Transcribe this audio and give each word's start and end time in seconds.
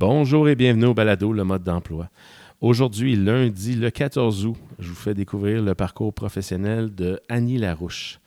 Bonjour 0.00 0.48
et 0.48 0.54
bienvenue 0.54 0.86
au 0.86 0.94
Balado, 0.94 1.30
le 1.30 1.44
mode 1.44 1.62
d'emploi. 1.62 2.08
Aujourd'hui, 2.62 3.16
lundi, 3.16 3.74
le 3.74 3.90
14 3.90 4.46
août, 4.46 4.56
je 4.78 4.88
vous 4.88 4.94
fais 4.94 5.12
découvrir 5.12 5.62
le 5.62 5.74
parcours 5.74 6.14
professionnel 6.14 6.94
de 6.94 7.20
Annie 7.28 7.58
Larouche. 7.58 8.18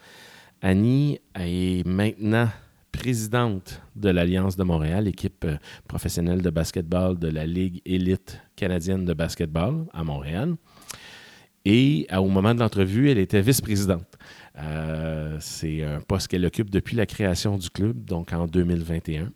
Annie 0.62 1.20
est 1.34 1.84
maintenant 1.88 2.48
présidente 2.92 3.82
de 3.96 4.10
l'Alliance 4.10 4.56
de 4.56 4.64
Montréal, 4.64 5.08
équipe 5.08 5.46
euh, 5.46 5.58
professionnelle 5.88 6.44
de 6.44 6.52
basketball 6.52 7.18
de 7.18 7.30
la 7.30 7.48
Ligue 7.48 7.82
élite 7.88 8.40
canadienne 8.56 9.04
de 9.04 9.14
basketball 9.16 9.88
à 9.94 10.04
Montréal. 10.04 10.54
Et 11.66 12.06
au 12.16 12.28
moment 12.28 12.54
de 12.54 12.60
l'entrevue, 12.60 13.10
elle 13.10 13.18
était 13.18 13.42
vice-présidente. 13.42 14.20
Euh, 14.60 15.38
c'est 15.40 15.84
un 15.84 16.02
poste 16.02 16.28
qu'elle 16.28 16.46
occupe 16.46 16.70
depuis 16.70 16.96
la 16.96 17.08
création 17.08 17.58
du 17.58 17.72
club, 17.72 18.06
donc 18.06 18.32
en 18.32 18.46
2021. 18.46 19.32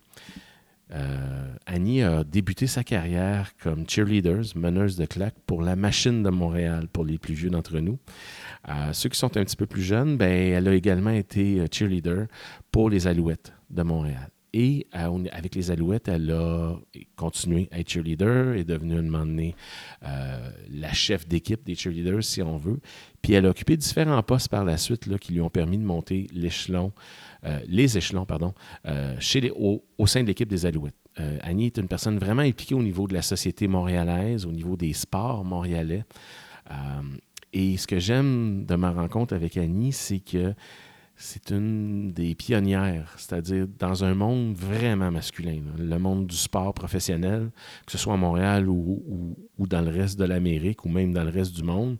Euh, 0.92 1.54
Annie 1.66 2.02
a 2.02 2.24
débuté 2.24 2.66
sa 2.66 2.84
carrière 2.84 3.52
comme 3.62 3.88
cheerleaders, 3.88 4.56
meneuse 4.56 4.96
de 4.96 5.06
claque 5.06 5.36
pour 5.46 5.62
la 5.62 5.76
machine 5.76 6.22
de 6.22 6.30
Montréal, 6.30 6.88
pour 6.88 7.04
les 7.04 7.18
plus 7.18 7.34
vieux 7.34 7.50
d'entre 7.50 7.78
nous. 7.78 7.98
Euh, 8.68 8.92
ceux 8.92 9.08
qui 9.08 9.18
sont 9.18 9.36
un 9.36 9.44
petit 9.44 9.56
peu 9.56 9.66
plus 9.66 9.82
jeunes, 9.82 10.16
ben, 10.16 10.30
elle 10.30 10.68
a 10.68 10.74
également 10.74 11.10
été 11.10 11.64
cheerleader 11.70 12.26
pour 12.72 12.90
les 12.90 13.06
Alouettes 13.06 13.52
de 13.70 13.82
Montréal. 13.82 14.30
Et 14.54 14.86
avec 14.92 15.54
les 15.54 15.70
Alouettes, 15.70 16.08
elle 16.08 16.30
a 16.30 16.74
continué 17.16 17.68
à 17.70 17.80
être 17.80 17.90
cheerleader, 17.90 18.54
est 18.56 18.64
devenue 18.64 18.98
un 18.98 19.02
moment 19.02 19.26
donné 19.26 19.54
euh, 20.04 20.50
la 20.70 20.92
chef 20.92 21.28
d'équipe 21.28 21.64
des 21.64 21.74
cheerleaders, 21.74 22.24
si 22.24 22.42
on 22.42 22.56
veut. 22.56 22.80
Puis 23.20 23.34
elle 23.34 23.44
a 23.44 23.50
occupé 23.50 23.76
différents 23.76 24.22
postes 24.22 24.48
par 24.48 24.64
la 24.64 24.78
suite 24.78 25.06
là, 25.06 25.18
qui 25.18 25.34
lui 25.34 25.42
ont 25.42 25.50
permis 25.50 25.76
de 25.76 25.84
monter 25.84 26.28
l'échelon, 26.32 26.92
euh, 27.44 27.60
les 27.66 27.98
échelons 27.98 28.24
pardon, 28.24 28.54
euh, 28.86 29.16
les, 29.34 29.50
au, 29.50 30.06
sein 30.06 30.22
de 30.22 30.28
l'équipe 30.28 30.48
des 30.48 30.64
Alouettes. 30.66 30.94
Annie 31.42 31.66
est 31.66 31.78
une 31.78 31.88
personne 31.88 32.16
vraiment 32.16 32.42
impliquée 32.42 32.76
au 32.76 32.82
niveau 32.82 33.08
de 33.08 33.14
la 33.14 33.22
société 33.22 33.66
montréalaise, 33.66 34.46
au 34.46 34.52
niveau 34.52 34.76
des 34.76 34.92
sports 34.92 35.44
montréalais. 35.44 36.04
et 37.52 37.76
ce 37.76 37.88
que 37.88 37.98
j'aime 37.98 38.64
de 38.64 38.76
ma 38.76 38.92
rencontre 38.92 39.34
avec 39.34 39.56
Annie, 39.56 39.92
c'est 39.92 40.20
que 40.20 40.54
c'est 41.20 41.50
une 41.50 42.12
des 42.12 42.36
pionnières, 42.36 43.12
c'est-à-dire 43.16 43.66
dans 43.76 44.04
un 44.04 44.14
monde 44.14 44.54
vraiment 44.54 45.10
masculin, 45.10 45.60
le 45.76 45.98
monde 45.98 46.28
du 46.28 46.36
sport 46.36 46.72
professionnel, 46.72 47.50
que 47.84 47.92
ce 47.92 47.98
soit 47.98 48.14
à 48.14 48.16
Montréal 48.16 48.68
ou, 48.68 49.36
dans 49.58 49.80
le 49.80 49.90
reste 49.90 50.16
de 50.16 50.24
l'Amérique 50.24 50.84
ou 50.84 50.88
même 50.88 51.12
dans 51.12 51.24
le 51.24 51.30
reste 51.30 51.56
du 51.56 51.64
monde, 51.64 51.98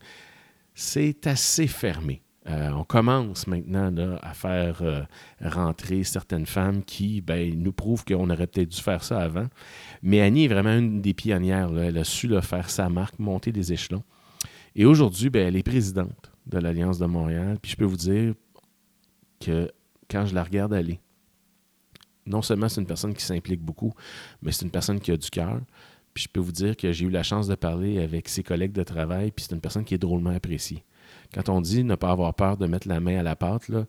c'est 0.73 1.27
assez 1.27 1.67
fermé. 1.67 2.23
Euh, 2.49 2.71
on 2.71 2.85
commence 2.85 3.49
maintenant 3.49 3.93
à 4.23 4.35
faire 4.35 4.83
euh, 4.83 5.03
rentrer 5.43 6.05
certaines 6.05 6.47
femmes 6.47 6.85
qui 6.85 7.21
ben, 7.21 7.61
nous 7.61 7.73
prouvent 7.73 8.05
qu'on 8.05 8.31
aurait 8.31 8.47
peut-être 8.47 8.71
dû 8.71 8.81
faire 8.81 9.03
ça 9.03 9.21
avant. 9.21 9.49
Mais 10.01 10.21
Annie 10.21 10.45
est 10.45 10.49
vraiment 10.49 10.79
une 10.79 11.03
des 11.03 11.13
pionnières. 11.13 11.77
Elle 11.77 11.99
a 11.99 12.05
su 12.05 12.31
faire 12.41 12.71
sa 12.71 12.89
marque, 12.89 13.19
monter 13.19 13.51
des 13.51 13.73
échelons. 13.73 14.05
Et 14.77 14.87
aujourd'hui, 14.87 15.29
ben, 15.29 15.49
elle 15.49 15.57
est 15.57 15.65
présidente 15.65 16.31
de 16.47 16.59
l'Alliance 16.59 17.01
de 17.01 17.07
Montréal. 17.07 17.59
Puis 17.61 17.73
je 17.73 17.77
peux 17.77 17.85
vous 17.85 17.97
dire, 17.97 18.33
que 19.41 19.71
quand 20.11 20.27
je 20.27 20.35
la 20.35 20.43
regarde 20.43 20.73
aller, 20.73 21.01
non 22.27 22.43
seulement 22.43 22.69
c'est 22.69 22.81
une 22.81 22.87
personne 22.87 23.15
qui 23.15 23.25
s'implique 23.25 23.61
beaucoup, 23.61 23.93
mais 24.43 24.53
c'est 24.53 24.65
une 24.65 24.71
personne 24.71 25.01
qui 25.01 25.11
a 25.11 25.17
du 25.17 25.31
cœur. 25.31 25.61
Puis 26.15 26.25
je 26.25 26.29
peux 26.29 26.41
vous 26.41 26.53
dire 26.53 26.77
que 26.77 26.93
j'ai 26.93 27.07
eu 27.07 27.11
la 27.11 27.23
chance 27.23 27.47
de 27.47 27.55
parler 27.55 28.01
avec 28.01 28.29
ses 28.29 28.43
collègues 28.43 28.73
de 28.73 28.83
travail, 28.83 29.31
puis 29.31 29.45
c'est 29.45 29.55
une 29.55 29.61
personne 29.61 29.85
qui 29.85 29.95
est 29.95 29.99
drôlement 29.99 30.31
appréciée. 30.31 30.85
Quand 31.33 31.49
on 31.49 31.61
dit 31.61 31.85
ne 31.85 31.95
pas 31.95 32.11
avoir 32.11 32.35
peur 32.35 32.57
de 32.57 32.67
mettre 32.67 32.89
la 32.89 33.01
main 33.01 33.19
à 33.19 33.23
la 33.23 33.37
pâte, 33.37 33.69
là, 33.69 33.87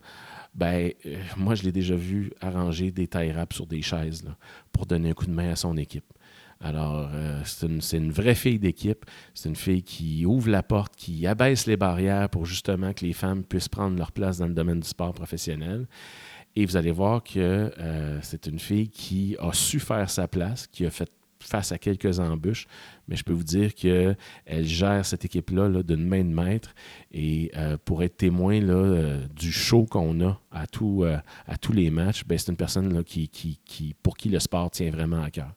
ben, 0.54 0.92
euh, 1.06 1.16
moi, 1.36 1.54
je 1.54 1.62
l'ai 1.62 1.72
déjà 1.72 1.94
vu 1.94 2.32
arranger 2.40 2.90
des 2.90 3.06
tailles 3.06 3.32
rap 3.32 3.52
sur 3.52 3.66
des 3.66 3.82
chaises 3.82 4.24
pour 4.72 4.86
donner 4.86 5.10
un 5.10 5.14
coup 5.14 5.26
de 5.26 5.32
main 5.32 5.50
à 5.50 5.56
son 5.56 5.76
équipe. 5.76 6.04
Alors, 6.62 7.08
euh, 7.14 7.40
c'est 7.44 7.96
une, 7.96 8.12
vraie 8.12 8.34
fille 8.34 8.58
d'équipe. 8.58 9.06
C'est 9.32 9.48
une 9.48 9.56
fille 9.56 9.82
qui 9.82 10.26
ouvre 10.26 10.50
la 10.50 10.62
porte, 10.62 10.94
qui 10.94 11.26
abaisse 11.26 11.66
les 11.66 11.78
barrières 11.78 12.28
pour 12.28 12.44
justement 12.44 12.92
que 12.92 13.04
les 13.04 13.14
femmes 13.14 13.44
puissent 13.44 13.68
prendre 13.68 13.96
leur 13.96 14.12
place 14.12 14.38
dans 14.38 14.46
le 14.46 14.52
domaine 14.52 14.80
du 14.80 14.88
sport 14.88 15.14
professionnel. 15.14 15.86
Et 16.56 16.66
vous 16.66 16.76
allez 16.76 16.90
voir 16.90 17.22
que 17.22 17.38
euh, 17.78 18.18
c'est 18.22 18.46
une 18.46 18.58
fille 18.58 18.88
qui 18.88 19.36
a 19.38 19.52
su 19.52 19.80
faire 19.80 20.10
sa 20.10 20.28
place, 20.28 20.66
qui 20.66 20.84
a 20.84 20.90
fait 20.90 21.10
face 21.42 21.72
à 21.72 21.78
quelques 21.78 22.20
embûches, 22.20 22.66
mais 23.08 23.16
je 23.16 23.24
peux 23.24 23.32
vous 23.32 23.44
dire 23.44 23.74
qu'elle 23.74 24.16
gère 24.62 25.04
cette 25.04 25.24
équipe-là 25.24 25.82
d'une 25.82 26.06
main 26.06 26.22
de 26.22 26.32
maître 26.32 26.74
et 27.12 27.50
euh, 27.56 27.76
pour 27.84 28.02
être 28.02 28.16
témoin 28.16 28.60
euh, 28.60 29.26
du 29.34 29.50
show 29.50 29.84
qu'on 29.84 30.20
a 30.20 30.40
à, 30.52 30.64
euh, 30.80 31.18
tous 31.60 31.72
les 31.72 31.90
matchs, 31.90 32.24
ben, 32.24 32.38
c'est 32.38 32.50
une 32.50 32.56
personne 32.56 33.02
qui, 33.04 33.58
pour 34.02 34.16
qui 34.16 34.28
le 34.28 34.38
sport 34.38 34.70
tient 34.70 34.90
vraiment 34.90 35.22
à 35.22 35.30
cœur. 35.30 35.54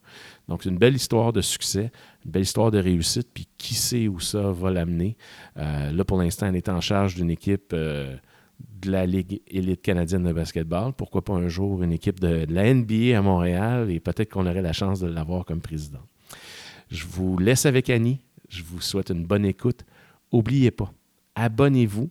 Donc, 0.48 0.64
c'est 0.64 0.70
une 0.70 0.78
belle 0.78 0.96
histoire 0.96 1.34
de 1.34 1.42
succès, 1.42 1.92
une 2.26 2.32
belle 2.32 2.44
histoire 2.44 2.72
de 2.72 2.80
réussite, 2.80 3.28
puis 3.34 3.48
qui 3.58 3.76
sait 3.76 4.08
où 4.08 4.20
ça 4.20 4.52
va 4.52 4.72
l'amener. 4.72 5.16
là, 5.56 6.04
pour 6.06 6.18
l'instant, 6.18 6.48
elle 6.48 6.56
est 6.56 6.70
en 6.70 6.82
charge 6.82 7.16
d'une 7.16 7.30
équipe 7.30 7.74
de 8.82 8.92
la 8.92 9.06
Ligue 9.06 9.42
élite 9.48 9.82
canadienne 9.82 10.24
de 10.24 10.34
basketball. 10.34 10.94
Pourquoi 10.94 11.24
pas 11.24 11.34
un 11.34 11.48
jour 11.48 11.84
une 11.84 11.92
équipe 11.92 12.20
de, 12.20 12.46
la 12.50 12.74
NBA 12.74 13.18
à 13.18 13.22
Montréal 13.22 13.90
et 13.92 14.00
peut-être 14.00 14.32
qu'on 14.32 14.46
aurait 14.46 14.62
la 14.62 14.74
chance 14.74 15.00
de 15.00 15.08
l'avoir 15.08 15.46
comme 15.46 15.62
président. 15.62 16.02
Je 16.90 17.06
vous 17.06 17.38
laisse 17.38 17.66
avec 17.66 17.90
Annie. 17.90 18.20
Je 18.50 18.64
vous 18.64 18.82
souhaite 18.82 19.10
une 19.10 19.26
bonne 19.26 19.46
écoute. 19.46 19.86
N'oubliez 20.32 20.72
pas, 20.72 20.92
abonnez-vous 21.36 22.10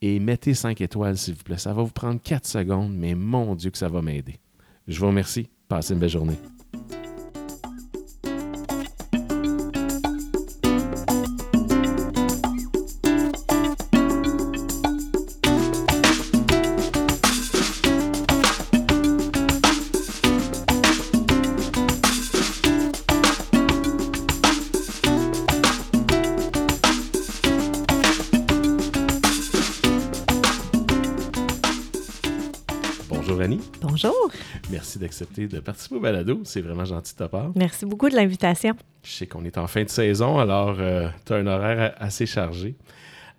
et 0.00 0.18
mettez 0.18 0.54
5 0.54 0.80
étoiles, 0.80 1.16
s'il 1.16 1.34
vous 1.34 1.44
plaît. 1.44 1.58
Ça 1.58 1.72
va 1.72 1.82
vous 1.82 1.92
prendre 1.92 2.20
4 2.20 2.46
secondes, 2.46 2.94
mais 2.94 3.14
mon 3.14 3.54
Dieu 3.54 3.70
que 3.70 3.78
ça 3.78 3.88
va 3.88 4.02
m'aider. 4.02 4.40
Je 4.88 4.98
vous 4.98 5.06
remercie. 5.06 5.48
Passez 5.68 5.94
une 5.94 6.00
belle 6.00 6.10
journée. 6.10 6.36
Merci 34.70 34.98
d'accepter 34.98 35.48
de 35.48 35.60
participer 35.60 35.96
au 35.96 36.00
balado. 36.00 36.40
C'est 36.44 36.60
vraiment 36.60 36.84
gentil 36.84 37.12
de 37.12 37.18
ta 37.18 37.28
part. 37.28 37.50
Merci 37.54 37.86
beaucoup 37.86 38.08
de 38.08 38.14
l'invitation. 38.14 38.74
Je 39.02 39.10
sais 39.10 39.26
qu'on 39.26 39.44
est 39.44 39.58
en 39.58 39.66
fin 39.66 39.84
de 39.84 39.88
saison, 39.88 40.38
alors 40.38 40.76
euh, 40.78 41.08
tu 41.26 41.32
as 41.32 41.36
un 41.36 41.46
horaire 41.46 41.94
assez 41.98 42.26
chargé. 42.26 42.76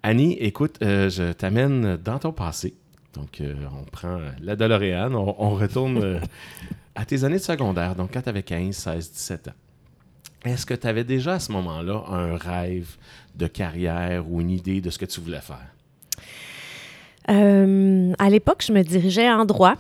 Annie, 0.02 0.34
écoute, 0.34 0.78
euh, 0.82 1.10
je 1.10 1.32
t'amène 1.32 1.98
dans 1.98 2.20
ton 2.20 2.34
passé. 2.34 2.76
Donc, 3.14 3.42
euh, 3.42 3.54
on 3.80 3.84
prend 3.86 4.20
la 4.42 4.56
DeLorean, 4.56 5.14
on, 5.14 5.36
on 5.38 5.52
retourne 5.52 6.20
à 6.96 7.06
tes 7.06 7.24
années 7.24 7.38
de 7.38 7.42
secondaire, 7.42 7.96
donc 7.96 8.12
quand 8.14 8.22
tu 8.22 8.30
avais 8.30 8.44
15, 8.44 8.76
16, 8.76 9.12
17 9.12 9.48
ans. 9.50 9.52
Est-ce 10.44 10.66
que 10.66 10.74
tu 10.74 10.88
avais 10.88 11.06
déjà 11.06 11.36
à 11.36 11.40
ce 11.40 11.52
moment-là 11.54 12.04
un 12.10 12.36
rêve 12.36 12.98
de 13.36 13.48
carrière 13.48 14.30
ou 14.30 14.42
une 14.42 14.50
idée 14.50 14.82
de 14.82 14.90
ce 14.90 14.98
que 14.98 15.06
tu 15.06 15.22
voulais 15.22 15.42
faire? 15.42 15.70
à 17.26 18.30
l'époque, 18.30 18.64
je 18.68 18.74
me 18.74 18.82
dirigeais 18.82 19.32
en 19.32 19.46
droit. 19.46 19.76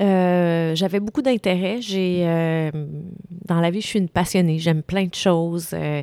Euh, 0.00 0.74
j'avais 0.74 1.00
beaucoup 1.00 1.22
d'intérêt. 1.22 1.80
J'ai 1.80 2.24
euh, 2.24 2.70
dans 3.46 3.60
la 3.60 3.70
vie, 3.70 3.80
je 3.80 3.86
suis 3.86 3.98
une 3.98 4.08
passionnée. 4.08 4.58
J'aime 4.58 4.82
plein 4.82 5.04
de 5.04 5.14
choses. 5.14 5.70
Euh, 5.72 6.02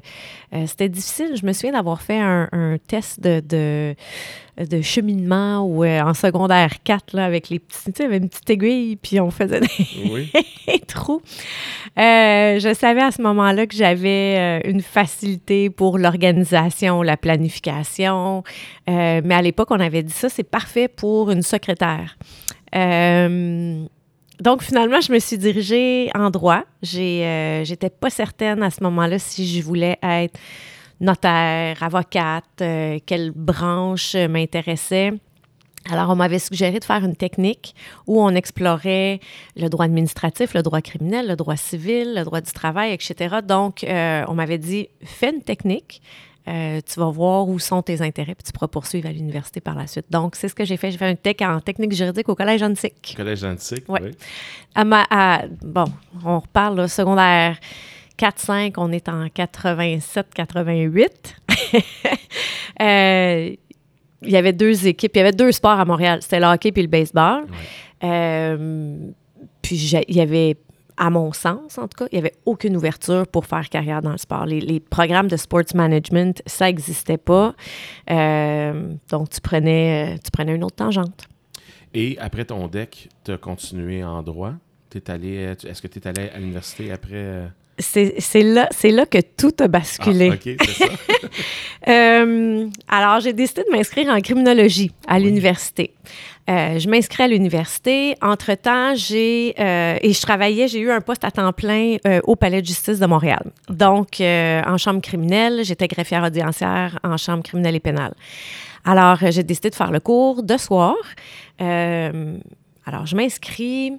c'était 0.65 0.89
difficile. 0.89 1.35
Je 1.39 1.45
me 1.45 1.53
souviens 1.53 1.73
d'avoir 1.73 2.01
fait 2.01 2.19
un, 2.19 2.77
test 2.87 3.19
de, 3.21 3.41
de, 4.57 4.81
cheminement 4.81 5.65
ou 5.65 5.85
en 5.85 6.13
secondaire 6.13 6.83
4 6.83 7.15
là, 7.15 7.25
avec 7.25 7.49
les 7.49 7.59
petits, 7.59 7.91
tu 7.93 8.03
sais, 8.03 8.17
une 8.17 8.29
petite 8.29 8.49
aiguille, 8.49 8.95
puis 8.97 9.19
on 9.19 9.31
faisait 9.31 9.61
des, 9.61 10.79
trous. 10.87 11.21
je 11.97 12.75
savais 12.77 13.01
à 13.01 13.11
ce 13.11 13.21
moment-là 13.21 13.65
que 13.65 13.75
j'avais 13.75 14.61
une 14.65 14.81
facilité 14.81 15.69
pour 15.69 15.97
l'organisation, 15.97 17.01
la 17.01 17.17
planification. 17.17 18.43
mais 18.87 19.33
à 19.33 19.41
l'époque, 19.41 19.69
on 19.71 19.79
avait 19.79 20.03
dit 20.03 20.13
ça, 20.13 20.29
c'est 20.29 20.43
parfait 20.43 20.87
pour 20.87 21.31
une 21.31 21.43
secrétaire. 21.43 22.17
Euh, 22.75 23.85
donc, 24.39 24.63
finalement, 24.63 25.01
je 25.01 25.11
me 25.11 25.19
suis 25.19 25.37
dirigée 25.37 26.09
en 26.15 26.29
droit. 26.29 26.63
Euh, 26.95 27.63
j'étais 27.63 27.89
pas 27.89 28.09
certaine 28.09 28.63
à 28.63 28.69
ce 28.69 28.83
moment-là 28.83 29.19
si 29.19 29.47
je 29.47 29.63
voulais 29.63 29.97
être 30.01 30.39
notaire, 30.99 31.81
avocate, 31.81 32.45
euh, 32.61 32.99
quelle 33.05 33.31
branche 33.31 34.15
m'intéressait. 34.15 35.13
Alors, 35.89 36.11
on 36.11 36.15
m'avait 36.15 36.37
suggéré 36.37 36.79
de 36.79 36.83
faire 36.83 37.03
une 37.03 37.15
technique 37.15 37.73
où 38.05 38.21
on 38.21 38.29
explorait 38.29 39.19
le 39.55 39.67
droit 39.67 39.85
administratif, 39.85 40.53
le 40.53 40.61
droit 40.61 40.81
criminel, 40.81 41.27
le 41.27 41.35
droit 41.35 41.55
civil, 41.55 42.13
le 42.15 42.23
droit 42.23 42.39
du 42.39 42.51
travail, 42.51 42.93
etc. 42.93 43.37
Donc, 43.43 43.83
on 43.87 44.33
m'avait 44.35 44.59
dit, 44.59 44.89
fais 45.03 45.31
une 45.33 45.41
technique. 45.41 46.03
Euh, 46.47 46.81
tu 46.81 46.99
vas 46.99 47.09
voir 47.09 47.47
où 47.47 47.59
sont 47.59 47.81
tes 47.83 48.01
intérêts, 48.01 48.33
puis 48.33 48.43
tu 48.43 48.51
pourras 48.51 48.67
poursuivre 48.67 49.07
à 49.07 49.11
l'université 49.11 49.61
par 49.61 49.75
la 49.75 49.85
suite. 49.85 50.07
Donc, 50.09 50.35
c'est 50.35 50.47
ce 50.47 50.55
que 50.55 50.65
j'ai 50.65 50.77
fait. 50.77 50.89
J'ai 50.91 50.97
fait 50.97 51.05
un 51.05 51.15
tech 51.15 51.35
en 51.41 51.59
technique 51.59 51.93
juridique 51.93 52.27
au 52.29 52.35
Collège 52.35 52.63
Antique. 52.63 53.13
Collège 53.15 53.43
Antique, 53.43 53.83
oui. 53.87 53.99
À 54.73 54.83
bon, 55.63 55.85
on 56.25 56.39
reparle, 56.39 56.89
secondaire 56.89 57.57
4-5, 58.17 58.73
on 58.77 58.91
est 58.91 59.07
en 59.09 59.25
87-88. 59.25 61.07
euh, 62.81 63.55
il 64.23 64.29
y 64.29 64.37
avait 64.37 64.53
deux 64.53 64.87
équipes, 64.87 65.11
il 65.15 65.17
y 65.17 65.21
avait 65.21 65.31
deux 65.31 65.51
sports 65.51 65.79
à 65.79 65.85
Montréal. 65.85 66.19
C'était 66.21 66.39
le 66.39 66.45
hockey 66.45 66.71
et 66.75 66.81
le 66.81 66.87
baseball. 66.87 67.45
Euh, 68.03 68.97
puis 69.61 69.75
il 70.07 70.15
y 70.15 70.21
avait, 70.21 70.57
à 71.01 71.09
mon 71.09 71.33
sens 71.33 71.79
en 71.79 71.87
tout 71.87 71.97
cas, 71.97 72.07
il 72.11 72.15
n'y 72.15 72.19
avait 72.19 72.35
aucune 72.45 72.77
ouverture 72.77 73.25
pour 73.25 73.47
faire 73.47 73.67
carrière 73.69 74.03
dans 74.03 74.11
le 74.11 74.19
sport. 74.19 74.45
Les, 74.45 74.79
programmes 74.79 75.27
de 75.27 75.35
sports 75.35 75.73
management, 75.73 76.43
ça 76.45 76.67
n'existait 76.67 77.17
pas. 77.17 77.55
Euh, 78.11 78.93
donc 79.09 79.31
tu 79.31 79.41
prenais, 79.41 80.19
tu 80.23 80.29
prenais 80.29 80.55
une 80.55 80.63
autre 80.63 80.75
tangente. 80.75 81.27
Et 81.95 82.17
après 82.19 82.45
ton 82.45 82.67
deck, 82.67 83.09
tu 83.25 83.31
as 83.31 83.37
continué 83.37 84.03
en 84.03 84.21
droit? 84.21 84.53
Est-ce 84.93 85.81
que 85.81 85.87
tu 85.87 85.99
es 85.99 86.07
allé 86.07 86.29
à 86.29 86.37
l'université 86.37 86.91
après? 86.91 87.49
Euh? 87.97 88.11
C'est 88.19 88.43
là, 88.43 88.69
là 88.83 89.05
que 89.05 89.19
tout 89.19 89.53
a 89.59 89.67
basculé. 89.67 90.31
Ah, 90.59 90.65
ça. 90.65 90.85
Euh, 91.87 92.67
alors, 92.87 93.21
j'ai 93.21 93.33
décidé 93.33 93.63
de 93.63 93.75
m'inscrire 93.75 94.07
en 94.09 94.21
criminologie 94.21 94.91
à 95.07 95.17
l'université. 95.17 95.95
Euh, 96.47 96.77
je 96.77 96.87
m'inscris 96.87 97.23
à 97.23 97.27
l'université. 97.27 98.15
Entre-temps, 98.21 98.93
j'ai 98.93 99.59
et 99.59 100.13
je 100.13 100.21
travaillais, 100.21 100.67
j'ai 100.67 100.77
eu 100.77 100.91
un 100.91 101.01
poste 101.01 101.23
à 101.23 101.31
temps 101.31 101.51
plein 101.53 101.97
au 102.25 102.35
Palais 102.35 102.61
de 102.61 102.67
justice 102.67 102.99
de 102.99 103.07
Montréal. 103.07 103.51
Donc, 103.67 104.21
en 104.21 104.77
chambre 104.77 105.01
criminelle, 105.01 105.61
j'étais 105.63 105.87
greffière 105.87 106.23
audiencière 106.23 106.99
en 107.03 107.17
chambre 107.17 107.41
criminelle 107.41 107.75
et 107.75 107.79
pénale. 107.79 108.13
Alors, 108.85 109.17
j'ai 109.31 109.41
décidé 109.41 109.71
de 109.71 109.75
faire 109.75 109.91
le 109.91 109.99
cours 109.99 110.43
de 110.43 110.57
soir. 110.57 110.95
alors, 111.57 113.05
je 113.05 113.15
m'inscris. 113.15 113.93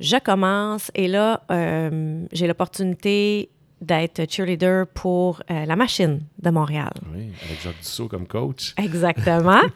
Je 0.00 0.16
commence 0.16 0.90
et 0.94 1.08
là, 1.08 1.42
euh, 1.50 2.24
j'ai 2.32 2.46
l'opportunité 2.46 3.50
d'être 3.82 4.30
cheerleader 4.30 4.86
pour 4.86 5.42
euh, 5.50 5.66
la 5.66 5.76
machine 5.76 6.20
de 6.42 6.50
Montréal. 6.50 6.92
Oui, 7.14 7.28
avec 7.44 7.62
Jacques 7.62 7.78
Dussault 7.78 8.08
comme 8.08 8.26
coach. 8.26 8.74
Exactement. 8.76 9.60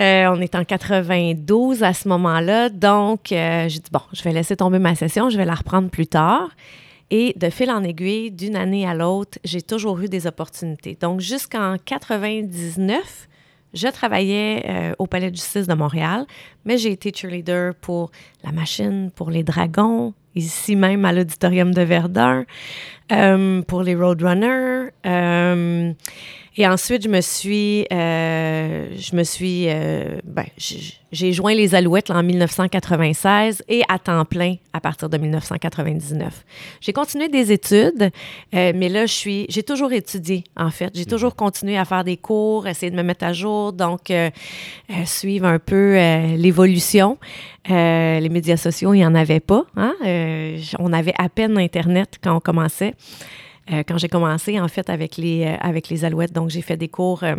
Euh, 0.00 0.30
on 0.34 0.40
est 0.40 0.54
en 0.54 0.64
92 0.64 1.82
à 1.82 1.92
ce 1.92 2.08
moment-là, 2.08 2.70
donc 2.70 3.20
j'ai 3.26 3.68
dit, 3.68 3.90
bon, 3.92 4.00
je 4.14 4.22
vais 4.22 4.32
laisser 4.32 4.56
tomber 4.56 4.78
ma 4.78 4.94
session, 4.94 5.28
je 5.28 5.36
vais 5.36 5.44
la 5.44 5.54
reprendre 5.54 5.90
plus 5.90 6.06
tard. 6.06 6.48
Et 7.10 7.34
de 7.36 7.50
fil 7.50 7.70
en 7.70 7.84
aiguille, 7.84 8.30
d'une 8.30 8.56
année 8.56 8.88
à 8.88 8.94
l'autre, 8.94 9.38
j'ai 9.44 9.60
toujours 9.60 10.00
eu 10.00 10.08
des 10.08 10.26
opportunités. 10.26 10.96
Donc 10.98 11.20
jusqu'en 11.20 11.76
99, 11.84 13.28
je 13.74 13.88
travaillais 13.88 14.64
euh, 14.68 14.94
au 14.98 15.06
Palais 15.06 15.30
de 15.30 15.36
justice 15.36 15.66
de 15.66 15.74
Montréal, 15.74 16.26
mais 16.64 16.78
j'ai 16.78 16.92
été 16.92 17.12
cheerleader 17.14 17.74
pour 17.74 18.10
la 18.44 18.52
machine, 18.52 19.10
pour 19.14 19.30
les 19.30 19.42
dragons, 19.42 20.14
ici 20.34 20.76
même 20.76 21.04
à 21.04 21.12
l'auditorium 21.12 21.72
de 21.72 21.82
Verdun, 21.82 22.44
euh, 23.12 23.62
pour 23.62 23.82
les 23.82 23.94
Roadrunners. 23.94 24.79
Euh, 25.06 25.92
et 26.56 26.66
ensuite, 26.66 27.04
je 27.04 27.08
me 27.08 27.20
suis, 27.20 27.86
euh, 27.92 28.88
je 28.96 29.16
me 29.16 29.22
suis, 29.22 29.66
euh, 29.68 30.18
ben, 30.24 30.44
j'ai 31.12 31.32
joint 31.32 31.54
les 31.54 31.74
Alouettes 31.74 32.10
en 32.10 32.22
1996 32.22 33.62
et 33.68 33.82
à 33.88 33.98
temps 33.98 34.24
plein 34.24 34.56
à 34.72 34.80
partir 34.80 35.08
de 35.08 35.16
1999. 35.16 36.44
J'ai 36.80 36.92
continué 36.92 37.28
des 37.28 37.52
études, 37.52 38.10
mais 38.52 38.88
là, 38.88 39.06
je 39.06 39.12
suis, 39.12 39.46
j'ai 39.48 39.62
toujours 39.62 39.92
étudié 39.92 40.44
en 40.56 40.70
fait. 40.70 40.90
J'ai 40.94 41.06
toujours 41.06 41.34
continué 41.34 41.78
à 41.78 41.84
faire 41.84 42.04
des 42.04 42.16
cours, 42.16 42.66
essayer 42.66 42.90
de 42.90 42.96
me 42.96 43.02
mettre 43.02 43.24
à 43.24 43.32
jour, 43.32 43.72
donc 43.72 44.12
suivre 45.06 45.46
un 45.46 45.60
peu 45.60 45.94
l'évolution. 46.36 47.16
les 47.68 48.28
médias 48.28 48.56
sociaux, 48.56 48.92
il 48.92 48.98
n'y 48.98 49.06
en 49.06 49.14
avait 49.14 49.40
pas. 49.40 49.64
Hein? 49.76 49.94
on 50.78 50.92
avait 50.92 51.14
à 51.16 51.28
peine 51.28 51.56
Internet 51.58 52.18
quand 52.22 52.36
on 52.36 52.40
commençait. 52.40 52.94
Euh, 53.72 53.82
quand 53.86 53.98
j'ai 53.98 54.08
commencé, 54.08 54.58
en 54.58 54.68
fait, 54.68 54.90
avec 54.90 55.16
les, 55.16 55.44
euh, 55.44 55.56
avec 55.60 55.88
les 55.88 56.04
Alouettes. 56.04 56.32
Donc, 56.32 56.50
j'ai 56.50 56.62
fait 56.62 56.76
des 56.76 56.88
cours 56.88 57.22
euh, 57.22 57.36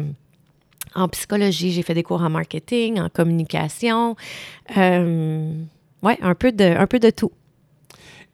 en 0.96 1.08
psychologie, 1.10 1.72
j'ai 1.72 1.84
fait 1.84 1.94
des 1.94 2.04
cours 2.04 2.22
en 2.22 2.30
marketing, 2.30 3.00
en 3.00 3.10
communication. 3.10 4.16
oui, 4.76 6.14
un, 6.22 6.36
peu 6.36 6.52
de, 6.52 6.64
un 6.64 6.88
peu 6.88 7.00
de 7.00 7.10
tout. 7.10 7.32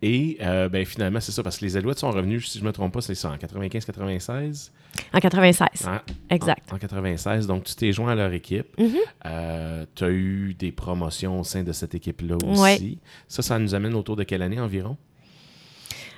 Et 0.02 0.38
ben, 0.40 0.86
finalement, 0.86 1.20
c'est 1.20 1.32
ça, 1.32 1.42
parce 1.42 1.58
que 1.58 1.66
les 1.66 1.76
Alouettes 1.76 2.00
sont 2.00 2.12
revenus, 2.12 2.52
si 2.52 2.60
je 2.60 2.64
ne 2.64 2.68
me 2.70 2.74
trompe 2.74 2.94
pas, 2.94 3.02
c'est 3.02 3.16
ça, 3.16 3.32
en 3.32 3.36
95-96? 3.36 4.70
En 5.14 5.20
96. 5.20 5.90
exact. 6.30 6.72
En, 6.72 6.78
96. 6.78 7.48
Donc, 7.48 7.64
tu 7.64 7.76
t'es 7.76 7.92
joint 7.92 8.12
à 8.12 8.16
leur 8.16 8.32
équipe. 8.32 8.68
Mm-hmm. 8.78 9.86
tu 9.96 10.04
as 10.04 10.10
eu 10.10 10.54
des 10.54 10.72
promotions 10.72 11.40
au 11.40 11.44
sein 11.44 11.64
de 11.64 11.72
cette 11.72 11.96
équipe-là 11.96 12.38
aussi. 12.46 13.00
Ça, 13.28 13.42
ça 13.42 13.58
nous 13.58 13.74
amène 13.74 13.96
autour 13.96 14.16
de 14.16 14.24
quelle 14.24 14.44
année 14.44 14.60
environ? 14.60 14.98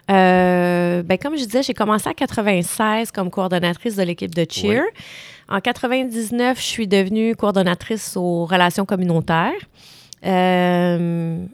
Euh, 0.10 1.04
ben, 1.04 1.18
comme 1.18 1.38
je 1.38 1.44
disais, 1.44 1.64
j'ai 1.64 1.74
commencé 1.74 2.10
en 2.10 2.14
96 2.14 3.12
comme 3.12 3.30
coordonnatrice 3.30 3.96
de 3.96 4.04
l'équipe 4.04 4.34
de 4.34 4.46
Cheer. 4.50 4.84
En 5.48 5.62
99, 5.62 6.60
je 6.60 6.64
suis 6.64 6.88
devenue 6.88 7.36
coordonnatrice 7.36 8.18
aux 8.18 8.46
relations 8.46 8.86
communautaires. 8.86 9.52
Euh, 10.26 11.46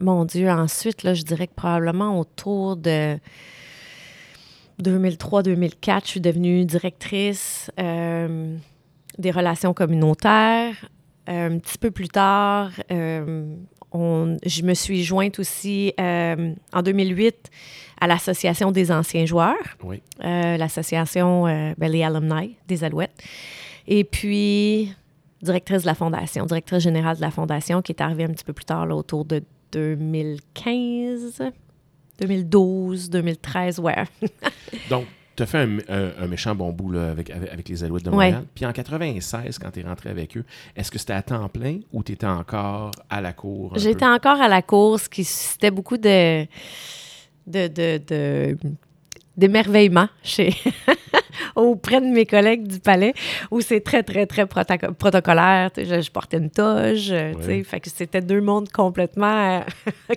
mon 0.00 0.24
Dieu, 0.24 0.48
ensuite, 0.48 1.02
là, 1.02 1.14
je 1.14 1.22
dirais 1.22 1.46
que 1.46 1.54
probablement 1.54 2.18
autour 2.18 2.76
de 2.76 3.18
2003-2004, 4.82 6.02
je 6.04 6.08
suis 6.08 6.20
devenue 6.20 6.64
directrice 6.64 7.70
euh, 7.80 8.56
des 9.18 9.30
relations 9.30 9.74
communautaires. 9.74 10.88
un 11.26 11.58
petit 11.58 11.78
peu 11.78 11.90
plus 11.90 12.08
tard, 12.08 12.70
je 13.94 14.62
me 14.62 14.74
suis 14.74 15.04
jointe 15.04 15.38
aussi 15.38 15.92
euh, 16.00 16.54
en 16.72 16.82
2008 16.82 17.50
à 18.00 18.06
l'Association 18.06 18.72
des 18.72 18.90
anciens 18.90 19.26
joueurs, 19.26 19.76
euh, 19.84 20.56
l'association 20.56 21.46
euh, 21.46 21.72
ben, 21.78 21.90
les 21.90 22.02
alumni 22.02 22.56
des 22.66 22.84
Alouettes. 22.84 23.22
Et 23.86 24.04
puis, 24.04 24.92
directrice 25.40 25.82
de 25.82 25.86
la 25.86 25.94
Fondation, 25.94 26.46
directrice 26.46 26.82
générale 26.82 27.16
de 27.16 27.20
la 27.20 27.30
Fondation, 27.30 27.82
qui 27.82 27.92
est 27.92 28.00
arrivée 28.00 28.24
un 28.24 28.32
petit 28.32 28.44
peu 28.44 28.52
plus 28.52 28.64
tard, 28.64 28.88
autour 28.90 29.24
de 29.24 29.42
2015, 29.72 31.42
2012, 32.20 33.10
2013, 33.10 33.78
ouais. 33.80 34.04
Donc, 34.90 35.06
tu 35.36 35.42
as 35.42 35.46
fait 35.46 35.68
un, 35.88 36.26
méchant 36.26 36.54
bon 36.54 36.72
bout 36.72 36.96
avec, 36.96 37.30
avec, 37.30 37.68
les 37.68 37.84
Alouettes 37.84 38.04
de 38.04 38.10
Montréal. 38.10 38.44
Puis 38.54 38.66
en 38.66 38.72
96, 38.72 39.58
quand 39.58 39.70
tu 39.70 39.80
es 39.80 39.82
rentré 39.82 40.10
avec 40.10 40.36
eux, 40.36 40.44
est-ce 40.76 40.90
que 40.90 40.98
c'était 40.98 41.12
à 41.12 41.22
temps 41.22 41.48
plein 41.48 41.78
ou 41.92 42.02
tu 42.02 42.12
étais 42.12 42.26
encore 42.26 42.90
à 43.08 43.20
la 43.20 43.32
cour? 43.32 43.72
J'étais 43.76 44.06
encore 44.06 44.40
à 44.40 44.48
la 44.48 44.62
cour, 44.62 45.00
ce 45.00 45.08
qui 45.08 45.24
suscitait 45.24 45.70
beaucoup 45.70 45.96
de, 45.96 46.46
de, 47.46 47.68
de 47.68 48.56
d'émerveillement 49.36 50.08
chez 50.22 50.54
auprès 51.56 52.00
de 52.00 52.06
mes 52.06 52.26
collègues 52.26 52.66
du 52.66 52.80
palais 52.80 53.14
où 53.50 53.60
c'est 53.60 53.80
très 53.80 54.02
très 54.02 54.26
très 54.26 54.46
protocolaire. 54.46 55.70
Je, 55.76 56.10
portais 56.10 56.38
une 56.38 56.50
toge 56.50 57.10
euh, 57.10 57.32
fait 57.64 57.80
que 57.80 57.88
c'était 57.88 58.20
deux 58.20 58.40
mondes 58.40 58.70
complètement 58.70 59.60
euh, 59.60 59.60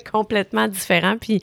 complètement 0.11 0.67
différents. 0.67 1.17
Puis 1.17 1.41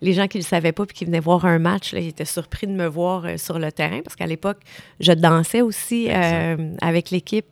les 0.00 0.12
gens 0.12 0.26
qui 0.26 0.38
le 0.38 0.44
savaient 0.44 0.72
pas 0.72 0.86
puis 0.86 0.96
qui 0.96 1.04
venaient 1.04 1.20
voir 1.20 1.44
un 1.44 1.58
match 1.58 1.92
là, 1.92 2.00
ils 2.00 2.08
étaient 2.08 2.24
surpris 2.24 2.66
de 2.66 2.72
me 2.72 2.86
voir 2.86 3.24
euh, 3.24 3.36
sur 3.36 3.58
le 3.58 3.70
terrain 3.70 4.00
parce 4.02 4.16
qu'à 4.16 4.26
l'époque 4.26 4.58
je 5.00 5.12
dansais 5.12 5.60
aussi 5.60 6.08
avec 6.10 7.10
l'équipe. 7.10 7.46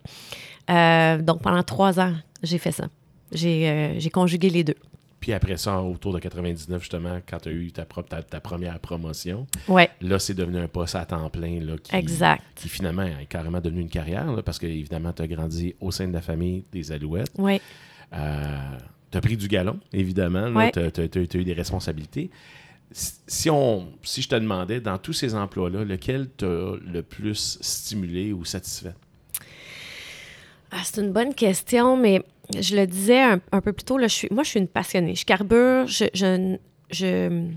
Donc 0.69 1.43
pendant 1.43 1.63
trois 1.63 2.01
ans 2.01 2.15
j'ai 2.43 2.59
fait 2.59 2.73
ça. 2.73 2.85
J'ai 3.33 4.11
conjugué 4.13 4.51
les 4.51 4.65
deux 4.65 4.77
puis 5.21 5.35
après 5.35 5.59
ça, 5.59 5.83
autour 5.83 6.15
de 6.15 6.19
99, 6.19 6.81
justement, 6.81 7.21
quand 7.29 7.41
tu 7.41 7.51
as 7.51 7.53
eu 7.53 7.71
ta, 7.73 7.85
ta, 7.85 8.41
première 8.41 8.79
promotion, 8.81 9.47
ouais. 9.69 9.91
là, 10.01 10.19
c'est 10.19 10.33
devenu 10.33 10.59
un 10.59 10.69
poste 10.69 10.95
à 10.95 11.05
temps 11.05 11.29
plein 11.29 11.61
là, 11.61 11.75
qui, 11.77 11.95
exact. 11.95 12.43
qui 12.55 12.71
finalement 12.71 13.03
est 13.03 13.27
carrément 13.27 13.61
devenu 13.61 13.83
une 13.83 13.91
carrière, 13.91 14.33
là, 14.33 14.43
parce 14.43 14.59
que 14.59 14.67
évidemment, 14.67 15.13
tu 15.13 15.21
as 15.21 15.27
grandi 15.27 15.75
au 15.79 15.91
sein 15.91 16.09
de 16.09 16.15
la 16.15 16.23
famille 16.23 16.65
des 16.73 16.91
Alouettes. 16.91 17.33
Oui. 17.37 17.61
Euh, 18.15 18.79
tu 19.11 19.19
as 19.19 19.21
pris 19.21 19.37
du 19.37 19.47
galon, 19.47 19.79
évidemment. 19.93 20.71
Tu 20.71 20.81
as, 20.81 21.37
eu 21.37 21.45
des 21.45 21.53
responsabilités. 21.53 22.31
Si, 22.93 23.51
on, 23.51 23.93
si 24.03 24.23
je 24.23 24.29
te 24.29 24.35
demandais, 24.35 24.81
dans 24.81 24.97
tous 24.97 25.13
ces 25.13 25.35
emplois-là, 25.35 25.85
lequel 25.85 26.29
t'a 26.31 26.47
le 26.47 27.03
plus 27.03 27.59
stimulé 27.61 28.33
ou 28.33 28.45
satisfait? 28.47 28.95
Ah, 30.71 30.81
c'est 30.85 31.01
une 31.01 31.13
bonne 31.13 31.35
question, 31.35 31.97
mais 31.97 32.23
je 32.59 32.77
le 32.77 32.87
disais 32.87 33.21
un, 33.21 33.61
peu 33.61 33.73
plus 33.73 33.85
tôt, 33.85 33.99
là, 33.99 34.07
moi, 34.31 34.43
je 34.43 34.49
suis 34.51 34.61
une 34.61 34.69
passionnée. 34.69 35.15
Je 35.15 35.25
carbure, 35.25 35.87
je, 35.87 36.07
je, 36.15 36.57
je, 36.91 37.49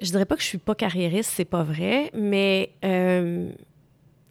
je 0.00 0.10
dirais 0.10 0.24
pas 0.24 0.36
que 0.36 0.42
je 0.42 0.46
suis 0.46 0.58
pas 0.58 0.74
carriériste, 0.74 1.32
c'est 1.34 1.44
pas 1.44 1.62
vrai, 1.62 2.10
mais 2.14 2.70
euh, 2.84 3.50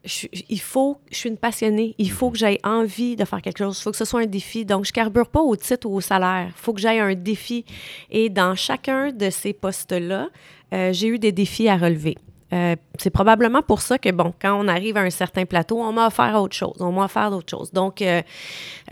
je, 0.03 0.27
il 0.49 0.59
faut, 0.59 0.99
je 1.11 1.17
suis 1.17 1.29
une 1.29 1.37
passionnée. 1.37 1.95
Il 1.97 2.11
faut 2.11 2.31
que 2.31 2.37
j'aie 2.37 2.59
envie 2.63 3.15
de 3.15 3.25
faire 3.25 3.41
quelque 3.41 3.57
chose. 3.57 3.77
Il 3.79 3.83
faut 3.83 3.91
que 3.91 3.97
ce 3.97 4.05
soit 4.05 4.21
un 4.21 4.27
défi. 4.27 4.65
Donc, 4.65 4.85
je 4.85 4.93
carbure 4.93 5.27
pas 5.27 5.41
au 5.41 5.55
titre 5.55 5.87
ou 5.89 5.95
au 5.95 6.01
salaire. 6.01 6.47
Il 6.49 6.61
faut 6.61 6.73
que 6.73 6.81
j'aie 6.81 6.99
un 6.99 7.15
défi. 7.15 7.65
Et 8.11 8.29
dans 8.29 8.55
chacun 8.55 9.11
de 9.11 9.29
ces 9.29 9.53
postes-là, 9.53 10.29
euh, 10.73 10.93
j'ai 10.93 11.07
eu 11.07 11.19
des 11.19 11.31
défis 11.31 11.67
à 11.67 11.77
relever. 11.77 12.15
Euh, 12.55 12.75
c'est 12.99 13.09
probablement 13.09 13.61
pour 13.61 13.81
ça 13.81 13.97
que, 13.97 14.09
bon, 14.11 14.33
quand 14.41 14.57
on 14.57 14.67
arrive 14.67 14.95
à 14.97 15.01
un 15.01 15.09
certain 15.09 15.45
plateau, 15.45 15.81
on 15.81 15.91
m'a 15.91 16.07
offert 16.07 16.41
autre 16.41 16.55
chose, 16.55 16.75
on 16.79 16.91
m'a 16.91 17.05
offert 17.05 17.29
d'autres 17.29 17.49
choses. 17.49 17.71
Donc, 17.73 18.01
euh, 18.01 18.21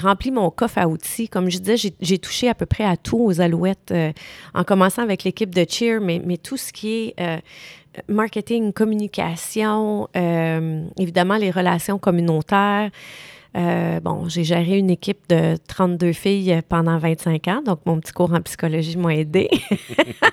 rempli 0.00 0.30
mon 0.30 0.50
coffre 0.50 0.78
à 0.78 0.86
outils. 0.86 1.28
Comme 1.28 1.50
je 1.50 1.58
disais, 1.58 1.92
j'ai 2.00 2.18
touché 2.18 2.48
à 2.48 2.54
peu 2.54 2.66
près 2.66 2.84
à 2.84 2.96
tout 2.96 3.18
aux 3.18 3.40
Alouettes, 3.40 3.92
en 4.54 4.64
commençant 4.64 5.02
avec 5.02 5.24
l'équipe 5.24 5.54
de 5.54 5.64
Cheer, 5.68 6.00
mais, 6.00 6.20
mais 6.24 6.36
tout 6.36 6.56
ce 6.56 6.72
qui 6.72 7.14
est 7.16 7.42
marketing, 8.08 8.72
communication, 8.72 10.08
évidemment 10.98 11.36
les 11.36 11.50
relations 11.50 11.98
communautaires. 11.98 12.90
Euh, 13.56 14.00
bon, 14.00 14.28
j'ai 14.28 14.44
géré 14.44 14.78
une 14.78 14.90
équipe 14.90 15.28
de 15.28 15.56
32 15.68 16.12
filles 16.12 16.60
pendant 16.68 16.98
25 16.98 17.48
ans, 17.48 17.62
donc 17.64 17.80
mon 17.84 17.98
petit 17.98 18.12
cours 18.12 18.32
en 18.32 18.40
psychologie 18.42 18.96
m'a 18.96 19.14
aidé. 19.14 19.50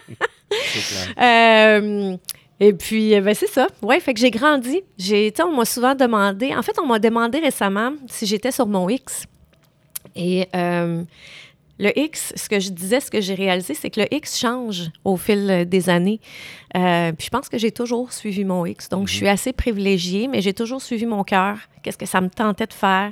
euh, 1.22 2.18
et 2.60 2.74
puis, 2.74 3.16
euh, 3.16 3.22
ben, 3.22 3.34
c'est 3.34 3.48
ça. 3.48 3.68
Oui, 3.82 4.00
fait 4.00 4.14
que 4.14 4.20
j'ai 4.20 4.32
grandi. 4.32 4.82
J'ai, 4.98 5.34
on 5.44 5.56
m'a 5.56 5.66
souvent 5.66 5.96
demandé, 5.96 6.56
en 6.56 6.62
fait, 6.62 6.78
on 6.80 6.86
m'a 6.86 7.00
demandé 7.00 7.40
récemment 7.40 7.94
si 8.08 8.26
j'étais 8.26 8.52
sur 8.52 8.68
mon 8.68 8.90
X. 8.90 9.26
Et 10.16 10.48
euh, 10.56 11.04
le 11.80 11.98
X, 11.98 12.34
ce 12.36 12.50
que 12.50 12.60
je 12.60 12.72
disais, 12.72 13.00
ce 13.00 13.12
que 13.12 13.22
j'ai 13.22 13.36
réalisé, 13.36 13.74
c'est 13.74 13.90
que 13.90 14.02
le 14.02 14.14
X 14.14 14.40
change 14.40 14.90
au 15.04 15.16
fil 15.16 15.50
euh, 15.50 15.66
des 15.66 15.90
années. 15.90 16.20
Euh, 16.76 17.12
puis 17.12 17.26
je 17.26 17.30
pense 17.30 17.50
que 17.50 17.58
j'ai 17.58 17.72
toujours 17.72 18.12
suivi 18.12 18.44
mon 18.46 18.66
X. 18.66 18.90
Donc, 18.90 19.08
je 19.08 19.14
suis 19.14 19.26
mhm. 19.26 19.32
assez 19.32 19.54
privilégiée, 19.54 20.28
mais 20.28 20.42
j'ai 20.42 20.54
toujours 20.54 20.82
suivi 20.82 21.06
mon 21.06 21.24
cœur. 21.24 21.58
Qu'est-ce 21.84 21.98
que 21.98 22.06
ça 22.06 22.20
me 22.22 22.30
tentait 22.30 22.66
de 22.66 22.74
faire? 22.74 23.12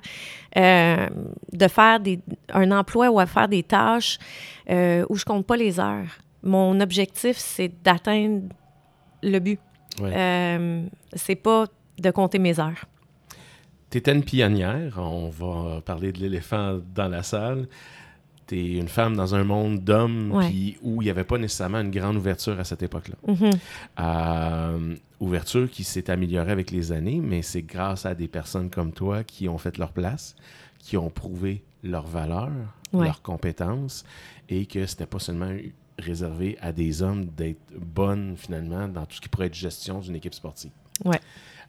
Euh, 0.57 1.07
de 1.51 1.67
faire 1.67 1.99
des, 1.99 2.19
un 2.53 2.71
emploi 2.71 3.09
ou 3.09 3.19
à 3.19 3.25
faire 3.25 3.47
des 3.47 3.63
tâches 3.63 4.17
où 4.67 5.15
je 5.15 5.25
compte 5.25 5.45
pas 5.45 5.57
les 5.57 5.79
heures. 5.79 6.17
Mon 6.41 6.79
objectif, 6.79 7.37
c'est 7.37 7.71
d'atteindre 7.83 8.43
le 9.21 9.39
but. 9.39 9.59
Ouais. 10.01 10.81
c'est 11.13 11.35
pas 11.35 11.65
de 11.99 12.11
compter 12.11 12.39
mes 12.39 12.59
heures. 12.59 12.85
Tu 13.89 13.99
étais 13.99 14.11
une 14.11 14.23
pionnière. 14.23 14.97
On 14.97 15.29
va 15.29 15.81
parler 15.81 16.11
de 16.11 16.19
l'éléphant 16.19 16.79
dans 16.95 17.07
la 17.07 17.21
salle 17.21 17.67
tu 18.47 18.55
es 18.55 18.77
une 18.77 18.87
femme 18.87 19.15
dans 19.15 19.35
un 19.35 19.43
monde 19.43 19.79
d'hommes 19.83 20.31
où 20.83 21.01
il 21.01 21.05
n'y 21.05 21.09
avait 21.09 21.23
pas 21.23 21.37
nécessairement 21.37 21.81
une 21.81 21.91
grande 21.91 22.17
ouverture 22.17 22.59
à 22.59 22.63
cette 22.63 22.83
époque-là. 22.83 23.15
Mm-hmm. 23.27 23.57
Euh, 23.99 24.95
ouverture 25.19 25.69
qui 25.69 25.83
s'est 25.83 26.09
améliorée 26.09 26.51
avec 26.51 26.71
les 26.71 26.91
années, 26.91 27.21
mais 27.21 27.41
c'est 27.41 27.63
grâce 27.63 28.05
à 28.05 28.15
des 28.15 28.27
personnes 28.27 28.69
comme 28.69 28.91
toi 28.91 29.23
qui 29.23 29.49
ont 29.49 29.57
fait 29.57 29.77
leur 29.77 29.91
place, 29.91 30.35
qui 30.79 30.97
ont 30.97 31.09
prouvé 31.09 31.63
leur 31.83 32.05
valeur, 32.05 32.49
leurs 32.93 33.21
compétences, 33.21 34.05
et 34.49 34.65
que 34.65 34.85
c'était 34.85 35.05
pas 35.05 35.19
seulement 35.19 35.51
réservé 35.99 36.57
à 36.61 36.71
des 36.71 37.01
hommes 37.01 37.25
d'être 37.25 37.59
bonnes 37.77 38.35
finalement 38.37 38.87
dans 38.87 39.05
tout 39.05 39.15
ce 39.15 39.21
qui 39.21 39.29
pourrait 39.29 39.47
être 39.47 39.55
gestion 39.55 39.99
d'une 39.99 40.15
équipe 40.15 40.33
sportive. 40.33 40.71
Ouais. 41.03 41.19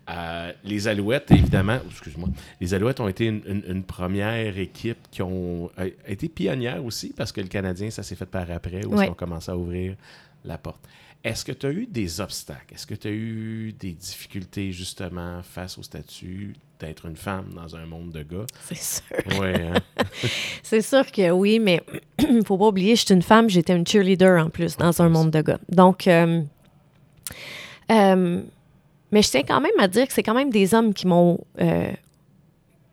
Euh, 0.08 0.52
les 0.64 0.86
Alouettes, 0.88 1.30
évidemment, 1.32 1.78
excuse-moi, 1.90 2.28
les 2.60 2.74
Alouettes 2.74 3.00
ont 3.00 3.08
été 3.08 3.26
une, 3.26 3.82
première 3.82 4.56
équipe 4.58 4.98
qui 5.10 5.22
ont 5.22 5.70
été 6.06 6.28
pionnière 6.28 6.84
aussi, 6.84 7.12
parce 7.16 7.32
que 7.32 7.40
le 7.40 7.48
Canadien, 7.48 7.90
ça 7.90 8.02
s'est 8.02 8.14
fait 8.14 8.26
par 8.26 8.50
après, 8.50 8.84
où 8.86 9.00
ils 9.00 9.10
ont 9.10 9.14
commencé 9.14 9.50
à 9.50 9.56
ouvrir 9.56 9.96
la 10.44 10.58
porte. 10.58 10.86
Est-ce 11.24 11.44
que 11.44 11.50
tu 11.50 11.66
as 11.66 11.72
eu 11.72 11.86
des 11.86 12.20
obstacles? 12.20 12.74
Est-ce 12.74 12.86
que 12.86 12.94
tu 12.94 13.08
as 13.08 13.10
eu 13.10 13.72
des 13.72 13.92
difficultés, 13.92 14.70
justement, 14.70 15.42
face 15.42 15.76
au 15.76 15.82
statut 15.82 16.54
d'être 16.78 17.06
une 17.06 17.16
femme 17.16 17.52
dans 17.52 17.74
un 17.74 17.84
monde 17.84 18.12
de 18.12 18.22
gars? 18.22 18.46
C'est 18.62 18.76
sûr. 18.76 19.40
Ouais, 19.40 19.60
hein? 19.60 20.04
C'est 20.62 20.82
sûr 20.82 21.10
que 21.10 21.30
oui, 21.32 21.58
mais 21.58 21.82
il 22.20 22.44
faut 22.46 22.56
pas 22.56 22.68
oublier, 22.68 22.94
je 22.94 23.06
suis 23.06 23.14
une 23.14 23.22
femme, 23.22 23.50
j'étais 23.50 23.74
une 23.74 23.84
cheerleader 23.84 24.40
en 24.40 24.50
plus 24.50 24.76
dans 24.76 25.02
un 25.02 25.08
monde 25.08 25.32
de 25.32 25.40
gars. 25.40 25.58
Donc, 25.68 26.06
euh, 26.06 26.42
euh, 27.90 28.42
mais 29.12 29.22
je 29.22 29.30
tiens 29.30 29.42
quand 29.42 29.60
même 29.60 29.78
à 29.78 29.88
dire 29.88 30.06
que 30.06 30.12
c'est 30.12 30.22
quand 30.22 30.34
même 30.34 30.50
des 30.50 30.74
hommes 30.74 30.92
qui 30.92 31.06
m'ont, 31.06 31.38
euh, 31.60 31.90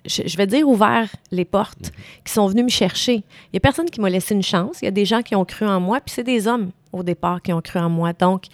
je, 0.05 0.37
vais 0.37 0.47
dire, 0.47 0.67
ouvert 0.67 1.09
les 1.31 1.45
portes, 1.45 1.91
mhm. 1.91 2.23
qui 2.25 2.33
sont 2.33 2.47
venus 2.47 2.65
me 2.65 2.69
chercher. 2.69 3.15
Il 3.15 3.53
n'y 3.53 3.57
a 3.57 3.59
personne 3.59 3.89
qui 3.89 3.99
m'a 3.99 4.09
laissé 4.09 4.35
une 4.35 4.43
chance. 4.43 4.77
Il 4.81 4.85
y 4.85 4.87
a 4.87 4.91
des 4.91 5.05
gens 5.05 5.21
qui 5.21 5.35
ont 5.35 5.45
cru 5.45 5.65
en 5.65 5.79
moi, 5.79 5.99
puis 6.01 6.13
c'est 6.13 6.23
des 6.23 6.47
hommes 6.47 6.71
au 6.91 7.03
départ 7.03 7.41
qui 7.41 7.51
ont 7.53 7.61
cru 7.61 7.79
en 7.79 7.89
moi. 7.89 8.13
Donc, 8.13 8.45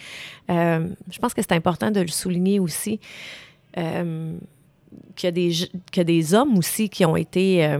euh, 0.50 0.88
je 1.10 1.18
pense 1.18 1.34
que 1.34 1.42
c'est 1.42 1.52
important 1.52 1.90
de 1.90 2.00
le 2.00 2.08
souligner 2.08 2.60
aussi. 2.60 3.00
Euh, 3.76 4.36
qu'il 5.14 5.26
y, 5.26 5.28
a 5.28 5.32
des, 5.32 5.50
qu'il 5.50 5.96
y 5.96 6.00
a 6.00 6.04
des 6.04 6.34
hommes 6.34 6.58
aussi 6.58 6.88
qui 6.88 7.04
ont 7.04 7.16
été. 7.16 7.78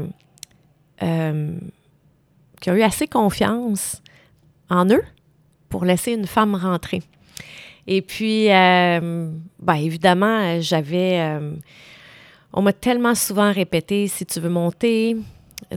qui 1.00 2.70
ont 2.70 2.74
eu 2.74 2.82
assez 2.82 3.08
confiance 3.08 4.02
en 4.68 4.86
eux 4.90 5.02
pour 5.68 5.84
laisser 5.84 6.12
une 6.12 6.26
femme 6.26 6.54
rentrer. 6.54 7.02
Et 7.86 8.02
puis, 8.02 8.50
euh, 8.50 9.30
ben, 9.58 9.74
évidemment, 9.74 10.60
j'avais... 10.60 11.20
Euh, 11.20 11.54
on 12.52 12.62
m'a 12.62 12.72
tellement 12.72 13.14
souvent 13.14 13.52
répété, 13.52 14.08
si 14.08 14.26
tu 14.26 14.40
veux 14.40 14.48
monter 14.48 15.16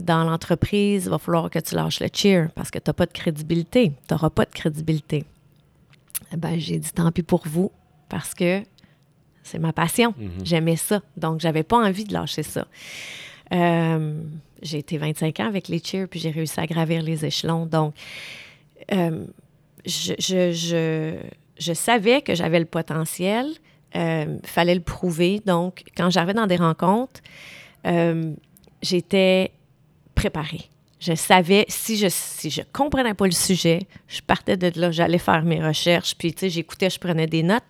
dans 0.00 0.24
l'entreprise, 0.24 1.04
il 1.04 1.10
va 1.10 1.18
falloir 1.18 1.50
que 1.50 1.58
tu 1.60 1.74
lâches 1.74 2.00
le 2.00 2.08
cheer 2.12 2.48
parce 2.54 2.70
que 2.70 2.78
tu 2.78 2.88
n'as 2.88 2.94
pas 2.94 3.06
de 3.06 3.12
crédibilité. 3.12 3.92
Tu 4.08 4.14
n'auras 4.14 4.30
pas 4.30 4.44
de 4.44 4.50
crédibilité. 4.50 5.24
Ben, 6.36 6.58
j'ai 6.58 6.78
dit 6.78 6.92
tant 6.92 7.12
pis 7.12 7.22
pour 7.22 7.42
vous 7.46 7.70
parce 8.08 8.34
que 8.34 8.62
c'est 9.44 9.60
ma 9.60 9.72
passion. 9.72 10.14
Mm-hmm. 10.18 10.44
J'aimais 10.44 10.76
ça. 10.76 11.00
Donc, 11.16 11.40
j'avais 11.40 11.62
pas 11.62 11.76
envie 11.76 12.04
de 12.04 12.12
lâcher 12.12 12.42
ça. 12.42 12.66
Euh, 13.52 14.20
j'ai 14.62 14.78
été 14.78 14.98
25 14.98 15.40
ans 15.40 15.46
avec 15.46 15.68
les 15.68 15.80
cheers, 15.84 16.08
puis 16.08 16.18
j'ai 16.18 16.30
réussi 16.30 16.58
à 16.58 16.66
gravir 16.66 17.02
les 17.02 17.24
échelons. 17.24 17.66
Donc, 17.66 17.94
je, 18.90 20.14
je, 20.18 20.52
je 20.52 21.16
savais 21.74 22.22
que 22.22 22.34
j'avais 22.34 22.58
le 22.58 22.66
potentiel, 22.66 23.46
il 23.94 24.00
euh, 24.00 24.38
fallait 24.44 24.74
le 24.74 24.80
prouver. 24.80 25.40
Donc, 25.44 25.84
quand 25.96 26.10
j'arrivais 26.10 26.34
dans 26.34 26.46
des 26.46 26.56
rencontres, 26.56 27.20
euh, 27.86 28.32
j'étais 28.82 29.52
préparée. 30.14 30.68
Je 31.00 31.14
savais, 31.14 31.66
si 31.68 31.96
je 31.96 32.08
si 32.08 32.50
je 32.50 32.62
comprenais 32.72 33.14
pas 33.14 33.26
le 33.26 33.32
sujet, 33.32 33.80
je 34.08 34.20
partais 34.22 34.56
de 34.56 34.72
là, 34.80 34.90
j'allais 34.90 35.18
faire 35.18 35.42
mes 35.42 35.64
recherches, 35.64 36.14
puis 36.16 36.32
tu 36.32 36.40
sais, 36.40 36.50
j'écoutais, 36.50 36.88
je 36.88 36.98
prenais 36.98 37.26
des 37.26 37.42
notes, 37.42 37.62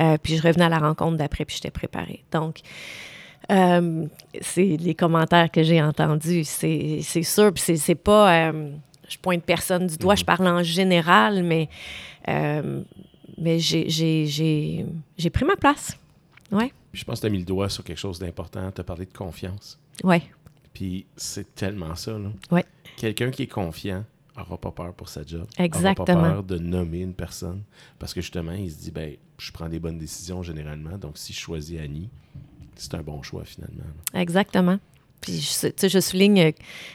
euh, 0.00 0.18
puis 0.20 0.36
je 0.36 0.42
revenais 0.42 0.64
à 0.64 0.68
la 0.68 0.80
rencontre 0.80 1.16
d'après, 1.16 1.44
puis 1.44 1.54
j'étais 1.54 1.70
préparée. 1.70 2.24
Donc, 2.32 2.60
c'est 3.48 4.76
les 4.80 4.94
commentaires 4.94 5.50
que 5.50 5.62
j'ai 5.62 5.80
entendus, 5.80 6.44
c'est 6.44 7.22
sûr, 7.22 7.52
puis 7.52 7.78
c'est 7.78 7.94
pas, 7.94 8.50
je 8.50 9.18
pointe 9.20 9.44
personne 9.44 9.86
du 9.86 9.96
doigt, 9.96 10.14
je 10.14 10.22
mm-hmm. 10.22 10.24
parle 10.24 10.48
en 10.48 10.62
général, 10.62 11.44
mais 11.44 11.68
mais 13.38 13.58
j'ai 13.58 15.30
pris 15.32 15.44
ma 15.44 15.56
place. 15.56 15.96
Ouais. 16.52 16.72
je 16.92 17.02
pense 17.04 17.16
que 17.16 17.20
tu 17.22 17.26
as 17.26 17.30
mis 17.30 17.38
le 17.38 17.44
doigt 17.44 17.68
sur 17.68 17.82
quelque 17.82 17.98
chose 17.98 18.18
d'important. 18.18 18.70
Tu 18.70 18.80
as 18.80 18.84
parlé 18.84 19.06
de 19.06 19.12
confiance. 19.12 19.78
Oui. 20.04 20.22
Puis 20.72 21.06
c'est 21.16 21.54
tellement 21.54 21.94
ça. 21.94 22.18
Là. 22.18 22.30
Ouais. 22.50 22.64
Quelqu'un 22.96 23.30
qui 23.30 23.44
est 23.44 23.48
confiant 23.48 24.04
n'aura 24.36 24.58
pas 24.58 24.70
peur 24.70 24.92
pour 24.94 25.08
sa 25.08 25.24
job. 25.24 25.46
Exactement. 25.58 26.16
N'aura 26.16 26.28
pas 26.28 26.34
peur 26.34 26.44
de 26.44 26.58
nommer 26.58 27.00
une 27.00 27.14
personne. 27.14 27.62
Parce 27.98 28.12
que 28.14 28.20
justement, 28.20 28.52
il 28.52 28.70
se 28.70 28.78
dit, 28.78 28.90
ben, 28.90 29.16
je 29.38 29.52
prends 29.52 29.68
des 29.68 29.78
bonnes 29.78 29.98
décisions 29.98 30.42
généralement. 30.42 30.96
Donc 30.98 31.18
si 31.18 31.32
je 31.32 31.40
choisis 31.40 31.80
Annie, 31.80 32.10
c'est 32.76 32.94
un 32.94 33.02
bon 33.02 33.22
choix 33.22 33.44
finalement. 33.44 33.84
Exactement. 34.12 34.78
Puis 35.24 35.40
je, 35.40 35.88
je 35.88 36.00
souligne 36.00 36.40
euh, 36.40 36.52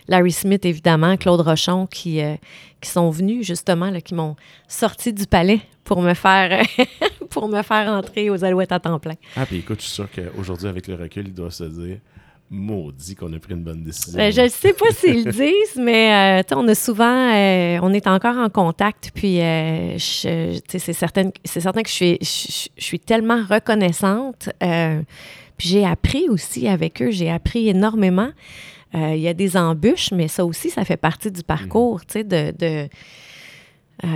Larry 0.07 0.31
Smith, 0.31 0.63
évidemment, 0.65 1.17
Claude 1.17 1.41
Rochon, 1.41 1.87
qui, 1.87 2.21
euh, 2.21 2.35
qui 2.79 2.89
sont 2.89 3.09
venus 3.09 3.45
justement, 3.45 3.89
là, 3.89 4.01
qui 4.01 4.13
m'ont 4.13 4.35
sorti 4.67 5.13
du 5.13 5.25
palais 5.25 5.61
pour 5.83 6.01
me 6.01 6.13
faire 6.13 6.63
pour 7.29 7.47
me 7.47 7.61
faire 7.63 7.89
entrer 7.89 8.29
aux 8.29 8.43
Alouettes 8.43 8.71
à 8.71 8.79
temps 8.79 8.99
plein. 8.99 9.15
Ah, 9.35 9.45
puis 9.45 9.57
écoute, 9.57 9.79
je 9.81 9.85
suis 9.85 9.95
sûr 9.95 10.07
qu'aujourd'hui, 10.11 10.67
avec 10.67 10.87
le 10.87 10.95
recul, 10.95 11.27
il 11.27 11.33
doit 11.33 11.51
se 11.51 11.63
dire 11.63 11.97
maudit 12.51 13.15
qu'on 13.15 13.31
a 13.33 13.37
pris 13.37 13.53
une 13.53 13.63
bonne 13.63 13.83
décision. 13.83 14.17
Ben, 14.17 14.31
je 14.31 14.41
ne 14.41 14.47
sais 14.47 14.73
pas 14.73 14.89
s'ils 14.91 15.25
le 15.25 15.31
disent, 15.31 15.75
mais 15.75 16.41
euh, 16.41 16.55
on 16.55 16.67
a 16.67 16.73
souvent, 16.73 17.29
on 17.83 17.93
est 17.93 18.07
encore 18.07 18.37
en 18.37 18.49
contact, 18.49 19.11
puis 19.13 19.37
c'est 19.97 20.93
certain, 20.93 21.29
certain 21.45 21.83
que 21.83 21.89
je 21.89 21.93
suis, 21.93 22.17
je, 22.21 22.69
je 22.75 22.83
suis 22.83 22.99
tellement 22.99 23.43
reconnaissante 23.47 24.49
puis 25.59 25.67
j'ai 25.67 25.85
appris 25.85 26.29
aussi 26.29 26.69
avec 26.69 27.01
eux, 27.01 27.11
j'ai 27.11 27.29
appris 27.29 27.67
énormément. 27.67 28.31
Euh, 28.95 29.13
il 29.13 29.21
y 29.21 29.27
a 29.27 29.33
des 29.33 29.57
embûches, 29.57 30.11
mais 30.11 30.29
ça 30.29 30.45
aussi, 30.45 30.69
ça 30.69 30.85
fait 30.85 30.97
partie 30.97 31.29
du 31.29 31.43
parcours, 31.43 32.03
tu 32.05 32.13
sais, 32.13 32.23
de, 32.23 32.51
de 32.57 32.87
euh, 34.05 34.07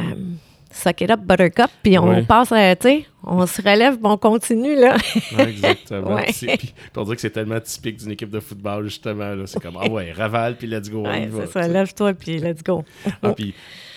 suck 0.72 1.02
it 1.02 1.12
up, 1.12 1.20
buttercup, 1.20 1.70
puis 1.84 2.00
on 2.00 2.24
passe, 2.24 2.54
euh, 2.54 2.74
tu 2.80 2.88
sais, 2.88 3.06
on 3.24 3.46
se 3.46 3.62
relève, 3.62 3.96
puis 3.98 4.06
on 4.06 4.18
continue, 4.18 4.76
là. 4.76 4.96
exactement. 5.38 6.16
Puis, 6.26 6.74
pour 6.94 7.06
dire 7.06 7.16
que 7.16 7.22
c'est 7.22 7.30
tellement 7.30 7.60
typique 7.60 7.98
d'une 7.98 8.12
équipe 8.12 8.32
de 8.32 8.40
football, 8.40 8.86
justement, 8.86 9.36
là, 9.36 9.46
c'est 9.46 9.62
comme, 9.62 9.78
ah 9.80 9.90
ouais, 9.90 10.14
ravale, 10.14 10.56
puis 10.58 10.66
let's 10.66 10.90
go, 10.90 11.04
ouais, 11.04 11.30
c'est 11.30 11.52
ça, 11.52 11.68
lève-toi, 11.68 12.14
puis 12.14 12.40
let's 12.40 12.64
go. 12.64 12.86
ah, 13.22 13.34
puis, 13.34 13.54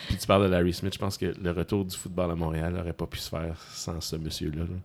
puis 0.08 0.16
tu 0.16 0.26
parles 0.26 0.42
de 0.42 0.48
Larry 0.48 0.74
Smith, 0.74 0.94
je 0.94 0.98
pense 0.98 1.16
que 1.16 1.32
le 1.40 1.50
retour 1.52 1.84
du 1.84 1.96
football 1.96 2.32
à 2.32 2.34
Montréal 2.34 2.74
n'aurait 2.74 2.92
pas 2.92 3.06
pu 3.06 3.18
se 3.18 3.30
faire 3.30 3.56
sans 3.72 4.00
ce 4.00 4.16
monsieur-là. 4.16 4.62
là 4.62 4.76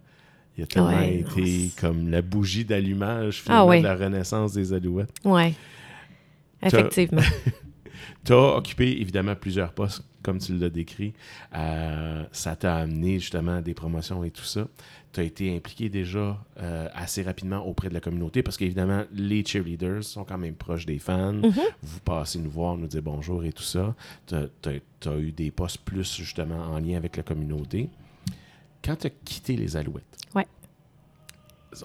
il 0.58 0.64
a 0.64 0.68
tellement 0.68 1.02
été 1.02 1.72
comme 1.80 2.10
la 2.10 2.22
bougie 2.22 2.66
d'allumage 2.66 3.44
ah, 3.48 3.66
de 3.66 3.84
la 3.84 3.96
renaissance 3.96 4.54
des 4.54 4.74
Alouettes. 4.74 5.14
Oui, 5.24 5.54
effectivement. 6.62 7.22
tu 8.26 8.34
as 8.34 8.56
occupé 8.58 9.02
évidemment 9.02 9.36
plusieurs 9.36 9.72
postes, 9.74 10.04
comme 10.22 10.40
tu 10.40 10.58
l'as 10.58 10.70
décrit. 10.70 11.14
Euh, 11.56 12.24
ça 12.32 12.56
t'a 12.56 12.78
amené 12.78 13.20
justement 13.20 13.58
à 13.58 13.62
des 13.62 13.74
promotions 13.74 14.24
et 14.24 14.32
tout 14.32 14.44
ça. 14.44 14.68
Tu 15.14 15.20
as 15.20 15.24
été 15.24 15.56
impliqué 15.56 15.90
déjà 15.90 16.38
euh, 16.62 16.88
assez 16.94 17.22
rapidement 17.22 17.66
auprès 17.66 17.90
de 17.90 17.94
la 17.94 18.00
communauté 18.00 18.44
parce 18.44 18.58
qu'évidemment, 18.58 19.04
les 19.14 19.44
cheerleaders 19.46 20.04
sont 20.04 20.24
quand 20.24 20.38
même 20.38 20.56
proches 20.56 20.86
des 20.86 21.00
fans. 21.00 21.34
Mhm. 21.34 21.54
Vous 21.82 22.00
passez 22.02 22.40
nous 22.40 22.52
voir, 22.52 22.78
nous 22.78 22.88
dire 22.88 23.02
bonjour 23.02 23.44
et 23.44 23.52
tout 23.52 23.64
ça. 23.64 23.96
Tu 24.28 24.36
as, 24.36 25.18
eu 25.18 25.32
des 25.32 25.52
postes 25.52 25.80
plus 25.80 26.16
justement 26.16 26.62
en 26.66 26.80
lien 26.80 26.98
avec 26.98 27.18
la 27.18 27.24
communauté. 27.24 27.90
Quand 28.84 28.96
tu 28.96 29.08
as 29.08 29.10
quitté 29.10 29.56
les 29.56 29.78
Alouettes, 29.78 30.04
ouais. 30.36 30.46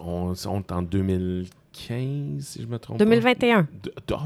on, 0.00 0.32
on 0.46 0.60
est 0.60 0.72
en 0.72 0.82
2015, 0.82 2.44
si 2.44 2.62
je 2.62 2.66
me 2.66 2.78
trompe 2.78 2.98
2021. 2.98 3.64
Pas. 4.06 4.24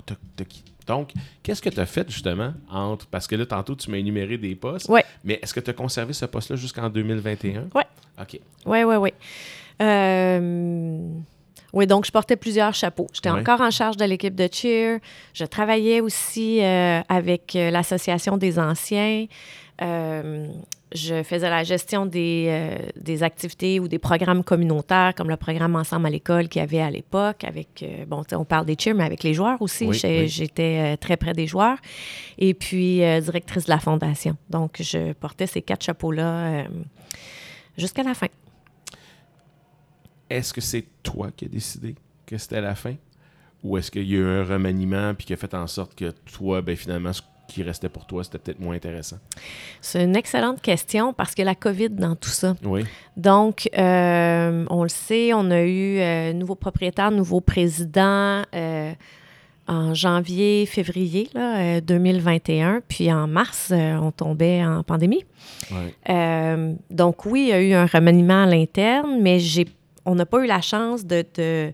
donc, 0.86 1.12
qu'est-ce 1.42 1.62
que 1.62 1.68
tu 1.70 1.80
as 1.80 1.86
fait 1.86 2.08
justement 2.10 2.54
entre. 2.70 3.06
Parce 3.06 3.26
que 3.26 3.36
là, 3.36 3.46
tantôt, 3.46 3.74
tu 3.74 3.90
m'as 3.90 3.98
énuméré 3.98 4.38
des 4.38 4.54
postes. 4.54 4.86
Oui. 4.88 5.00
Mais 5.24 5.38
est-ce 5.42 5.52
que 5.52 5.60
tu 5.60 5.70
as 5.70 5.74
conservé 5.74 6.12
ce 6.12 6.26
poste-là 6.26 6.56
jusqu'en 6.56 6.88
2021? 6.88 7.68
Oui. 7.74 7.82
OK. 8.20 8.40
Oui, 8.66 8.84
oui, 8.84 8.96
oui. 8.96 9.10
Euh, 9.82 11.08
oui, 11.72 11.86
donc 11.86 12.04
je 12.04 12.10
portais 12.10 12.36
plusieurs 12.36 12.74
chapeaux. 12.74 13.06
J'étais 13.12 13.30
encore 13.30 13.60
en 13.60 13.70
charge 13.70 13.96
de 13.96 14.04
l'équipe 14.04 14.34
de 14.34 14.48
cheer. 14.50 14.98
Je 15.32 15.44
travaillais 15.44 16.00
aussi 16.00 16.62
euh, 16.62 17.00
avec 17.08 17.54
euh, 17.54 17.70
l'Association 17.70 18.36
des 18.36 18.58
anciens. 18.58 19.26
Je 20.92 21.22
faisais 21.22 21.48
la 21.48 21.62
gestion 21.62 22.06
des, 22.06 22.76
des, 22.96 23.22
activités 23.22 23.78
ou 23.78 23.88
des 23.88 23.98
programmes 23.98 24.42
communautaires, 24.42 25.14
comme 25.14 25.28
le 25.28 25.36
programme 25.36 25.76
Ensemble 25.76 26.06
à 26.06 26.10
l'école 26.10 26.48
qu'il 26.48 26.60
y 26.60 26.62
avait 26.62 26.80
à 26.80 26.90
l'époque, 26.90 27.44
avec, 27.44 27.84
bon, 28.08 28.24
on 28.32 28.44
parle 28.44 28.66
des 28.66 28.76
cheers, 28.78 28.94
mais 28.94 29.04
avec 29.04 29.22
les 29.22 29.34
joueurs 29.34 29.60
aussi. 29.62 29.92
J'étais 29.92 30.96
très 30.96 31.16
près 31.16 31.32
des 31.32 31.46
joueurs. 31.46 31.78
Et 32.38 32.54
puis, 32.54 33.02
directrice 33.22 33.66
de 33.66 33.70
la 33.70 33.78
fondation. 33.78 34.36
Donc, 34.48 34.78
je 34.80 35.12
portais 35.12 35.46
ces 35.46 35.62
quatre 35.62 35.84
chapeaux-là 35.84 36.64
jusqu'à 37.76 38.02
la 38.02 38.14
fin. 38.14 38.28
Est-ce 40.28 40.52
que 40.52 40.60
c'est 40.60 40.86
toi 41.02 41.30
qui 41.36 41.46
as 41.46 41.48
décidé 41.48 41.96
que 42.24 42.38
c'était 42.38 42.60
la 42.60 42.76
fin? 42.76 42.94
Ou 43.64 43.76
est-ce 43.76 43.90
qu'il 43.90 44.08
y 44.08 44.14
a 44.14 44.18
eu 44.18 44.24
un 44.24 44.44
remaniement 44.44 45.12
puis 45.14 45.26
qui 45.26 45.32
a 45.32 45.36
fait 45.36 45.52
en 45.54 45.66
sorte 45.66 45.94
que 45.94 46.12
toi, 46.32 46.62
ben, 46.62 46.76
finalement, 46.76 47.12
ce 47.12 47.22
qui 47.50 47.62
restait 47.62 47.88
pour 47.88 48.06
toi, 48.06 48.24
c'était 48.24 48.38
peut-être 48.38 48.60
moins 48.60 48.76
intéressant? 48.76 49.18
C'est 49.80 50.04
une 50.04 50.16
excellente 50.16 50.62
question 50.62 51.12
parce 51.12 51.34
que 51.34 51.42
la 51.42 51.54
COVID 51.54 51.90
dans 51.90 52.16
tout 52.16 52.30
ça. 52.30 52.56
Oui. 52.62 52.84
Donc, 53.16 53.68
euh, 53.76 54.64
on 54.70 54.84
le 54.84 54.88
sait, 54.88 55.34
on 55.34 55.50
a 55.50 55.62
eu 55.62 55.98
euh, 55.98 56.32
nouveau 56.32 56.54
propriétaire, 56.54 57.10
nouveau 57.10 57.40
président. 57.40 58.42
Euh, 58.54 58.92
en 59.68 59.94
janvier, 59.94 60.66
février 60.66 61.28
là, 61.32 61.80
2021. 61.80 62.76
Euh, 62.76 62.80
puis 62.88 63.12
en 63.12 63.28
mars, 63.28 63.72
on 63.72 64.10
tombait 64.10 64.64
en 64.64 64.82
pandémie. 64.82 65.24
Donc 66.90 67.24
oui, 67.24 67.42
il 67.42 67.48
y 67.48 67.52
a 67.52 67.62
eu 67.62 67.72
un 67.74 67.86
remaniement 67.86 68.42
à 68.42 68.46
l'interne, 68.46 69.20
mais 69.22 69.38
j'ai, 69.38 69.68
on 70.04 70.16
n'a 70.16 70.26
pas 70.26 70.42
eu 70.42 70.48
la 70.48 70.60
chance 70.60 71.06
de, 71.06 71.24
de, 71.36 71.72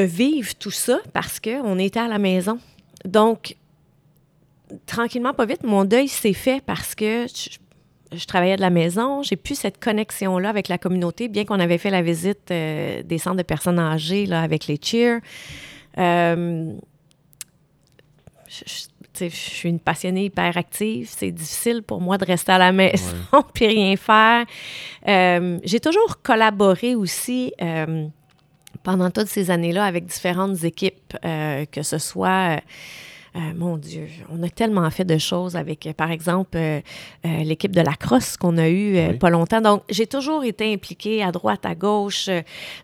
vivre 0.00 0.54
tout 0.54 0.70
ça 0.70 1.00
parce 1.12 1.40
qu'on 1.40 1.80
était 1.80 1.98
à 1.98 2.06
la 2.06 2.18
maison. 2.18 2.60
Donc, 3.04 3.56
tranquillement, 4.86 5.34
pas 5.34 5.46
vite, 5.46 5.62
mon 5.62 5.84
deuil 5.84 6.08
s'est 6.08 6.32
fait 6.32 6.62
parce 6.64 6.94
que 6.94 7.26
je, 7.26 8.26
travaillais 8.26 8.56
de 8.56 8.60
la 8.60 8.70
maison, 8.70 9.22
j'ai 9.22 9.36
plus 9.36 9.56
cette 9.56 9.82
connexion-là 9.82 10.48
avec 10.48 10.68
la 10.68 10.78
communauté, 10.78 11.28
bien 11.28 11.44
qu'on 11.44 11.58
avait 11.58 11.78
fait 11.78 11.90
la 11.90 12.02
visite 12.02 12.48
des 12.48 13.18
centres 13.18 13.36
de 13.36 13.42
personnes 13.42 13.78
âgées 13.78 14.26
là, 14.26 14.42
avec 14.42 14.66
les 14.66 14.78
cheers. 14.80 15.20
Euh, 15.98 16.72
je, 18.48 19.28
suis 19.28 19.68
une 19.68 19.78
passionnée 19.78 20.24
hyper 20.24 20.56
active. 20.56 21.08
C'est 21.08 21.30
difficile 21.30 21.82
pour 21.82 22.00
moi 22.00 22.18
de 22.18 22.24
rester 22.24 22.52
à 22.52 22.58
la 22.58 22.72
maison 22.72 23.16
puis 23.54 23.66
rien 23.66 23.96
faire. 23.96 24.44
Euh, 25.06 25.58
j'ai 25.64 25.80
toujours 25.80 26.20
collaboré 26.22 26.94
aussi 26.94 27.52
euh, 27.62 28.06
pendant 28.82 29.10
toutes 29.10 29.28
ces 29.28 29.50
années-là 29.50 29.84
avec 29.84 30.06
différentes 30.06 30.64
équipes, 30.64 31.16
que 31.22 31.82
ce 31.82 31.98
soit. 31.98 32.60
Mon 33.34 33.76
Dieu, 33.76 34.06
on 34.30 34.42
a 34.42 34.48
tellement 34.48 34.88
fait 34.90 35.04
de 35.04 35.18
choses 35.18 35.56
avec, 35.56 35.88
par 35.96 36.10
exemple, 36.10 36.58
l'équipe 37.24 37.74
de 37.74 37.80
la 37.80 37.94
crosse 37.94 38.36
qu'on 38.36 38.58
a 38.58 38.68
eue 38.68 39.18
pas 39.18 39.30
longtemps. 39.30 39.60
Donc, 39.60 39.82
j'ai 39.90 40.06
toujours 40.06 40.44
été 40.44 40.72
impliquée 40.72 41.22
à 41.22 41.32
droite, 41.32 41.66
à 41.66 41.74
gauche. 41.74 42.30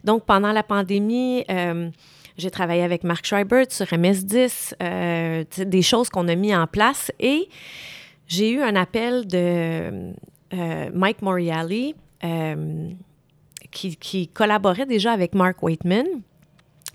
donc, 0.03 0.25
pendant 0.25 0.53
la 0.53 0.63
pandémie, 0.63 1.45
j'ai 2.41 2.51
travaillé 2.51 2.83
avec 2.83 3.05
Mark 3.05 3.27
Schreiber 3.27 3.65
sur 3.69 3.87
MS10, 3.87 4.75
euh, 4.83 5.45
des 5.59 5.83
choses 5.83 6.09
qu'on 6.09 6.27
a 6.27 6.35
mis 6.35 6.55
en 6.55 6.67
place. 6.67 7.13
Et 7.21 7.49
j'ai 8.27 8.51
eu 8.51 8.63
un 8.63 8.77
appel 8.77 9.27
de 9.27 10.13
euh, 10.55 10.91
Mike 10.93 11.23
Moriali, 11.23 11.95
euh, 12.25 12.91
qui, 13.71 13.97
qui, 13.97 14.29
collaborait 14.29 14.87
déjà 14.87 15.13
avec 15.13 15.35
Mark 15.35 15.63
Waitman, 15.63 16.07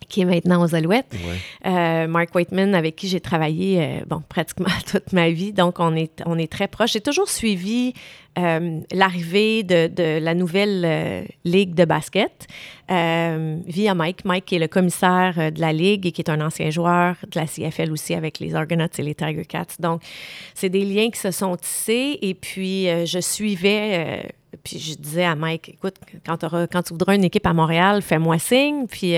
qui 0.08 0.22
est 0.22 0.26
maintenant 0.26 0.64
aux 0.64 0.76
Alouettes. 0.76 1.16
Mark 1.64 2.34
Waitman, 2.34 2.76
avec 2.76 2.96
qui 2.96 3.08
j'ai 3.08 3.20
travaillé 3.20 4.02
bon, 4.08 4.22
pratiquement 4.30 4.68
toute 4.90 5.14
ma 5.14 5.30
vie. 5.30 5.54
Donc, 5.54 5.80
on 5.80 5.96
est, 5.96 6.22
on 6.26 6.38
est 6.38 6.52
très 6.52 6.68
proches. 6.68 6.94
J'ai 6.94 7.02
toujours 7.02 7.30
suivi 7.30 7.94
euh, 8.38 8.82
l'arrivée 8.92 9.64
de, 9.64 9.88
de, 9.88 10.20
la 10.20 10.34
nouvelle 10.34 10.84
euh, 10.84 11.24
ligue 11.46 11.74
de 11.74 11.86
basket 11.86 12.48
euh, 12.92 13.58
via 13.66 13.96
Mike. 13.96 14.26
Mike 14.26 14.46
qui 14.46 14.56
est 14.56 14.60
le 14.60 14.68
commissaire 14.68 15.54
de 15.54 15.62
la 15.62 15.72
ligue 15.72 16.06
et 16.06 16.12
qui 16.12 16.22
est 16.22 16.30
un 16.30 16.42
ancien 16.42 16.70
joueur 16.70 17.16
de 17.32 17.40
la 17.40 17.46
CFL 17.46 17.94
aussi 17.94 18.14
avec 18.14 18.40
les 18.40 18.54
Argonauts 18.54 18.88
et 18.98 19.02
les 19.04 19.16
Tiger 19.16 19.46
Cats. 19.46 19.78
Donc, 19.80 20.02
c'est 20.54 20.68
des 20.68 20.84
liens 20.84 21.10
qui 21.12 21.20
se 21.20 21.32
sont 21.32 21.56
tissés 21.56 22.20
et 22.22 22.34
puis 22.34 22.88
je 23.06 23.20
suivais 23.22 24.34
puis 24.66 24.80
je 24.80 24.96
disais 24.96 25.24
à 25.24 25.36
Mike, 25.36 25.70
écoute, 25.70 25.96
quand, 26.26 26.38
tu 26.38 26.94
voudras 26.94 27.16
une 27.16 27.24
équipe 27.24 27.48
à 27.48 27.54
Montréal, 27.54 28.02
fais-moi 28.02 28.38
signe. 28.40 28.88
Puis 28.88 29.16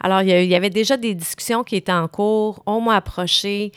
alors, 0.00 0.22
il 0.22 0.46
y, 0.46 0.54
avait 0.54 0.70
déjà 0.70 0.96
des 0.96 1.14
discussions 1.14 1.62
qui 1.64 1.76
étaient 1.76 1.92
en 1.92 2.08
cours. 2.08 2.62
On 2.64 2.80
m'a 2.80 2.96
approché. 2.96 3.72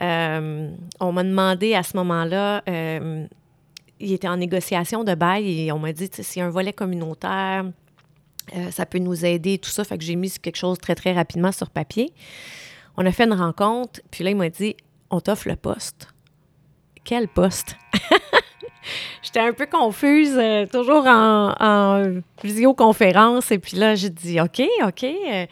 on 0.00 1.12
m'a 1.12 1.24
demandé 1.24 1.74
à 1.74 1.82
ce 1.82 1.96
moment-là 1.98 2.62
il 4.00 4.12
était 4.12 4.28
en 4.28 4.36
négociation 4.36 5.04
de 5.04 5.14
bail 5.14 5.66
et 5.66 5.72
on 5.72 5.78
m'a 5.78 5.92
dit, 5.92 6.10
a 6.36 6.40
un 6.44 6.50
volet 6.50 6.72
communautaire, 6.72 7.64
euh, 8.54 8.70
ça 8.70 8.86
peut 8.86 8.98
nous 8.98 9.24
aider, 9.24 9.58
tout 9.58 9.70
ça. 9.70 9.84
Fait 9.84 9.98
que 9.98 10.04
j'ai 10.04 10.16
mis 10.16 10.30
quelque 10.30 10.56
chose 10.56 10.78
très, 10.78 10.94
très 10.94 11.12
rapidement 11.12 11.52
sur 11.52 11.70
papier. 11.70 12.12
On 12.96 13.04
a 13.06 13.12
fait 13.12 13.24
une 13.24 13.34
rencontre, 13.34 14.00
puis 14.10 14.24
là, 14.24 14.30
il 14.30 14.36
m'a 14.36 14.48
dit, 14.48 14.76
on 15.10 15.20
t'offre 15.20 15.48
le 15.48 15.56
poste. 15.56 16.08
Quel 17.04 17.28
poste? 17.28 17.76
J'étais 19.22 19.40
un 19.40 19.52
peu 19.52 19.66
confuse, 19.66 20.36
euh, 20.36 20.66
toujours 20.66 21.06
en, 21.06 22.02
visioconférence. 22.42 23.50
Et 23.50 23.58
puis 23.58 23.76
là, 23.76 23.94
j'ai 23.94 24.10
dit 24.10 24.40
OK, 24.40 24.62
OK, 24.84 25.04
euh, 25.04 25.46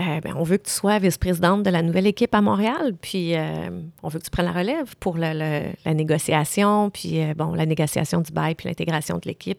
euh, 0.00 0.20
ben, 0.20 0.34
on 0.36 0.42
veut 0.42 0.58
que 0.58 0.66
tu 0.66 0.72
sois 0.72 0.98
vice-présidente 0.98 1.62
de 1.62 1.70
la 1.70 1.82
nouvelle 1.82 2.06
équipe 2.06 2.34
à 2.34 2.40
Montréal. 2.40 2.94
Puis 3.00 3.34
on 4.02 4.08
veut 4.08 4.18
que 4.18 4.24
tu 4.24 4.30
prennes 4.30 4.46
la 4.46 4.52
relève 4.52 4.94
pour 5.00 5.16
la, 5.18 5.34
négociation, 5.86 6.90
puis 6.90 7.20
bon, 7.34 7.52
la 7.54 7.66
négociation 7.66 8.20
du 8.20 8.32
bail, 8.32 8.54
puis 8.54 8.68
l'intégration 8.68 9.16
de 9.16 9.26
l'équipe 9.26 9.58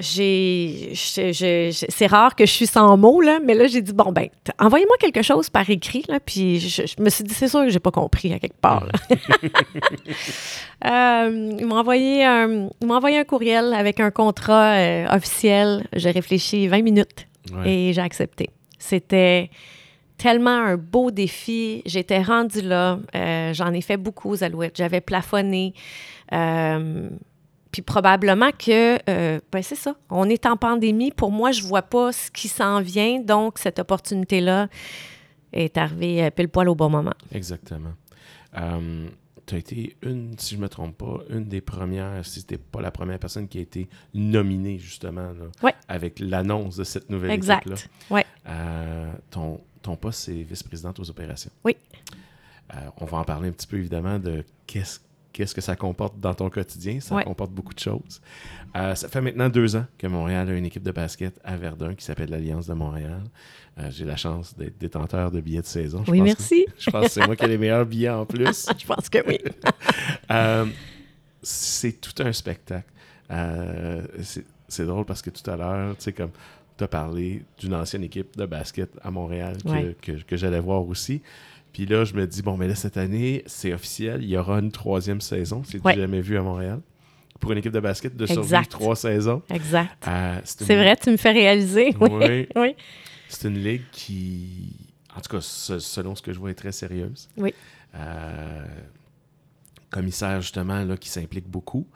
j'ai, 0.00 0.92
c'est 0.94 2.06
rare 2.06 2.34
que 2.34 2.46
je 2.46 2.50
suis 2.50 2.66
sans 2.66 2.96
mots, 2.96 3.20
là, 3.20 3.38
mais 3.42 3.54
là, 3.54 3.66
j'ai 3.66 3.80
dit, 3.80 3.92
bon, 3.92 4.12
ben, 4.12 4.28
envoyez-moi 4.58 4.96
quelque 4.98 5.22
chose 5.22 5.50
par 5.50 5.68
écrit, 5.70 6.04
là, 6.08 6.18
puis 6.20 6.58
je, 6.58 6.82
me 7.00 7.10
suis 7.10 7.24
dit, 7.24 7.34
c'est 7.34 7.48
sûr 7.48 7.60
que 7.60 7.68
j'ai 7.68 7.80
pas 7.80 7.90
compris 7.90 8.32
à 8.32 8.38
quelque 8.38 8.60
part. 8.60 8.88
euh, 10.84 11.56
ils 11.58 11.66
m'ont 11.66 11.78
envoyé, 11.78 12.24
un, 12.24 12.68
envoyé 12.88 13.18
un 13.18 13.24
courriel 13.24 13.72
avec 13.72 14.00
un 14.00 14.10
contrat 14.10 14.74
euh, 14.74 15.06
officiel. 15.14 15.86
J'ai 15.92 16.10
réfléchi 16.10 16.66
20 16.66 16.82
minutes 16.82 17.26
et 17.64 17.92
j'ai 17.92 18.00
accepté. 18.00 18.50
C'était 18.78 19.50
tellement 20.18 20.50
un 20.50 20.76
beau 20.76 21.10
défi. 21.10 21.82
J'étais 21.86 22.22
rendue 22.22 22.62
là. 22.62 22.98
Euh, 23.14 23.54
j'en 23.54 23.72
ai 23.72 23.80
fait 23.80 23.96
beaucoup 23.96 24.30
aux 24.30 24.42
Alouettes. 24.42 24.76
J'avais 24.76 25.00
plafonné. 25.00 25.74
Euh, 27.74 27.82
puis 27.82 27.82
probablement 27.82 28.50
que, 28.52 28.98
euh, 29.10 29.40
ben 29.50 29.62
c'est 29.62 29.74
ça, 29.74 29.96
on 30.10 30.28
est 30.28 30.46
en 30.46 30.56
pandémie. 30.56 31.10
Pour 31.10 31.32
moi, 31.32 31.50
je 31.50 31.62
vois 31.62 31.82
pas 31.82 32.12
ce 32.12 32.30
qui 32.30 32.48
s'en 32.48 32.80
vient. 32.80 33.20
Donc, 33.20 33.58
cette 33.58 33.78
opportunité-là 33.78 34.68
est 35.52 35.76
arrivée 35.76 36.24
euh, 36.24 36.30
pile 36.30 36.48
poil 36.48 36.68
au 36.68 36.74
bon 36.74 36.88
moment. 36.88 37.14
Exactement. 37.32 37.94
Euh, 38.56 39.08
tu 39.46 39.56
as 39.56 39.58
été 39.58 39.96
une, 40.02 40.38
si 40.38 40.54
je 40.54 40.60
ne 40.60 40.62
me 40.62 40.68
trompe 40.68 40.96
pas, 40.96 41.18
une 41.30 41.44
des 41.44 41.60
premières, 41.60 42.24
si 42.24 42.40
ce 42.40 42.56
pas 42.56 42.80
la 42.80 42.90
première 42.90 43.18
personne 43.18 43.48
qui 43.48 43.58
a 43.58 43.62
été 43.62 43.88
nominée, 44.14 44.78
justement, 44.78 45.32
avec 45.88 46.18
l'annonce 46.20 46.76
de 46.76 46.84
cette 46.84 47.10
nouvelle 47.10 47.32
équipe-là. 47.32 47.56
Exact. 47.58 47.90
Ouais. 48.08 48.24
ton, 49.30 49.60
ton 49.82 49.96
poste, 49.96 50.20
c'est 50.20 50.42
vice-présidente 50.42 50.98
aux 51.00 51.10
opérations. 51.10 51.50
Oui. 51.64 51.76
on 53.00 53.04
va 53.04 53.18
en 53.18 53.24
parler 53.24 53.48
un 53.48 53.52
petit 53.52 53.66
peu, 53.66 53.76
évidemment, 53.76 54.18
de 54.18 54.44
qu'est-ce 54.66 55.00
qu'est-ce 55.34 55.54
que 55.54 55.60
ça 55.60 55.76
comporte 55.76 56.18
dans 56.18 56.32
ton 56.32 56.48
quotidien. 56.48 57.00
Ça 57.00 57.22
comporte 57.22 57.50
beaucoup 57.50 57.74
de 57.74 57.80
choses. 57.80 58.22
Euh, 58.76 58.94
ça 58.94 59.08
fait 59.08 59.20
maintenant 59.20 59.48
deux 59.50 59.76
ans 59.76 59.84
que 59.98 60.06
Montréal 60.06 60.48
a 60.48 60.54
une 60.54 60.64
équipe 60.64 60.82
de 60.82 60.92
basket 60.92 61.38
à 61.44 61.56
Verdun 61.56 61.94
qui 61.94 62.04
s'appelle 62.04 62.30
l'Alliance 62.30 62.66
de 62.66 62.74
Montréal. 62.74 63.22
Euh, 63.78 63.90
j'ai 63.90 64.04
la 64.04 64.16
chance 64.16 64.56
d'être 64.56 64.78
détenteur 64.78 65.30
de 65.30 65.40
billets 65.40 65.60
de 65.60 65.66
saison. 65.66 66.04
oui, 66.08 66.20
merci. 66.22 66.66
je 66.78 66.88
pense 66.88 67.06
que 67.06 67.10
c'est 67.10 67.26
moi 67.26 67.36
qui 67.36 67.44
ai 67.44 67.48
les 67.48 67.58
meilleurs 67.58 67.84
billets 67.84 68.08
en 68.10 68.24
plus. 68.24 68.66
je 68.78 68.86
pense 68.86 69.08
que 69.10 69.18
oui. 69.26 69.38
Euh, 70.30 70.64
c'est 71.42 72.00
tout 72.00 72.22
un 72.22 72.32
spectacle. 72.32 72.88
c'est 74.68 74.86
drôle 74.86 75.04
parce 75.04 75.20
que 75.20 75.30
tout 75.30 75.48
à 75.50 75.56
l'heure, 75.56 75.96
tu 75.96 76.04
sais, 76.04 76.12
comme 76.12 76.30
tu 76.78 76.84
as 76.84 76.88
parlé 76.88 77.44
d'une 77.58 77.74
ancienne 77.74 78.04
équipe 78.04 78.36
de 78.36 78.46
basket 78.46 78.90
à 79.02 79.10
Montréal 79.10 79.58
que, 80.00 80.12
que 80.12 80.36
j'allais 80.36 80.60
voir 80.60 80.86
aussi. 80.88 81.20
Puis 81.74 81.86
là, 81.86 82.04
je 82.04 82.14
me 82.14 82.24
dis, 82.24 82.40
bon, 82.40 82.56
mais 82.56 82.68
là, 82.68 82.76
cette 82.76 82.96
année, 82.96 83.42
c'est 83.46 83.74
officiel, 83.74 84.22
il 84.22 84.28
y 84.30 84.36
aura 84.38 84.60
une 84.60 84.70
troisième 84.70 85.20
saison. 85.20 85.62
C'est 85.64 85.82
jamais 85.94 86.20
vu 86.20 86.38
à 86.38 86.42
Montréal. 86.42 86.80
Pour 87.40 87.50
une 87.50 87.58
équipe 87.58 87.72
de 87.72 87.80
basket, 87.80 88.16
de 88.16 88.26
survivre 88.26 88.68
trois 88.68 88.94
saisons. 88.94 89.42
Exact. 89.50 90.06
Euh, 90.06 90.38
c'est 90.44 90.76
vrai, 90.76 90.96
tu 90.96 91.10
me 91.10 91.16
fais 91.16 91.32
réaliser. 91.32 91.92
Oui. 92.00 92.46
oui. 92.54 92.76
C'est 93.28 93.48
une 93.48 93.58
ligue 93.58 93.82
qui, 93.90 94.76
en 95.16 95.20
tout 95.20 95.36
cas, 95.36 95.40
selon 95.40 96.14
ce 96.14 96.22
que 96.22 96.32
je 96.32 96.38
vois, 96.38 96.52
est 96.52 96.54
très 96.54 96.70
sérieuse. 96.70 97.28
Oui. 97.36 97.52
Euh, 97.96 98.64
commissaire, 99.90 100.40
justement, 100.42 100.84
là, 100.84 100.96
qui 100.96 101.08
s'implique 101.08 101.48
beaucoup. 101.48 101.88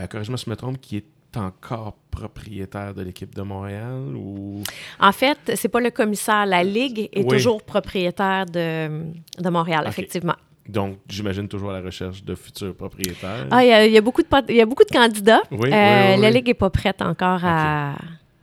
Euh, 0.00 0.06
corrige-moi 0.06 0.38
si 0.38 0.46
je 0.46 0.50
me 0.50 0.56
trompe, 0.56 0.80
qui 0.80 0.96
est 0.96 1.06
encore 1.36 1.94
propriétaire 2.10 2.94
de 2.94 3.02
l'équipe 3.02 3.34
de 3.34 3.42
Montréal 3.42 4.14
ou? 4.16 4.62
En 5.00 5.12
fait, 5.12 5.38
c'est 5.54 5.68
pas 5.68 5.80
le 5.80 5.90
commissaire, 5.90 6.46
la 6.46 6.64
ligue 6.64 7.08
est 7.12 7.28
toujours 7.28 7.62
propriétaire 7.62 8.46
de, 8.46 9.04
de 9.38 9.48
Montréal, 9.50 9.84
effectivement. 9.86 10.36
Donc, 10.68 10.98
j'imagine 11.08 11.46
toujours 11.46 11.70
à 11.70 11.74
la 11.74 11.84
recherche 11.84 12.24
de 12.24 12.34
futurs 12.34 12.74
propriétaires. 12.74 13.46
Ah, 13.50 13.64
il 13.64 13.92
y, 13.92 13.96
a, 13.96 14.00
beaucoup 14.00 14.22
de, 14.22 14.28
il 14.48 14.56
y 14.56 14.60
a 14.60 14.66
beaucoup 14.66 14.84
de 14.84 14.90
candidats. 14.90 15.42
Oui, 15.52 15.68
euh, 15.72 16.16
la 16.16 16.30
Ligue 16.30 16.48
n'est 16.48 16.54
pas 16.54 16.70
prête 16.70 17.00
encore 17.02 17.44
à, 17.44 17.94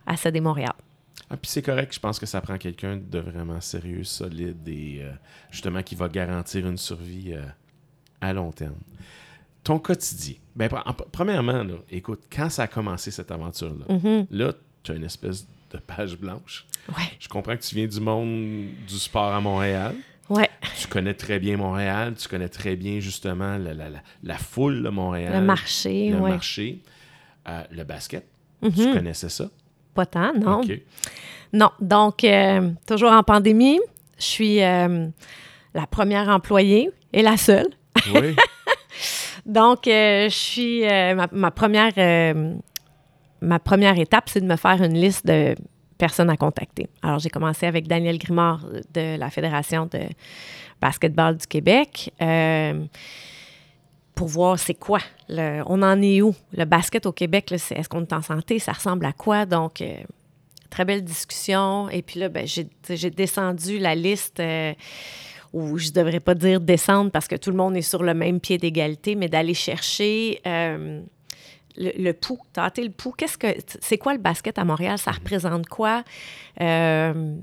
à 0.06 0.15
céder 0.15 0.39
Montréal. 0.39 0.73
Ah, 1.29 1.38
puis 1.38 1.49
c'est 1.49 1.62
correct, 1.62 1.93
je 1.93 1.99
pense 1.99 2.19
que 2.19 2.25
ça 2.25 2.41
prend 2.41 2.58
quelqu'un 2.58 2.97
de 2.97 3.19
vraiment 3.19 3.60
sérieux, 3.60 4.03
solide 4.03 4.67
et 4.67 4.99
euh, 5.01 5.12
justement 5.49 5.82
qui 5.82 5.95
va 5.95 6.08
garantir 6.08 6.67
une 6.67 6.77
survie 6.77 7.34
euh, 7.34 7.41
à 8.21 8.34
long 8.34 8.51
terme 8.51 8.75
ton 9.63 9.80
quotidien. 9.80 10.36
Ben, 10.56 10.69
premièrement, 11.12 11.63
écoute, 11.89 12.21
quand 12.32 12.49
ça 12.49 12.63
a 12.63 12.67
commencé 12.67 13.12
cette 13.12 13.32
aventure-là, 13.32 13.95
mm-hmm. 13.95 14.28
là, 14.32 14.54
tu 14.84 14.91
as 14.91 14.95
une 14.95 15.06
espèce 15.06 15.47
de 15.71 15.78
page 15.78 16.17
blanche. 16.17 16.65
Ouais. 16.89 17.10
Je 17.19 17.28
comprends 17.28 17.56
que 17.56 17.62
tu 17.62 17.76
viens 17.76 17.88
du 17.88 17.99
monde 17.99 18.67
du 18.88 18.95
sport 18.95 19.34
à 19.34 19.41
Montréal. 19.41 19.95
Ouais. 20.30 20.49
Tu 20.80 20.88
connais 20.88 21.13
très 21.13 21.39
bien 21.39 21.58
Montréal, 21.58 22.13
tu 22.17 22.28
connais 22.28 22.49
très 22.49 22.76
bien 22.76 22.99
justement 22.99 23.58
la, 23.58 23.73
la, 23.73 23.89
la, 24.23 24.38
foule 24.38 24.84
de 24.84 24.89
Montréal. 24.89 25.34
Le 25.34 25.41
marché, 25.41 26.10
Le 26.10 26.17
ouais. 26.17 26.30
marché. 26.32 26.80
Euh, 27.47 27.63
le 27.71 27.84
basket. 27.84 28.26
Mm-hmm. 28.62 28.73
Tu 28.76 28.93
connaissais 28.93 29.30
ça? 29.30 29.49
Pas 29.93 30.06
tant, 30.06 30.34
non. 30.34 30.62
Non. 31.52 31.71
Donc, 31.82 32.23
euh, 32.23 32.71
toujours 32.88 33.12
en 33.12 33.21
pandémie, 33.23 33.80
je 34.17 34.23
suis 34.23 34.63
euh, 34.63 35.08
la 35.73 35.88
première 35.88 36.30
employée 36.30 36.89
et 37.12 37.21
la 37.21 37.38
seule. 37.38 37.67
Oui. 38.13 38.36
Donc, 39.45 39.88
euh, 39.88 40.29
je 40.29 40.36
suis. 40.36 40.86
Euh, 40.86 41.15
ma, 41.32 41.51
première, 41.51 41.91
euh, 41.97 42.53
ma 43.41 43.60
première 43.60 43.99
étape, 43.99 44.29
c'est 44.29 44.41
de 44.41 44.45
me 44.45 44.56
faire 44.56 44.82
une 44.82 44.93
liste 44.93 45.25
de 45.25 45.56
personnes 45.97 46.29
à 46.29 46.38
contacter. 46.38 46.88
Alors, 47.01 47.19
j'ai 47.19 47.29
commencé 47.29 47.65
avec 47.65 47.88
Daniel 47.88 48.17
Grimard 48.17 48.65
de 48.93 49.17
la 49.17 49.29
Fédération 49.29 49.88
de 49.91 50.01
basketball 50.82 51.38
du 51.38 51.47
Québec 51.47 52.12
pour 54.15 54.27
voir 54.27 54.60
c'est 54.60 54.75
quoi. 54.75 54.99
on 55.29 55.82
en 55.82 56.01
est 56.01 56.21
où? 56.21 56.36
Le 56.53 56.65
basket 56.65 57.06
au 57.06 57.12
Québec, 57.12 57.51
est-ce 57.51 57.89
qu'on 57.89 58.01
est 58.01 58.13
en 58.13 58.21
santé? 58.21 58.60
Ça 58.60 58.73
ressemble 58.73 59.06
à 59.06 59.13
quoi? 59.13 59.45
Donc, 59.45 59.84
très 60.69 60.86
belle 60.86 61.03
discussion. 61.03 61.89
Et 61.89 62.01
puis 62.01 62.19
là, 62.19 62.29
ben, 62.29 62.45
j'ai 62.45 63.10
descendu 63.10 63.79
la 63.79 63.95
liste 63.95 64.41
ou 65.53 65.77
je 65.77 65.89
ne 65.89 65.93
devrais 65.93 66.19
pas 66.19 66.35
dire 66.35 66.59
descendre 66.59 67.11
parce 67.11 67.27
que 67.27 67.35
tout 67.35 67.51
le 67.51 67.57
monde 67.57 67.77
est 67.77 67.83
sur 67.83 68.03
le 68.03 68.13
même 68.13 68.39
pied 68.39 68.57
d'égalité, 68.57 69.15
mais 69.15 69.29
d'aller 69.29 69.53
chercher 69.53 70.41
euh, 70.47 71.01
le, 71.77 72.11
pouls, 72.11 72.39
tâter 72.51 72.83
le 72.83 72.89
pouls. 72.89 73.13
Qu'est-ce 73.15 73.37
que 73.37 73.47
c'est 73.79 73.99
quoi 73.99 74.13
le 74.13 74.19
basket 74.19 74.57
à 74.57 74.65
Montréal? 74.65 74.97
Ça 74.97 75.11
représente 75.11 75.67
quoi? 75.67 76.03
Euh, 76.59 77.35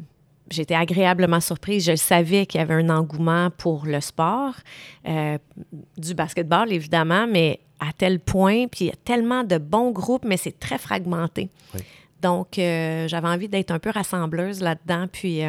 J'étais 0.51 0.75
agréablement 0.75 1.38
surprise. 1.38 1.87
Je 1.87 1.94
savais 1.94 2.44
qu'il 2.44 2.61
y 2.61 2.62
avait 2.62 2.75
un 2.75 2.90
engouement 2.90 3.51
pour 3.57 3.87
le 3.87 4.01
sport, 4.01 4.55
euh, 5.07 5.38
du 5.96 6.14
basketball 6.14 6.73
évidemment, 6.73 7.29
mais 7.29 7.61
à 7.79 7.92
tel 7.96 8.18
point, 8.18 8.66
puis 8.66 8.87
il 8.87 8.88
y 8.88 8.90
a 8.90 8.96
tellement 9.05 9.44
de 9.44 9.59
bons 9.59 9.92
groupes, 9.92 10.25
mais 10.25 10.37
c'est 10.37 10.59
très 10.59 10.77
fragmenté. 10.77 11.51
Donc, 12.20 12.59
euh, 12.59 13.07
j'avais 13.07 13.29
envie 13.29 13.49
d'être 13.49 13.70
un 13.70 13.79
peu 13.79 13.90
rassembleuse 13.90 14.61
là-dedans, 14.61 15.07
puis 15.11 15.40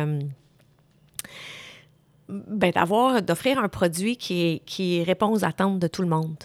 ben, 2.32 2.72
d'avoir, 2.72 3.22
d'offrir 3.22 3.60
un 3.60 3.67
produit 3.67 4.17
qui, 4.17 4.62
qui 4.65 5.04
répond 5.04 5.30
aux 5.32 5.44
attentes 5.44 5.80
de 5.80 5.88
tout 5.88 6.02
le 6.02 6.08
monde. 6.08 6.38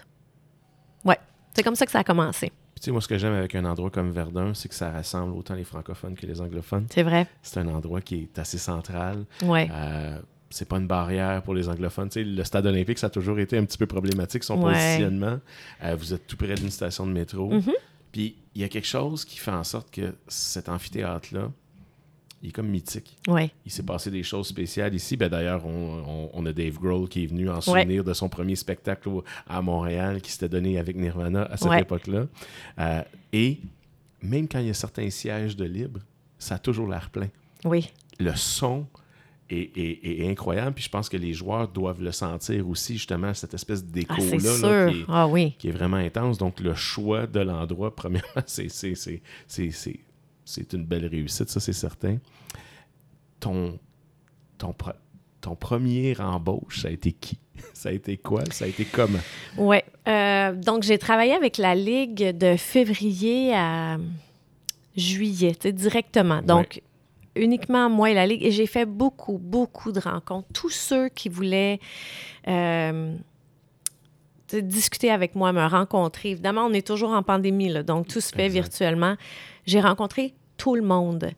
Ouais, 1.05 1.19
c'est 1.55 1.63
comme 1.63 1.77
ça 1.77 1.87
que 1.87 1.93
ça 1.93 2.01
a 2.01 2.05
commencé. 2.05 2.49
tu 2.49 2.83
sais, 2.83 2.91
moi, 2.91 3.01
ce 3.01 3.09
que 3.09 3.19
j'aime 3.19 3.35
avec 3.35 3.55
un 3.55 3.65
endroit 3.65 3.91
comme 3.91 4.11
Verdun, 4.11 4.53
c'est 4.55 4.69
que 4.69 4.75
ça 4.75 4.91
rassemble 4.91 5.33
autant 5.37 5.55
les 5.55 5.65
francophones 5.65 6.15
que 6.15 6.27
les 6.27 6.41
anglophones. 6.41 6.87
C'est 6.91 7.03
vrai. 7.03 7.27
C'est 7.43 7.61
un 7.61 7.69
endroit 7.69 8.01
qui 8.01 8.17
est 8.23 8.39
assez 8.39 8.59
central. 8.59 9.25
Ouais. 9.43 9.69
Euh, 9.73 10.19
c'est 10.51 10.69
pas 10.69 10.77
une 10.77 10.87
barrière 10.87 11.43
pour 11.43 11.55
les 11.55 11.69
anglophones. 11.69 12.09
Tu 12.09 12.21
sais, 12.21 12.25
le 12.25 12.45
stade 12.45 12.67
olympique, 12.67 12.99
ça 12.99 13.09
a 13.09 13.11
toujours 13.11 13.39
été 13.39 13.57
un 13.57 13.65
petit 13.65 13.79
peu 13.79 13.87
problématique, 13.87 14.45
son 14.45 14.59
positionnement. 14.59 15.39
Euh, 15.85 15.97
vous 15.97 16.15
êtes 16.15 16.27
tout 16.27 16.37
près 16.37 16.55
d'une 16.55 16.71
station 16.71 17.07
de 17.07 17.13
métro. 17.13 17.53
Mm-hmm. 17.53 17.75
Puis 18.13 18.37
il 18.55 18.63
y 18.63 18.65
a 18.65 18.69
quelque 18.69 18.87
chose 18.87 19.25
qui 19.25 19.39
fait 19.39 19.51
en 19.51 19.65
sorte 19.65 19.91
que 19.91 20.15
cet 20.29 20.69
amphithéâtre-là, 20.69 21.51
il 22.43 22.51
est 22.51 22.53
comme 22.53 22.69
mythique. 22.69 23.17
Ouais. 23.29 23.51
Il 23.65 23.73
s'est 23.73 23.83
passé 23.83 24.11
des 24.11 24.23
choses 24.23 24.47
spéciales 24.47 24.95
ici. 24.95 25.17
Ben, 25.17 25.29
D'ailleurs, 25.29 25.65
on, 25.67 26.47
a 26.47 26.53
Dave 26.53 26.79
Grohl 26.79 27.09
qui 27.09 27.25
est 27.25 27.27
venu 27.27 27.49
en 27.49 27.61
souvenir 27.61 28.05
de 28.05 28.13
son 28.13 28.29
premier 28.29 28.57
spectacle 28.57 29.09
à 29.47 29.63
Montréal 29.63 30.21
qui 30.21 30.31
s'était 30.31 30.49
donné 30.49 30.79
avec 30.79 30.97
Nirvana 30.97 31.45
à 31.45 31.57
cette 31.57 31.73
époque-là. 31.73 32.27
Euh, 32.79 33.03
et 33.33 33.61
même 34.23 34.49
quand 34.49 34.59
il 34.59 34.67
y 34.67 34.71
a 34.71 34.75
certains 34.75 35.11
sièges 35.11 35.57
de 35.57 35.65
libre, 35.65 36.01
ça 36.39 36.57
a 36.57 36.59
toujours 36.59 36.89
l'air 36.89 37.11
plein. 37.11 37.29
Oui. 37.65 37.91
Le 38.21 38.35
son 38.35 38.87
est, 39.51 40.29
incroyable. 40.29 40.75
Puis 40.75 40.85
je 40.85 40.91
pense 40.91 41.09
que 41.09 41.17
les 41.17 41.33
joueurs 41.33 41.69
doivent 41.69 42.03
le 42.03 42.13
sentir 42.13 42.69
aussi, 42.69 42.95
justement, 42.95 43.33
cette 43.35 43.55
espèce 43.55 43.85
d'écho-là 43.85 44.91
qui, 44.91 45.05
ah, 45.09 45.27
oui. 45.27 45.55
qui, 45.59 45.69
est 45.69 45.73
vraiment 45.73 45.97
intense. 45.97 46.39
Donc, 46.39 46.61
le 46.61 46.75
choix 46.75 47.27
de 47.27 47.41
l'endroit, 47.41 47.95
premièrement, 47.97 48.43
c'est 48.47 48.69
c'est 50.47 50.73
une 50.73 50.87
belle 50.87 51.07
réussite, 51.07 51.51
ça 51.51 51.61
c'est 51.61 51.75
certain. 51.75 52.19
Ton, 53.41 53.79
ton, 54.57 54.75
ton 55.43 55.57
premier 55.57 56.19
embauche, 56.19 56.81
ça 56.81 56.89
a 56.89 56.91
été 56.93 57.13
qui? 57.13 57.39
Ça 57.73 57.89
a 57.89 57.93
été 57.93 58.19
quoi? 58.19 58.43
Ça 58.51 58.67
a 58.67 58.69
été 58.69 58.85
comment? 58.85 59.19
Oui. 59.57 59.79
Euh, 60.09 60.53
donc, 60.55 60.83
j'ai 60.83 60.99
travaillé 60.99 61.33
avec 61.33 61.57
la 61.57 61.75
Ligue 61.75 62.37
de 62.37 62.55
février 62.57 63.55
à 63.55 63.97
juillet, 64.95 65.57
directement. 65.73 66.43
Donc, 66.43 66.83
uniquement 67.35 67.89
moi 67.89 68.11
et 68.11 68.15
la 68.15 68.27
Ligue. 68.27 68.45
Et 68.45 68.51
j'ai 68.51 68.67
fait 68.67 68.85
beaucoup, 68.85 69.39
beaucoup 69.39 69.91
de 69.91 70.01
rencontres. 70.01 70.49
Tous 70.53 70.69
ceux 70.69 71.09
qui 71.09 71.31
voulaient 71.31 71.81
euh, 72.47 73.15
discuter 74.53 75.11
avec 75.11 75.35
moi, 75.35 75.53
me 75.55 75.67
rencontrer. 75.67 76.33
Évidemment, 76.33 76.67
on 76.67 76.73
est 76.75 76.87
toujours 76.87 77.13
en 77.13 77.23
pandémie, 77.23 77.71
là, 77.71 77.83
donc 77.83 78.07
tout 78.07 78.21
se 78.21 78.35
fait 78.35 78.49
virtuellement 78.49 79.17
j'ai 79.67 79.81
rencontré 79.81 80.35
tout 80.57 80.75
le 80.75 80.83
monde. 80.83 81.31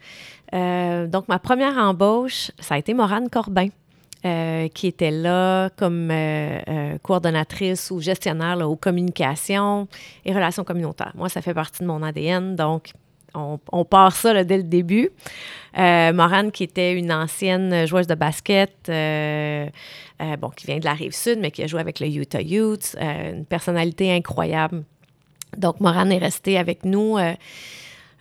Euh, 0.55 1.07
donc, 1.07 1.29
ma 1.29 1.39
première 1.39 1.77
embauche, 1.77 2.51
ça 2.59 2.75
a 2.75 2.79
été 2.79 2.95
Morane 2.95 3.29
Corbin. 3.29 3.69
Euh, 4.25 4.67
qui 4.67 4.89
était 4.89 5.13
là 5.13 5.71
comme 5.77 6.09
euh, 6.11 6.99
coordonnatrice 7.05 7.93
ou 7.93 8.01
gestionnaire 8.01 8.69
aux 8.69 8.75
communications 8.75 9.87
et 10.25 10.35
relations 10.35 10.65
communautaires. 10.65 11.13
Moi, 11.15 11.29
ça 11.29 11.41
fait 11.41 11.55
partie 11.55 11.85
de 11.85 11.87
mon 11.87 12.03
ADN, 12.03 12.57
donc 12.57 12.91
on, 13.33 13.85
part 13.85 14.17
ça 14.17 14.43
dès 14.43 14.57
le 14.57 14.65
début. 14.65 15.11
Morane, 15.77 16.51
qui 16.51 16.65
était 16.65 16.95
une 16.95 17.13
ancienne 17.13 17.87
joueuse 17.87 18.09
de 18.09 18.17
basket, 18.17 18.73
bon, 18.89 20.51
qui 20.57 20.67
vient 20.67 20.81
de 20.81 20.85
la 20.85 20.95
rive 20.95 21.15
sud, 21.15 21.39
mais 21.39 21.53
qui 21.53 21.63
a 21.63 21.69
joué 21.69 21.81
avec 21.81 22.01
le 22.01 22.09
Utah 22.09 22.43
Utes, 22.43 22.97
une 22.99 23.45
personnalité 23.45 24.13
incroyable. 24.13 24.83
Donc, 25.57 25.79
Morane 25.79 26.11
est 26.11 26.19
restée 26.19 26.59
avec 26.59 26.85
nous 26.85 27.17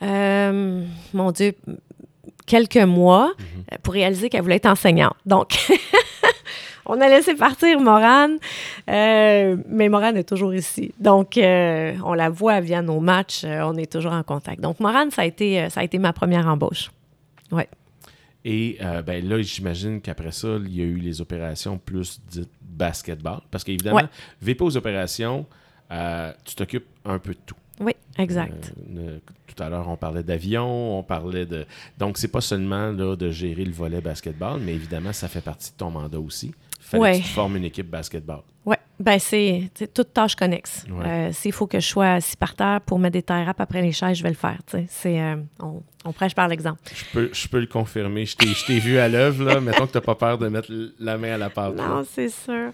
euh, 0.01 0.83
mon 1.13 1.31
Dieu, 1.31 1.53
quelques 2.45 2.77
mois 2.77 3.33
mhm. 3.37 3.77
pour 3.83 3.93
réaliser 3.93 4.29
qu'elle 4.29 4.41
voulait 4.41 4.55
être 4.55 4.65
enseignante. 4.65 5.15
Donc, 5.25 5.57
on 6.87 6.99
a 7.01 7.07
laissé 7.07 7.35
partir 7.35 7.79
Morane, 7.79 8.37
euh, 8.89 9.57
mais 9.67 9.89
Morane 9.89 10.17
est 10.17 10.27
toujours 10.27 10.53
ici. 10.53 10.93
Donc, 10.99 11.37
euh, 11.37 11.95
on 12.03 12.13
la 12.13 12.29
voit 12.29 12.59
via 12.61 12.81
nos 12.81 12.99
matchs, 12.99 13.43
on 13.43 13.75
est 13.75 13.91
toujours 13.91 14.13
en 14.13 14.23
contact. 14.23 14.61
Donc, 14.61 14.79
Morane, 14.79 15.11
ça 15.11 15.21
a 15.21 15.25
été, 15.25 15.69
ça 15.69 15.81
a 15.81 15.83
été 15.83 15.99
ma 15.99 16.13
première 16.13 16.47
embauche. 16.47 16.89
Ouais. 17.51 17.67
Et 18.45 18.77
euh, 18.81 19.01
ben 19.01 19.27
là, 19.27 19.41
j'imagine 19.41 19.99
qu'après 19.99 20.31
ça, 20.31 20.57
il 20.63 20.73
y 20.73 20.81
a 20.81 20.85
eu 20.85 20.97
les 20.97 21.19
opérations 21.19 21.77
plus 21.77 22.21
dites 22.29 22.49
basketball. 22.61 23.39
Parce 23.51 23.63
qu'évidemment, 23.63 23.97
Ouais. 23.97 24.05
VP 24.41 24.63
aux 24.63 24.77
opérations, 24.77 25.45
tu 26.45 26.55
t'occupes 26.55 26.87
un 27.03 27.19
peu 27.19 27.33
de 27.33 27.39
tout. 27.45 27.55
Oui, 27.79 27.93
exact. 28.17 28.73
Euh, 28.97 29.19
tout 29.47 29.61
à 29.63 29.69
l'heure, 29.69 29.87
on 29.87 29.97
parlait 29.97 30.23
d'avion, 30.23 30.99
on 30.99 31.03
parlait 31.03 31.45
de. 31.45 31.65
Donc, 31.97 32.17
c'est 32.17 32.27
pas 32.27 32.41
seulement 32.41 32.91
là, 32.91 33.15
de 33.15 33.29
gérer 33.31 33.65
le 33.65 33.71
volet 33.73 34.01
basketball, 34.01 34.59
mais 34.59 34.73
évidemment, 34.73 35.13
ça 35.13 35.27
fait 35.27 35.41
partie 35.41 35.71
de 35.71 35.77
ton 35.77 35.91
mandat 35.91 36.19
aussi. 36.19 36.53
Fallait 36.79 37.01
Ouais. 37.01 37.19
que 37.19 37.23
tu 37.25 37.29
formes 37.33 37.57
une 37.57 37.65
équipe 37.65 37.89
basketball. 37.89 38.41
Oui, 38.65 38.75
ben 38.99 39.19
c'est 39.19 39.69
toute 39.93 40.13
tâche 40.13 40.35
connexe. 40.35 40.85
Ouais. 40.89 41.05
Euh, 41.05 41.31
S'il 41.33 41.51
faut 41.51 41.67
que 41.67 41.79
je 41.79 41.85
sois 41.87 42.13
assis 42.13 42.37
par 42.37 42.55
terre 42.55 42.79
pour 42.81 42.97
mettre 42.97 43.13
des 43.13 43.23
tie 43.23 43.33
wraps 43.43 43.59
après 43.59 43.81
les 43.81 43.91
chaises, 43.91 44.17
je 44.17 44.23
vais 44.23 44.29
le 44.29 44.35
faire. 44.35 44.57
C'est, 44.87 45.19
euh, 45.21 45.35
on, 45.59 45.81
on 46.05 46.13
prêche 46.13 46.33
par 46.33 46.47
l'exemple. 46.47 46.79
Je 46.93 47.03
peux, 47.11 47.29
je 47.33 47.47
peux 47.47 47.59
le 47.59 47.67
confirmer. 47.67 48.25
Je 48.25 48.35
t'ai, 48.65 48.79
vu 48.79 48.97
à 48.99 49.09
l'œuvre, 49.09 49.43
là. 49.43 49.59
Mettons 49.59 49.85
que 49.87 49.97
tu 49.97 50.01
pas 50.01 50.15
peur 50.15 50.37
de 50.37 50.47
mettre 50.47 50.71
la 50.99 51.17
main 51.17 51.33
à 51.33 51.37
la 51.37 51.49
pâte. 51.49 51.75
Non, 51.75 52.03
c'est 52.09 52.29
sûr. 52.29 52.71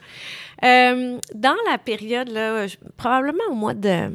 Euh, 0.63 1.17
dans 1.35 1.55
la 1.71 1.77
période, 1.77 2.29
là, 2.29 2.67
je- 2.67 2.77
probablement 2.97 3.43
au 3.49 3.55
mois 3.55 3.73
de 3.73 4.11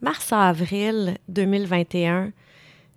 mars-avril 0.00 1.16
2021, 1.28 2.32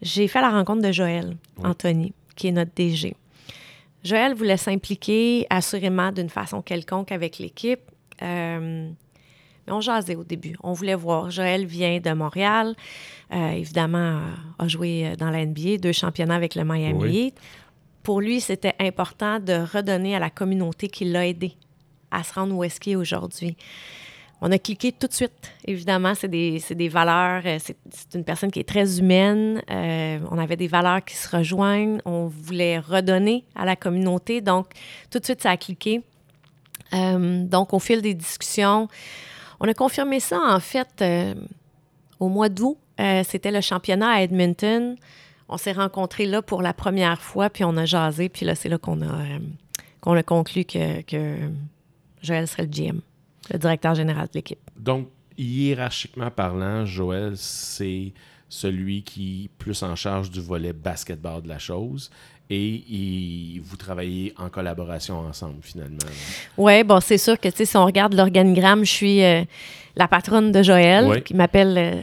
j'ai 0.01 0.27
fait 0.27 0.41
la 0.41 0.49
rencontre 0.49 0.81
de 0.81 0.91
Joël 0.91 1.37
Oui. 1.57 1.65
Anthony, 1.65 2.13
qui 2.35 2.47
est 2.47 2.51
notre 2.51 2.71
DG. 2.75 3.15
Joël 4.03 4.33
voulait 4.33 4.57
s'impliquer 4.57 5.45
assurément 5.49 6.11
d'une 6.11 6.29
façon 6.29 6.61
quelconque 6.61 7.11
avec 7.11 7.37
l'équipe. 7.37 7.81
Euh, 8.21 8.89
mais 9.67 9.73
on 9.73 9.81
jasait 9.81 10.15
au 10.15 10.23
début. 10.23 10.55
On 10.63 10.73
voulait 10.73 10.95
voir. 10.95 11.29
Joël 11.29 11.65
vient 11.65 11.99
de 11.99 12.11
Montréal. 12.13 12.75
Euh, 13.31 13.51
évidemment, 13.51 14.17
euh, 14.17 14.63
a 14.63 14.67
joué 14.67 15.15
dans 15.17 15.29
la 15.29 15.45
NBA, 15.45 15.77
deux 15.77 15.91
championnats 15.91 16.35
avec 16.35 16.55
le 16.55 16.63
Miami 16.63 16.93
Oui. 16.99 17.17
Heat. 17.27 17.39
Pour 18.01 18.21
lui, 18.21 18.41
c'était 18.41 18.73
important 18.79 19.39
de 19.39 19.53
redonner 19.53 20.15
à 20.15 20.19
la 20.19 20.31
communauté 20.31 20.87
qui 20.87 21.05
l'a 21.05 21.27
aidé 21.27 21.55
à 22.09 22.23
se 22.23 22.33
rendre 22.33 22.55
où 22.55 22.63
est-ce 22.63 22.79
qu'il 22.79 22.93
est 22.93 22.97
aujourd'hui. 22.97 23.55
On 24.43 24.51
a 24.51 24.57
cliqué 24.57 24.91
tout 24.91 25.05
de 25.05 25.13
suite. 25.13 25.51
Évidemment, 25.65 26.15
c'est 26.15 26.27
des, 26.27 26.61
des 26.71 26.89
valeurs. 26.89 27.43
euh, 27.45 27.59
C'est, 27.59 27.77
une 28.15 28.23
personne 28.23 28.49
qui 28.49 28.59
est 28.59 28.67
très 28.67 28.99
humaine. 28.99 29.61
Euh, 29.69 30.19
on 30.31 30.39
avait 30.39 30.57
des 30.57 30.67
valeurs 30.67 31.05
qui 31.05 31.15
se 31.15 31.29
rejoignent. 31.35 31.99
On 32.05 32.25
voulait 32.25 32.79
redonner 32.79 33.45
à 33.55 33.65
la 33.65 33.75
communauté. 33.75 34.41
Donc, 34.41 34.69
tout 35.11 35.19
de 35.19 35.25
suite, 35.25 35.43
ça 35.43 35.51
a 35.51 35.57
cliqué. 35.57 36.01
Euh, 36.93 37.43
donc, 37.45 37.71
au 37.73 37.79
fil 37.79 38.01
des 38.01 38.15
discussions, 38.15 38.87
on 39.59 39.67
a 39.67 39.73
confirmé 39.75 40.19
ça, 40.19 40.39
en 40.43 40.59
fait, 40.59 41.03
au 42.19 42.27
mois 42.27 42.49
d'août. 42.49 42.77
C'était 43.23 43.51
le 43.51 43.61
championnat 43.61 44.09
à 44.09 44.21
Edmonton. 44.21 44.95
On 45.49 45.57
s'est 45.57 45.71
rencontrés 45.71 46.25
là 46.25 46.41
pour 46.41 46.61
la 46.61 46.73
première 46.73 47.21
fois, 47.21 47.49
puis 47.49 47.63
on 47.63 47.77
a 47.77 47.85
jasé. 47.85 48.27
Puis 48.29 48.45
là, 48.45 48.55
c'est 48.55 48.69
là 48.69 48.77
qu'on 48.77 49.01
a, 49.01 49.23
qu'on 49.99 50.13
a 50.13 50.23
conclu 50.23 50.65
que, 50.65 51.01
que 51.01 51.35
Joël 52.23 52.47
serait 52.47 52.63
le 52.63 52.69
GM, 52.69 53.01
le 53.51 53.57
directeur 53.59 53.95
général 53.95 54.27
de 54.27 54.31
l'équipe. 54.35 54.59
Donc, 54.77 55.07
hiérarchiquement 55.37 56.29
parlant, 56.29 56.85
Joël, 56.85 57.33
c'est 57.35 58.13
celui 58.49 59.01
qui 59.03 59.45
est 59.45 59.49
plus 59.57 59.81
en 59.83 59.95
charge 59.95 60.29
du 60.29 60.41
volet 60.41 60.73
basketball 60.73 61.41
de 61.41 61.47
la 61.47 61.57
chose. 61.59 62.09
Et 62.49 62.83
il- 62.89 63.61
vous 63.63 63.77
travaillez 63.77 64.33
en 64.37 64.49
collaboration 64.49 65.19
ensemble, 65.19 65.59
finalement. 65.61 65.97
Oui, 66.57 66.83
bon, 66.83 66.99
c'est 66.99 67.17
sûr 67.17 67.39
que, 67.39 67.47
tu 67.47 67.55
sais, 67.57 67.65
si 67.65 67.77
on 67.77 67.85
regarde 67.85 68.13
l'organigramme, 68.13 68.83
je 68.83 68.91
suis 68.91 69.23
euh, 69.23 69.43
la 69.95 70.07
patronne 70.09 70.51
de 70.51 70.61
Joël, 70.61 71.05
Ouais. 71.07 71.21
qui 71.21 71.33
m'appelle 71.33 71.77
euh, 71.77 72.01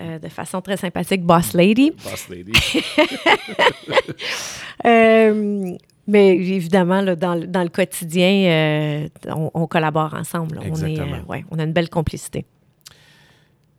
euh, 0.00 0.18
de 0.20 0.28
façon 0.28 0.60
très 0.60 0.76
sympathique 0.76 1.22
Boss 1.22 1.54
Lady. 1.54 1.90
Boss 2.04 2.28
lady. 2.28 2.52
Mais 6.10 6.28
évidemment, 6.36 7.00
là, 7.02 7.14
dans, 7.16 7.34
le- 7.34 7.46
dans 7.46 7.62
le 7.62 7.68
quotidien, 7.68 8.30
euh, 8.50 9.08
on, 9.28 9.50
on 9.54 9.66
collabore 9.66 10.14
ensemble. 10.14 10.56
là. 10.56 10.62
On, 10.68 10.74
est, 10.84 10.98
euh, 10.98 11.22
ouais, 11.28 11.44
on 11.50 11.58
a 11.58 11.62
une 11.64 11.72
belle 11.72 11.88
complicité. 11.88 12.44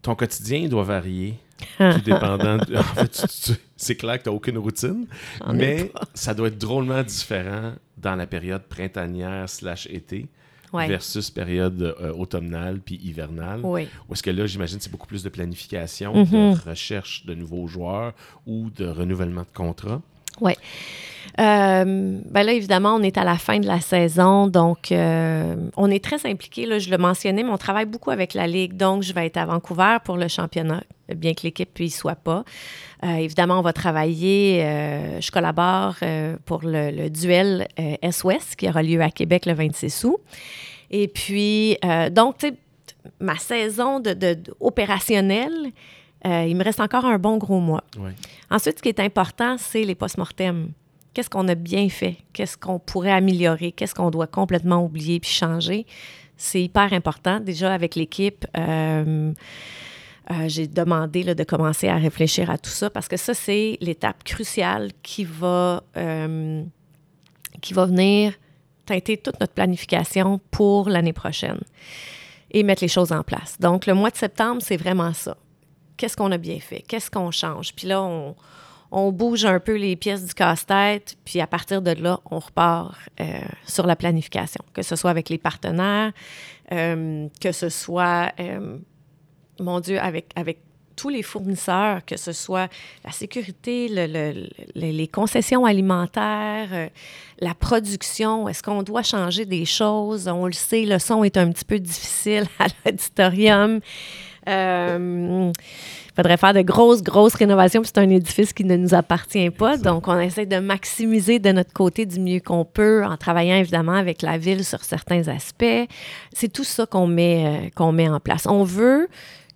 Ton 0.02 0.15
quotidien 0.15 0.67
doit 0.67 0.84
varier, 0.84 1.36
tout 1.78 2.02
dépendant. 2.04 2.58
de- 2.58 2.76
en 2.78 2.84
fait, 2.84 3.58
c'est 3.76 3.96
clair 3.96 4.17
que 4.17 4.24
tu 4.24 4.30
n'as 4.30 4.36
aucune 4.36 4.58
routine, 4.58 5.06
mais 5.54 5.91
ça 6.13 6.34
doit 6.34 6.48
être 6.48 6.58
drôlement 6.58 7.04
différent 7.04 7.74
dans 7.98 8.15
la 8.15 8.26
période 8.26 8.63
printanière 8.63 9.48
slash 9.50 9.88
été 9.88 10.28
Ouais. 10.74 10.88
versus 10.88 11.30
période 11.30 11.82
euh, 12.00 12.13
automnale 12.13 12.80
puis 12.80 12.96
hivernale. 13.04 13.60
Oui. 13.62 13.89
Ou 14.08 14.13
est-ce 14.13 14.24
que 14.24 14.30
là, 14.32 14.46
j'imagine, 14.46 14.80
c'est 14.80 14.89
beaucoup 14.89 15.06
plus 15.06 15.22
de 15.22 15.28
planification, 15.28 16.24
de 16.24 16.70
recherche 16.70 17.26
de 17.26 17.36
nouveaux 17.36 17.67
joueurs 17.67 18.13
ou 18.48 18.70
de 18.70 18.86
renouvellement 18.88 19.41
de 19.41 19.54
contrat? 19.54 20.02
Oui. 20.41 20.54
Euh, 21.39 22.19
ben 22.25 22.43
là, 22.43 22.51
évidemment, 22.51 22.95
on 22.95 23.04
est 23.04 23.17
à 23.17 23.23
la 23.23 23.38
fin 23.38 23.60
de 23.60 23.67
la 23.67 23.80
saison, 23.80 24.47
donc 24.47 24.91
euh, 24.91 25.56
on 25.77 25.89
est 25.89 26.04
très 26.04 26.25
impliqué. 26.30 26.65
Là, 26.65 26.77
je 26.80 26.89
le 26.89 26.97
mentionnais, 26.97 27.43
mais 27.43 27.49
on 27.51 27.58
travaille 27.58 27.86
beaucoup 27.86 28.12
avec 28.12 28.34
la 28.34 28.47
Ligue. 28.47 28.75
Donc, 28.75 29.04
je 29.04 29.13
vais 29.13 29.27
être 29.27 29.38
à 29.38 29.45
Vancouver 29.45 29.97
pour 30.04 30.17
le 30.17 30.27
championnat, 30.27 30.84
bien 31.15 31.34
que 31.34 31.43
l'équipe 31.43 31.80
ne 31.80 31.88
soit 31.88 32.15
pas. 32.15 32.43
Euh, 33.04 33.15
évidemment, 33.15 33.60
on 33.60 33.63
va 33.63 33.73
travailler. 33.73 34.63
euh, 34.63 35.21
je 35.21 35.32
collabore 35.32 35.95
pour 36.45 36.62
le, 36.63 37.10
duel 37.10 37.67
Est-Ouest 37.77 38.56
qui 38.58 38.67
aura 38.67 38.84
lieu 38.84 39.01
à 39.01 39.10
Québec 39.10 39.45
le 39.45 39.54
26 39.54 40.04
août. 40.04 40.17
Et 40.89 41.08
puis, 41.08 41.77
donc, 42.12 42.39
tu 42.39 42.51
ma 43.19 43.38
saison 43.38 43.99
de- 43.99 44.38
opérationnelle, 44.60 45.71
euh, 46.25 46.45
il 46.47 46.55
me 46.55 46.63
reste 46.63 46.79
encore 46.79 47.05
un 47.05 47.17
bon 47.17 47.38
gros 47.38 47.60
mois. 47.60 47.84
Ensuite, 48.49 48.77
ce 48.77 48.84
qui 48.84 48.89
est 48.89 48.99
important, 48.99 49.55
c'est 49.57 49.84
les 49.84 49.95
post-mortem. 49.95 50.71
Qu'est-ce 51.13 51.29
qu'on 51.29 51.47
a 51.47 51.55
bien 51.55 51.89
fait? 51.89 52.17
Qu'est-ce 52.31 52.57
qu'on 52.57 52.79
pourrait 52.79 53.12
améliorer? 53.12 53.71
Qu'est-ce 53.71 53.95
qu'on 53.95 54.12
doit 54.12 54.27
complètement 54.27 54.84
oublier 54.84 55.19
puis 55.19 55.31
changer? 55.31 55.86
C'est 56.38 56.62
hyper 56.62 56.93
important. 56.93 57.39
Déjà, 57.39 57.73
avec 57.73 57.95
l'équipe, 57.95 58.45
euh, 58.57 59.34
euh, 60.29 60.47
j'ai 60.47 60.67
demandé 60.67 61.23
là, 61.23 61.34
de 61.34 61.43
commencer 61.43 61.88
à 61.88 61.97
réfléchir 61.97 62.49
à 62.49 62.57
tout 62.57 62.69
ça 62.69 62.89
parce 62.89 63.07
que 63.07 63.17
ça, 63.17 63.34
c'est 63.34 63.77
l'étape 63.81 64.23
cruciale 64.23 64.91
qui 65.03 65.25
va, 65.25 65.84
qui 67.62 67.73
va 67.73 67.86
venir 67.86 68.34
teinter 68.86 69.17
toute 69.17 69.39
notre 69.39 69.53
planification 69.53 70.39
pour 70.51 70.88
l'année 70.88 71.13
prochaine 71.13 71.60
et 72.51 72.63
mettre 72.63 72.84
les 72.84 72.88
choses 72.88 73.12
en 73.12 73.23
place. 73.23 73.57
Donc, 73.60 73.86
le 73.86 73.93
mois 73.93 74.12
de 74.12 74.17
septembre, 74.17 74.62
c'est 74.63 74.77
vraiment 74.77 75.13
ça 75.13 75.36
qu'est-ce 76.01 76.17
qu'on 76.17 76.31
a 76.31 76.37
bien 76.39 76.59
fait, 76.59 76.81
qu'est-ce 76.87 77.11
qu'on 77.11 77.29
change? 77.29 77.75
Puis 77.75 77.87
là, 77.87 78.01
on, 78.01 79.11
bouge 79.11 79.45
un 79.45 79.59
peu 79.59 79.75
les 79.75 79.95
pièces 79.95 80.25
du 80.25 80.33
casse-tête, 80.33 81.15
puis 81.23 81.39
à 81.39 81.45
partir 81.45 81.83
de 81.83 81.91
là, 81.91 82.19
on 82.31 82.39
repart 82.39 82.95
euh, 83.19 83.39
sur 83.67 83.85
la 83.85 83.95
planification, 83.95 84.63
que 84.73 84.81
ce 84.81 84.95
soit 84.95 85.11
avec 85.11 85.29
les 85.29 85.37
partenaires, 85.37 86.11
euh, 86.71 87.27
que 87.39 87.51
ce 87.51 87.69
soit, 87.69 88.31
euh, 88.39 88.77
mon 89.59 89.79
Dieu, 89.79 89.99
avec, 89.99 90.31
avec 90.35 90.57
tous 90.95 91.09
les 91.09 91.21
fournisseurs, 91.23 92.03
que 92.05 92.17
ce 92.17 92.31
soit 92.33 92.67
la 93.05 93.11
sécurité, 93.11 93.87
le- 93.87 94.07
le- 94.07 94.49
le- 94.75 94.91
les 94.91 95.07
concessions 95.07 95.65
alimentaires, 95.65 96.89
la 97.39 97.53
production, 97.55 98.49
est-ce 98.49 98.61
qu'on 98.63 98.83
doit 98.83 99.03
changer 99.03 99.45
des 99.45 99.65
choses? 99.65 100.27
On 100.27 100.47
le 100.47 100.51
sait, 100.53 100.85
le 100.85 100.97
son 100.99 101.23
est 101.23 101.37
un 101.37 101.49
petit 101.51 101.65
peu 101.65 101.79
difficile 101.79 102.45
à 102.59 102.65
l'auditorium. 102.85 103.79
Euh, 104.49 105.51
il 105.54 106.15
faudrait 106.15 106.38
faire 106.38 106.54
de 106.54 106.62
grosses, 106.62 107.04
grosses 107.04 107.36
rénovations, 107.36 107.82
puis 107.82 107.91
c'est 107.93 108.01
un 108.01 108.10
édifice 108.10 108.54
qui 108.54 108.65
ne 108.65 108.75
nous 108.75 108.93
appartient 108.93 109.49
pas. 109.49 109.77
Donc, 109.77 110.08
on 110.08 110.19
essaie 110.19 110.45
de 110.45 110.58
maximiser 110.58 111.39
de 111.39 111.51
notre 111.51 111.73
côté 111.73 112.06
du 112.06 112.19
mieux 112.19 112.39
qu'on 112.39 112.65
peut, 112.65 113.06
en 113.06 113.17
travaillant 113.17 113.56
évidemment 113.56 113.93
avec 113.93 114.21
la 114.21 114.38
ville 114.38 114.65
sur 114.65 114.84
certains 114.84 115.27
aspects. 115.27 115.88
C'est 116.34 116.51
tout 116.51 116.63
ça 116.63 116.86
qu'on 116.86 117.08
met, 117.08 117.45
euh, 117.45 117.69
qu'on 117.75 117.91
met 117.91 118.10
en 118.10 118.19
place. 118.19 118.45
On 118.45 118.63
veut 118.63 119.08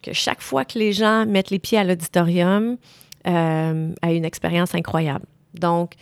que 0.01 0.13
chaque 0.13 0.41
fois 0.41 0.65
que 0.65 0.77
les 0.77 0.93
gens 0.93 1.25
mettent 1.25 1.49
les 1.49 1.59
pieds 1.59 1.77
à 1.77 1.83
l'auditorium, 1.83 2.77
euh, 3.27 3.91
aient 4.03 4.15
une 4.15 4.25
expérience 4.25 4.75
incroyable. 4.75 5.25
Donc, 5.55 5.93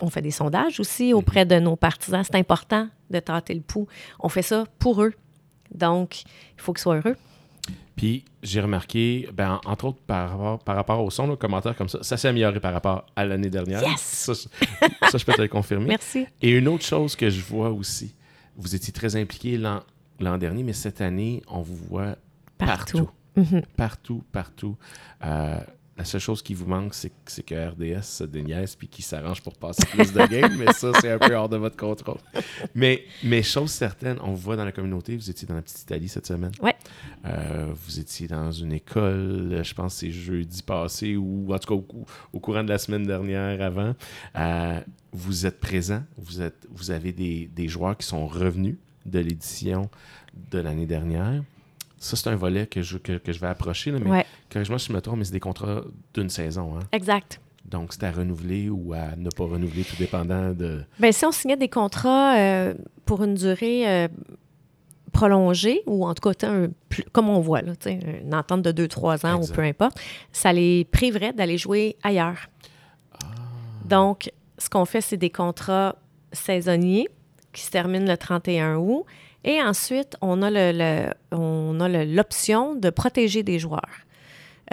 on 0.00 0.10
fait 0.10 0.22
des 0.22 0.30
sondages 0.30 0.80
aussi 0.80 1.12
auprès 1.12 1.44
de 1.44 1.58
nos 1.60 1.76
partisans. 1.76 2.22
C'est 2.24 2.36
important 2.36 2.88
de 3.10 3.20
tâter 3.20 3.54
le 3.54 3.60
pouls. 3.60 3.86
On 4.20 4.28
fait 4.28 4.42
ça 4.42 4.64
pour 4.78 5.02
eux. 5.02 5.12
Donc, 5.74 6.22
il 6.22 6.60
faut 6.60 6.72
qu'ils 6.72 6.82
soient 6.82 6.96
heureux. 6.96 7.16
Puis 7.96 8.24
j'ai 8.42 8.60
remarqué, 8.60 9.28
ben, 9.34 9.60
en- 9.64 9.70
entre 9.70 9.84
autres 9.86 9.98
par 10.06 10.30
rapport, 10.30 10.58
par 10.60 10.76
rapport 10.76 11.04
au 11.04 11.10
son, 11.10 11.26
le 11.26 11.36
commentaire 11.36 11.76
comme 11.76 11.88
ça, 11.88 11.98
ça 12.02 12.16
s'est 12.16 12.28
amélioré 12.28 12.58
par 12.60 12.72
rapport 12.72 13.06
à 13.16 13.24
l'année 13.24 13.50
dernière. 13.50 13.82
Yes! 13.82 14.00
Ça, 14.00 14.32
je- 14.32 15.08
ça, 15.10 15.18
je 15.18 15.24
peux 15.24 15.32
te 15.34 15.42
le 15.42 15.48
confirmer. 15.48 15.86
Merci. 15.88 16.26
Et 16.40 16.50
une 16.50 16.68
autre 16.68 16.84
chose 16.84 17.14
que 17.16 17.28
je 17.30 17.40
vois 17.42 17.70
aussi, 17.70 18.14
vous 18.56 18.74
étiez 18.74 18.92
très 18.92 19.14
impliqué 19.16 19.58
l'an 19.58 20.38
dernier, 20.38 20.62
mais 20.62 20.72
cette 20.72 21.00
année, 21.00 21.42
on 21.48 21.60
vous 21.60 21.76
voit 21.76 22.16
partout. 22.58 22.98
Partout. 23.04 23.10
Mhm. 23.36 23.62
Partout, 23.76 24.22
partout. 24.32 24.76
Euh, 25.24 25.56
la 25.96 26.04
seule 26.04 26.20
chose 26.20 26.42
qui 26.42 26.54
vous 26.54 26.66
manque, 26.66 26.94
c'est 26.94 27.42
que 27.42 27.68
RDS 27.68 28.02
se 28.02 28.24
déniaise 28.24 28.74
puis 28.74 28.88
qu'il 28.88 29.04
s'arrange 29.04 29.42
pour 29.42 29.54
passer 29.54 29.84
plus 29.86 30.12
de 30.12 30.26
games, 30.26 30.56
mais 30.58 30.72
ça, 30.72 30.90
c'est 31.00 31.10
un 31.10 31.18
peu 31.18 31.34
hors 31.34 31.50
de 31.50 31.58
votre 31.58 31.76
contrôle. 31.76 32.18
Mais, 32.74 33.04
mais 33.22 33.42
chose 33.42 33.70
certaine, 33.70 34.16
on 34.22 34.30
vous 34.30 34.38
voit 34.38 34.56
dans 34.56 34.64
la 34.64 34.72
communauté, 34.72 35.16
vous 35.16 35.28
étiez 35.28 35.46
dans 35.46 35.54
la 35.54 35.62
petite 35.62 35.82
Italie 35.82 36.08
cette 36.08 36.26
semaine. 36.26 36.52
Ouais. 36.62 36.74
Euh, 37.26 37.72
vous 37.74 38.00
étiez 38.00 38.26
dans 38.26 38.50
une 38.50 38.72
école, 38.72 39.60
je 39.62 39.74
pense 39.74 39.96
c'est 39.96 40.10
jeudi 40.10 40.62
passé 40.62 41.16
ou 41.16 41.52
en 41.52 41.58
tout 41.58 41.76
cas 41.76 42.06
au, 42.32 42.40
courant 42.40 42.64
de 42.64 42.70
la 42.70 42.78
semaine 42.78 43.06
dernière 43.06 43.60
avant. 43.60 43.94
Euh, 44.36 44.80
vous 45.12 45.44
êtes 45.44 45.60
présent, 45.60 46.02
vous, 46.16 46.40
êtes, 46.40 46.66
vous 46.70 46.90
avez 46.90 47.12
des, 47.12 47.50
des 47.54 47.68
joueurs 47.68 47.98
qui 47.98 48.06
sont 48.06 48.26
revenus 48.26 48.76
de 49.04 49.18
l'édition 49.18 49.90
de 50.50 50.58
l'année 50.58 50.86
dernière. 50.86 51.42
Ça, 52.02 52.16
c'est 52.16 52.28
un 52.28 52.34
volet 52.34 52.66
que 52.66 52.82
je, 52.82 52.98
que, 52.98 53.20
je 53.24 53.38
vais 53.38 53.46
approcher. 53.46 53.92
Là, 53.92 54.00
mais 54.02 54.10
ouais. 54.10 54.26
corrige-moi 54.52 54.80
si 54.80 54.88
je 54.88 54.92
me 54.92 55.00
trompe, 55.00 55.18
mais 55.18 55.24
c'est 55.24 55.32
des 55.32 55.38
contrats 55.38 55.82
d'une 56.14 56.28
saison. 56.28 56.76
Hein? 56.76 56.82
Exact. 56.90 57.40
Donc, 57.64 57.92
c'est 57.92 58.02
à 58.02 58.10
renouveler 58.10 58.68
ou 58.68 58.92
à 58.92 59.14
ne 59.16 59.30
pas 59.30 59.44
renouveler, 59.44 59.84
tout 59.84 59.94
dépendant 59.96 60.50
de. 60.50 60.82
Bien, 60.98 61.12
si 61.12 61.24
on 61.24 61.30
signait 61.30 61.56
des 61.56 61.68
contrats 61.68 62.36
euh, 62.36 62.74
pour 63.04 63.22
une 63.22 63.34
durée 63.34 63.88
euh, 63.88 64.08
prolongée, 65.12 65.82
ou 65.86 66.04
en 66.04 66.12
tout 66.14 66.28
cas, 66.28 66.48
un, 66.48 66.70
comme 67.12 67.28
on 67.28 67.38
voit, 67.38 67.62
là, 67.62 67.72
une 67.86 68.34
entente 68.34 68.62
de 68.62 68.84
2-3 68.84 69.24
ans 69.24 69.40
ou 69.40 69.46
peu 69.46 69.62
importe, 69.62 70.00
ça 70.32 70.52
les 70.52 70.84
priverait 70.86 71.32
d'aller 71.32 71.56
jouer 71.56 71.94
ailleurs. 72.02 72.48
Ah. 73.14 73.28
Donc, 73.84 74.32
ce 74.58 74.68
qu'on 74.68 74.86
fait, 74.86 75.02
c'est 75.02 75.16
des 75.16 75.30
contrats 75.30 75.94
saisonniers 76.32 77.08
qui 77.52 77.62
se 77.62 77.70
terminent 77.70 78.10
le 78.10 78.16
31 78.16 78.78
août 78.78 79.04
et 79.44 79.60
ensuite, 79.62 80.16
on 80.20 80.42
a, 80.42 80.50
le, 80.50 81.12
on 81.32 81.80
a 81.80 82.04
l'option 82.04 82.74
de 82.74 82.90
protéger 82.90 83.42
des 83.42 83.58
joueurs. 83.58 84.00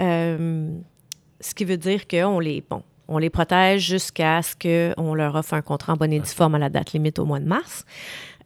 Euh, 0.00 0.70
ce 1.40 1.54
qui 1.54 1.64
veut 1.64 1.76
dire 1.76 2.06
qu'on 2.06 2.38
les, 2.38 2.62
bon, 2.68 2.82
on 3.08 3.18
les 3.18 3.30
protège 3.30 3.86
jusqu'à 3.86 4.40
ce 4.42 4.54
qu'on 4.54 5.14
leur 5.14 5.34
offre 5.34 5.54
un 5.54 5.62
contrat 5.62 5.94
en 5.94 5.96
bonne 5.96 6.12
et 6.12 6.20
due 6.20 6.28
forme 6.28 6.54
à 6.54 6.58
la 6.58 6.68
date 6.68 6.92
limite 6.92 7.18
au 7.18 7.24
mois 7.24 7.40
de 7.40 7.46
mars. 7.46 7.84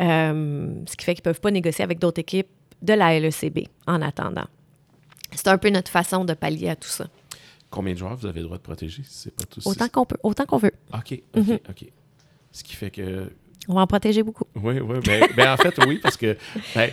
Euh, 0.00 0.74
ce 0.86 0.96
qui 0.96 1.04
fait 1.04 1.14
qu'ils 1.14 1.22
ne 1.22 1.32
peuvent 1.32 1.40
pas 1.40 1.50
négocier 1.50 1.84
avec 1.84 1.98
d'autres 1.98 2.20
équipes 2.20 2.48
de 2.80 2.94
la 2.94 3.18
LECB 3.18 3.68
en 3.86 4.00
attendant. 4.00 4.46
C'est 5.32 5.48
un 5.48 5.58
peu 5.58 5.68
notre 5.70 5.90
façon 5.90 6.24
de 6.24 6.32
pallier 6.32 6.70
à 6.70 6.76
tout 6.76 6.88
ça. 6.88 7.06
Combien 7.70 7.92
de 7.92 7.98
joueurs 7.98 8.16
vous 8.16 8.26
avez 8.26 8.40
le 8.40 8.46
droit 8.46 8.56
de 8.56 8.62
protéger? 8.62 9.02
C'est 9.04 9.34
pas 9.34 9.44
tout 9.44 9.60
Autant 9.64 9.88
qu'on 9.88 10.06
peut, 10.06 10.16
autant 10.22 10.46
qu'on 10.46 10.58
veut. 10.58 10.72
OK, 10.92 11.20
OK, 11.36 11.46
mhm. 11.46 11.58
OK. 11.68 11.86
Ce 12.52 12.62
qui 12.62 12.76
fait 12.76 12.90
que 12.90 13.30
on 13.68 13.74
va 13.74 13.82
en 13.82 13.86
protéger 13.86 14.22
beaucoup. 14.22 14.44
Oui, 14.56 14.78
oui. 14.80 14.98
Ben, 15.04 15.26
ben, 15.36 15.52
en 15.52 15.56
fait, 15.62 15.74
oui, 15.86 15.98
parce 16.02 16.16
que 16.16 16.36
ben, 16.74 16.90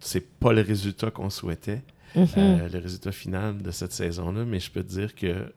c'est 0.00 0.38
pas 0.38 0.52
le 0.52 0.62
résultat 0.62 1.10
qu'on 1.10 1.30
souhaitait, 1.30 1.82
mm-hmm. 2.16 2.28
euh, 2.38 2.68
le 2.68 2.78
résultat 2.78 3.12
final 3.12 3.62
de 3.62 3.70
cette 3.70 3.92
saison-là, 3.92 4.44
mais 4.44 4.60
je 4.60 4.70
peux 4.70 4.82
te 4.82 4.90
dire 4.90 5.14
que 5.14 5.52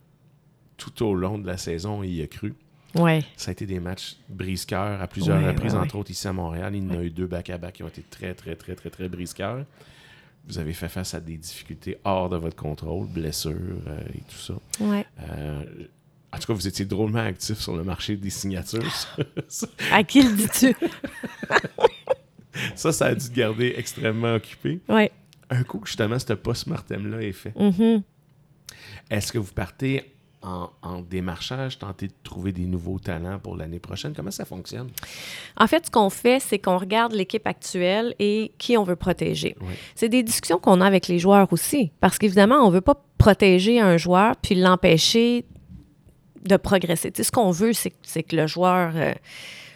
tout 0.78 1.06
au 1.06 1.14
long 1.14 1.38
de 1.38 1.48
la 1.48 1.58
saison, 1.58 2.04
il 2.04 2.14
y 2.14 2.22
a 2.22 2.28
cru. 2.28 2.56
Ouais. 2.96 3.24
Ça 3.36 3.50
a 3.50 3.52
été 3.52 3.66
des 3.66 3.80
matchs 3.80 4.18
brise-cœur 4.30 5.02
à 5.02 5.08
plusieurs 5.08 5.46
reprises, 5.46 5.76
entre 5.76 5.98
autres 5.98 6.12
ici 6.12 6.28
à 6.28 6.34
Montréal. 6.34 6.76
Il 6.76 6.84
y 6.84 6.88
en 6.88 7.00
a 7.00 7.04
eu 7.04 7.10
deux 7.10 7.28
back-à-back 7.28 7.76
qui 7.76 7.84
ont 7.84 7.88
été 7.88 8.02
très, 8.02 8.34
très, 8.34 8.56
très, 8.56 8.76
très, 8.76 8.90
très 8.90 9.10
brise-cœur. 9.10 9.66
Vous 10.48 10.60
avez 10.60 10.74
fait 10.74 10.88
face 10.88 11.14
à 11.14 11.20
des 11.20 11.36
difficultés 11.36 11.98
hors 12.06 12.30
de 12.30 12.38
votre 12.38 12.56
contrôle, 12.56 13.08
blessures 13.08 13.82
euh, 13.88 14.00
et 14.14 14.20
tout 14.20 14.38
ça. 14.38 14.54
Ouais. 14.80 15.06
Euh, 15.20 15.64
en 16.38 16.40
tout 16.40 16.48
cas, 16.48 16.54
vous 16.54 16.68
étiez 16.68 16.86
drôlement 16.86 17.20
actif 17.20 17.58
sur 17.58 17.76
le 17.76 17.84
marché 17.84 18.16
des 18.16 18.30
signatures. 18.30 18.84
à 19.92 20.04
qui 20.04 20.22
le 20.22 20.36
dis-tu? 20.36 20.76
ça, 22.76 22.92
ça 22.92 23.08
a 23.08 23.16
dû 23.16 23.28
te 23.28 23.34
garder 23.34 23.74
extrêmement 23.76 24.36
occupé. 24.36 24.80
Oui. 24.88 25.10
Un 25.50 25.64
coup, 25.64 25.82
justement, 25.84 26.20
ce 26.20 26.34
post-mortem-là 26.34 27.24
est 27.24 27.32
fait. 27.32 27.56
Mm-hmm. 27.58 28.04
Est-ce 29.10 29.32
que 29.32 29.40
vous 29.40 29.52
partez 29.52 30.14
en, 30.44 31.02
démarchage, 31.02 31.80
tenter 31.80 32.08
de 32.08 32.14
trouver 32.24 32.52
des 32.52 32.68
nouveaux 32.68 33.00
talents 33.00 33.40
pour 33.40 33.58
l'année 33.58 33.80
prochaine? 33.80 34.14
Comment 34.16 34.32
ça 34.32 34.46
fonctionne? 34.46 34.90
En 35.58 35.66
fait, 35.66 35.88
ce 35.88 35.92
qu'on 35.92 36.12
fait, 36.12 36.40
c'est 36.40 36.60
qu'on 36.60 36.78
regarde 36.78 37.14
l'équipe 37.14 37.48
actuelle 37.48 38.14
et 38.20 38.52
qui 38.60 38.78
on 38.78 38.84
veut 38.84 38.96
protéger. 38.96 39.56
C'est 39.96 40.08
des 40.08 40.22
discussions 40.22 40.60
qu'on 40.60 40.82
a 40.82 40.86
avec 40.86 41.08
les 41.08 41.18
joueurs 41.18 41.52
aussi. 41.52 41.92
Parce 42.00 42.20
qu'évidemment, 42.20 42.58
on 42.58 42.70
ne 42.70 42.76
veut 42.76 42.82
pas 42.82 43.04
protéger 43.18 43.80
un 43.80 43.98
joueur 43.98 44.36
puis 44.38 44.54
l'empêcher 44.54 45.44
de 46.44 46.58
progresser. 46.58 47.12
ce 47.16 47.32
qu'on 47.32 47.52
veut, 47.52 47.72
c'est 47.74 48.24
que 48.24 48.36
le 48.36 48.48
joueur 48.48 48.92
euh, 48.96 49.14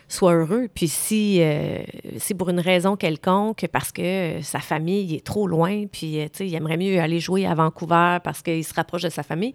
soit 0.08 0.34
heureux. 0.34 0.68
Puis 0.74 0.88
si, 0.88 1.42
euh, 1.42 1.80
si 2.18 2.34
pour 2.34 2.50
une 2.50 2.60
raison 2.60 2.96
quelconque, 2.96 3.68
parce 3.72 3.92
que 3.92 4.42
sa 4.42 4.60
famille 4.60 5.16
est 5.16 5.26
trop 5.26 5.48
loin, 5.48 5.86
puis 5.88 6.20
euh, 6.22 6.28
il 6.40 6.54
aimerait 6.56 6.78
mieux 6.78 7.00
aller 7.00 7.20
jouer 7.20 7.46
à 7.46 7.54
Vancouver 7.54 8.18
parce 8.24 8.42
qu'il 8.42 8.64
se 8.64 8.74
rapproche 8.74 9.04
de 9.04 9.10
sa 9.10 9.24
famille, 9.24 9.54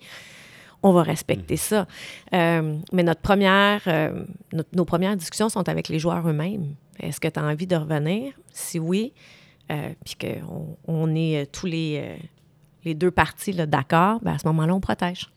on 0.82 0.92
va 0.92 1.02
respecter 1.02 1.54
mm. 1.54 1.58
ça. 1.58 1.86
mais 2.32 3.02
notre 3.02 3.22
première, 3.22 3.82
nos 4.72 4.84
premières 4.84 5.16
discussions 5.16 5.48
sont 5.48 5.68
avec 5.68 5.88
les 5.88 5.98
joueurs 5.98 6.28
eux-mêmes. 6.28 6.74
Est-ce 7.00 7.20
que 7.20 7.28
tu 7.28 7.40
as 7.40 7.44
envie 7.44 7.66
de 7.66 7.76
revenir? 7.76 8.32
Si 8.52 8.78
oui, 8.78 9.12
puis 9.68 10.14
qu'on 10.20 10.76
on 10.86 11.14
est 11.14 11.50
tous 11.50 11.66
les, 11.66 12.16
les 12.84 12.94
deux 12.94 13.10
parties 13.10 13.52
d'accord, 13.52 14.20
ben 14.22 14.34
à 14.34 14.38
ce 14.38 14.46
moment-là, 14.46 14.74
on 14.74 14.80
protège. 14.80 15.28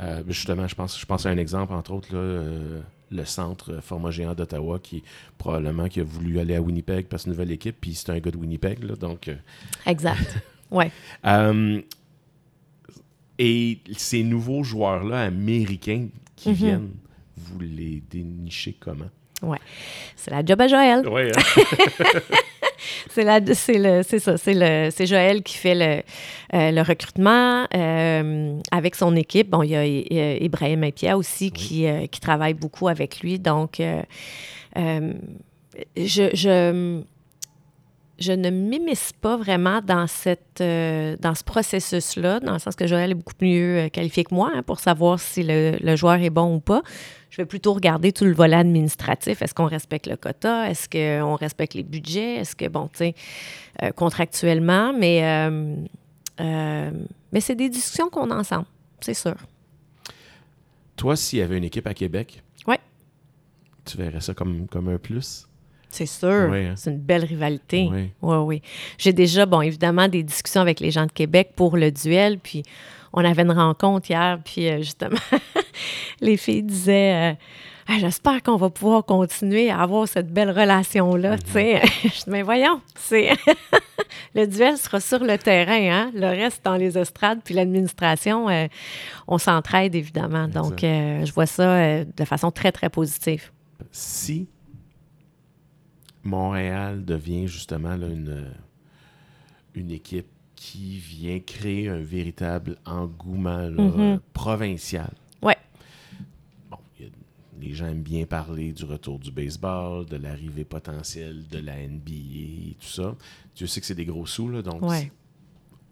Euh, 0.00 0.22
justement, 0.26 0.66
je 0.66 0.74
pense, 0.74 0.98
je 0.98 1.06
pense 1.06 1.26
à 1.26 1.30
un 1.30 1.36
exemple, 1.36 1.72
entre 1.74 1.92
autres, 1.92 2.08
euh, 2.14 2.80
le 3.10 3.24
centre 3.24 3.80
format 3.82 4.10
géant 4.10 4.34
d'Ottawa 4.34 4.78
qui 4.78 5.02
probablement 5.36 5.88
qui 5.88 6.00
a 6.00 6.04
voulu 6.04 6.38
aller 6.38 6.54
à 6.54 6.62
Winnipeg 6.62 7.06
parce 7.06 7.24
que 7.24 7.30
nouvelle 7.30 7.50
équipe, 7.50 7.76
puis 7.80 7.94
c'est 7.94 8.10
un 8.10 8.18
gars 8.18 8.30
de 8.30 8.36
Winnipeg, 8.36 8.84
donc... 8.98 9.28
Euh, 9.28 9.36
exact, 9.86 10.38
ouais. 10.70 10.90
et 13.38 13.78
ces 13.96 14.22
nouveaux 14.22 14.62
joueurs-là 14.62 15.22
américains 15.22 16.08
qui 16.36 16.50
mm-hmm. 16.50 16.54
viennent, 16.54 16.90
vous 17.36 17.58
les 17.60 18.02
dénichez 18.10 18.76
comment? 18.78 19.10
Ouais, 19.42 19.58
c'est 20.16 20.30
la 20.30 20.44
job 20.44 20.60
à 20.60 20.68
Joël. 20.68 21.08
Ouais, 21.08 21.32
hein? 21.34 21.40
c'est 23.10 23.24
la, 23.24 23.40
c'est 23.54 23.78
le, 23.78 24.02
c'est 24.02 24.18
ça, 24.18 24.36
c'est 24.36 24.54
le, 24.54 24.90
c'est 24.90 25.06
Joël 25.06 25.42
qui 25.42 25.56
fait 25.56 25.74
le, 25.74 26.02
euh, 26.54 26.70
le 26.70 26.82
recrutement 26.82 27.66
euh, 27.74 28.58
avec 28.70 28.94
son 28.96 29.16
équipe. 29.16 29.48
Bon, 29.48 29.62
il 29.62 29.70
y 29.70 29.76
a 29.76 29.84
Ibrahim 30.36 30.84
et 30.84 30.92
Pierre 30.92 31.16
aussi 31.16 31.50
qui, 31.50 31.86
euh, 31.86 32.06
qui 32.06 32.20
travaille 32.20 32.54
beaucoup 32.54 32.88
avec 32.88 33.20
lui. 33.20 33.38
Donc, 33.38 33.80
je, 34.76 35.12
je, 35.96 37.02
je 38.20 38.32
ne 38.32 38.50
m'immisce 38.50 39.12
pas 39.12 39.36
vraiment 39.36 39.80
dans, 39.80 40.06
cette, 40.06 40.58
dans 40.58 41.34
ce 41.34 41.42
processus-là, 41.44 42.40
dans 42.40 42.52
le 42.52 42.58
sens 42.58 42.76
que 42.76 42.86
Joël 42.86 43.12
est 43.12 43.14
beaucoup 43.14 43.32
mieux 43.40 43.88
qualifié 43.88 44.24
que 44.24 44.34
moi 44.34 44.50
hein, 44.54 44.62
pour 44.62 44.78
savoir 44.78 45.18
si 45.18 45.42
le, 45.42 45.76
le, 45.80 45.96
joueur 45.96 46.16
est 46.16 46.30
bon 46.30 46.56
ou 46.56 46.60
pas. 46.60 46.82
Je 47.30 47.36
vais 47.36 47.46
plutôt 47.46 47.72
regarder 47.72 48.12
tout 48.12 48.24
le 48.24 48.32
volet 48.32 48.56
administratif. 48.56 49.40
Est-ce 49.40 49.54
qu'on 49.54 49.66
respecte 49.66 50.06
le 50.08 50.16
quota? 50.16 50.68
Est-ce 50.68 50.88
qu'on 50.88 51.36
respecte 51.36 51.74
les 51.74 51.84
budgets? 51.84 52.36
Est-ce 52.36 52.56
que, 52.56 52.68
bon, 52.68 52.88
tu 52.88 52.98
sais, 52.98 53.14
euh, 53.82 53.92
contractuellement, 53.92 54.92
mais, 54.92 55.24
euh, 55.24 55.76
euh, 56.40 56.90
mais 57.32 57.40
c'est 57.40 57.54
des 57.54 57.68
discussions 57.68 58.10
qu'on 58.10 58.30
a 58.30 58.36
ensemble, 58.36 58.66
c'est 59.00 59.14
sûr. 59.14 59.36
Toi, 60.96 61.16
s'il 61.16 61.38
y 61.38 61.42
avait 61.42 61.56
une 61.56 61.64
équipe 61.64 61.86
à 61.86 61.94
Québec, 61.94 62.42
ouais. 62.66 62.80
tu 63.84 63.96
verrais 63.96 64.20
ça 64.20 64.34
comme, 64.34 64.66
comme 64.66 64.88
un 64.88 64.98
plus? 64.98 65.46
C'est 65.90 66.06
sûr. 66.06 66.52
Hein. 66.52 66.74
C'est 66.76 66.90
une 66.90 66.98
belle 66.98 67.24
rivalité. 67.24 67.88
Oui, 67.90 68.10
oui. 68.22 68.36
oui. 68.36 68.62
J'ai 68.98 69.12
déjà, 69.12 69.46
bon, 69.46 69.60
évidemment, 69.60 70.08
des 70.08 70.22
discussions 70.22 70.60
avec 70.60 70.80
les 70.80 70.90
gens 70.90 71.06
de 71.06 71.12
Québec 71.12 71.52
pour 71.56 71.76
le 71.76 71.90
duel. 71.90 72.38
Puis 72.38 72.62
on 73.12 73.24
avait 73.24 73.42
une 73.42 73.52
rencontre 73.52 74.10
hier, 74.10 74.38
puis 74.44 74.68
euh, 74.68 74.78
justement, 74.78 75.18
les 76.20 76.36
filles 76.36 76.62
disaient. 76.62 77.32
Euh, 77.32 77.34
ah, 77.92 77.96
j'espère 77.98 78.40
qu'on 78.44 78.56
va 78.56 78.70
pouvoir 78.70 79.04
continuer 79.04 79.68
à 79.68 79.80
avoir 79.80 80.06
cette 80.06 80.32
belle 80.32 80.50
relation-là. 80.50 81.34
Mm-hmm. 81.36 82.24
mais 82.28 82.42
voyons, 82.42 82.80
c'est 82.94 83.30
le 84.36 84.46
duel 84.46 84.76
sera 84.76 85.00
sur 85.00 85.18
le 85.18 85.36
terrain, 85.38 85.90
hein? 85.90 86.10
le 86.14 86.26
reste 86.26 86.64
dans 86.64 86.76
les 86.76 86.96
estrades, 86.96 87.40
puis 87.44 87.52
l'administration, 87.52 88.48
euh, 88.48 88.68
on 89.26 89.38
s'entraide 89.38 89.96
évidemment. 89.96 90.46
Donc, 90.46 90.82
je 90.82 91.32
vois 91.32 91.46
ça 91.46 92.04
de 92.04 92.24
façon 92.24 92.52
très, 92.52 92.70
très 92.70 92.90
positive. 92.90 93.50
Si 93.90 94.46
Montréal 96.24 97.04
devient 97.04 97.46
justement 97.46 97.94
une, 97.94 98.46
une 99.74 99.90
équipe 99.90 100.28
qui 100.60 100.98
vient 100.98 101.40
créer 101.40 101.88
un 101.88 102.02
véritable 102.02 102.76
engouement 102.84 103.70
mm-hmm. 103.70 104.20
provincial. 104.34 105.10
Ouais. 105.42 105.56
Bon, 106.70 106.76
les 107.58 107.72
gens 107.72 107.86
aiment 107.86 108.02
bien 108.02 108.26
parler 108.26 108.72
du 108.72 108.84
retour 108.84 109.18
du 109.18 109.32
baseball, 109.32 110.04
de 110.04 110.16
l'arrivée 110.16 110.64
potentielle 110.64 111.46
de 111.48 111.58
la 111.58 111.76
NBA 111.76 112.10
et 112.12 112.76
tout 112.78 112.88
ça. 112.88 113.16
Tu 113.54 113.66
sais 113.66 113.80
que 113.80 113.86
c'est 113.86 113.94
des 113.94 114.04
gros 114.04 114.26
sous, 114.26 114.50
là, 114.50 114.60
donc 114.60 114.82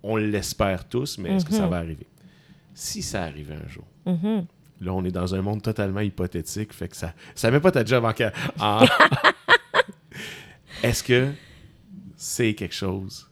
on 0.02 0.16
l'espère 0.16 0.86
tous, 0.86 1.16
mais 1.16 1.30
est-ce 1.30 1.46
que 1.46 1.52
ça 1.52 1.66
mm-hmm. 1.66 1.70
va 1.70 1.76
arriver? 1.78 2.06
Si 2.74 3.00
ça 3.00 3.24
arrivait 3.24 3.56
un 3.56 3.68
jour, 3.68 3.84
mm-hmm. 4.06 4.44
là, 4.82 4.92
on 4.92 5.02
est 5.04 5.10
dans 5.10 5.34
un 5.34 5.40
monde 5.40 5.62
totalement 5.62 6.00
hypothétique, 6.00 6.74
fait 6.74 6.88
que 6.88 6.96
ça 6.96 7.14
ça 7.34 7.50
met 7.50 7.58
pas 7.58 7.72
ta 7.72 7.86
job 7.86 8.04
en... 8.04 8.12
en... 8.60 8.84
est-ce 10.82 11.02
que 11.02 11.32
c'est 12.16 12.54
quelque 12.54 12.74
chose 12.74 13.30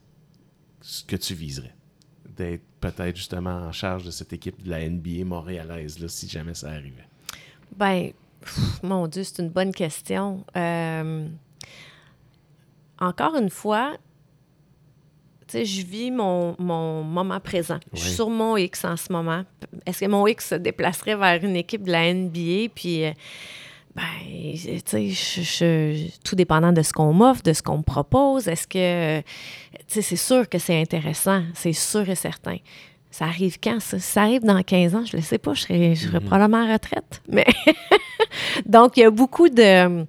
que 1.06 1.16
tu 1.16 1.34
viserais? 1.34 1.76
d'être 2.36 2.62
peut-être 2.80 3.16
justement 3.16 3.66
en 3.66 3.72
charge 3.72 4.04
de 4.04 4.10
cette 4.10 4.32
équipe 4.32 4.62
de 4.62 4.70
la 4.70 4.88
NBA 4.88 5.24
montréalaise, 5.24 5.98
là, 5.98 6.08
si 6.08 6.28
jamais 6.28 6.54
ça 6.54 6.68
arrivait? 6.68 7.08
Ben, 7.74 8.12
mon 8.82 9.06
Dieu, 9.06 9.24
c'est 9.24 9.42
une 9.42 9.48
bonne 9.48 9.72
question. 9.72 10.44
Euh, 10.56 11.26
encore 12.98 13.36
une 13.36 13.50
fois, 13.50 13.96
tu 15.48 15.58
sais, 15.58 15.64
je 15.64 15.86
vis 15.86 16.10
mon, 16.10 16.56
moment 16.58 17.40
présent. 17.40 17.78
Je 17.92 18.00
suis 18.00 18.10
sur 18.10 18.30
mon 18.30 18.56
X 18.56 18.84
en 18.84 18.96
ce 18.96 19.12
moment. 19.12 19.44
Est-ce 19.84 20.00
que 20.00 20.10
mon 20.10 20.26
X 20.26 20.48
se 20.48 20.54
déplacerait 20.56 21.16
vers 21.16 21.42
une 21.44 21.56
équipe 21.56 21.84
de 21.84 21.92
la 21.92 22.12
NBA? 22.12 22.72
Puis, 22.74 23.04
euh, 23.04 23.12
ben, 23.96 24.82
tu 24.84 25.14
sais, 25.14 26.10
tout 26.22 26.36
dépendant 26.36 26.72
de 26.72 26.82
ce 26.82 26.92
qu'on 26.92 27.12
m'offre, 27.14 27.42
de 27.42 27.54
ce 27.54 27.62
qu'on 27.62 27.78
me 27.78 27.82
propose, 27.82 28.46
est-ce 28.46 28.68
que, 28.68 29.20
tu 29.20 29.24
sais, 29.88 30.02
c'est 30.02 30.16
sûr 30.16 30.48
que 30.48 30.58
c'est 30.58 30.78
intéressant, 30.78 31.42
c'est 31.54 31.72
sûr 31.72 32.08
et 32.08 32.14
certain. 32.14 32.58
Ça 33.10 33.24
arrive 33.24 33.58
quand, 33.58 33.80
ça? 33.80 33.98
ça 33.98 34.22
arrive 34.22 34.44
dans 34.44 34.62
15 34.62 34.94
ans, 34.94 35.04
je 35.06 35.16
ne 35.16 35.22
le 35.22 35.26
sais 35.26 35.38
pas, 35.38 35.54
je 35.54 35.62
serai, 35.62 35.94
je 35.94 36.08
serai 36.08 36.18
mm-hmm. 36.18 36.24
probablement 36.24 36.64
en 36.64 36.72
retraite. 36.72 37.22
Mais 37.28 37.46
Donc, 38.66 38.96
il 38.98 39.00
y 39.00 39.04
a 39.04 39.10
beaucoup 39.10 39.48
de 39.48 40.04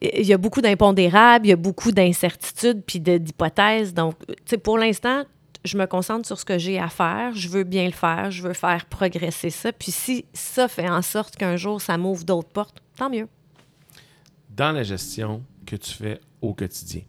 il 0.00 0.26
y 0.26 0.32
a 0.32 0.38
beaucoup 0.38 0.60
d'impondérables, 0.60 1.46
il 1.46 1.50
y 1.50 1.52
a 1.52 1.56
beaucoup 1.56 1.90
d'incertitudes 1.90 2.82
puis 2.86 3.00
d'hypothèses. 3.00 3.92
Donc, 3.92 4.14
tu 4.26 4.34
sais, 4.46 4.58
pour 4.58 4.78
l'instant, 4.78 5.24
je 5.64 5.76
me 5.76 5.86
concentre 5.86 6.26
sur 6.26 6.38
ce 6.38 6.44
que 6.44 6.58
j'ai 6.58 6.78
à 6.78 6.88
faire, 6.88 7.34
je 7.34 7.48
veux 7.48 7.64
bien 7.64 7.86
le 7.86 7.92
faire, 7.92 8.30
je 8.30 8.42
veux 8.42 8.52
faire 8.52 8.86
progresser 8.86 9.50
ça. 9.50 9.72
Puis 9.72 9.92
si 9.92 10.24
ça 10.32 10.68
fait 10.68 10.88
en 10.88 11.02
sorte 11.02 11.36
qu'un 11.36 11.56
jour, 11.56 11.80
ça 11.80 11.98
m'ouvre 11.98 12.24
d'autres 12.24 12.48
portes, 12.48 12.82
tant 12.96 13.10
mieux. 13.10 13.28
Dans 14.50 14.72
la 14.72 14.82
gestion 14.82 15.42
que 15.66 15.76
tu 15.76 15.92
fais 15.92 16.20
au 16.40 16.54
quotidien, 16.54 17.02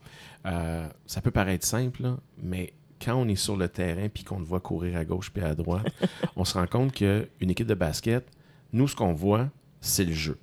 euh, 0.46 0.88
ça 1.06 1.22
peut 1.22 1.32
paraître 1.32 1.66
simple, 1.66 2.16
mais 2.42 2.74
quand 3.02 3.16
on 3.16 3.28
est 3.28 3.36
sur 3.36 3.56
le 3.56 3.70
terrain 3.70 4.10
puis 4.10 4.24
qu'on 4.24 4.40
le 4.40 4.46
voit 4.46 4.60
courir 4.60 4.98
à 4.98 5.06
gauche 5.06 5.32
puis 5.32 5.44
à 5.44 5.56
droite, 5.56 5.88
on 6.36 6.46
se 6.46 6.58
rend 6.58 6.68
compte 6.68 6.94
qu'une 6.94 7.28
équipe 7.42 7.68
de 7.68 7.74
basket, 7.74 8.26
nous, 8.74 8.88
ce 8.88 8.96
qu'on 8.96 9.14
voit, 9.14 9.50
c'est 9.82 10.06
le 10.06 10.14
jeu. 10.14 10.38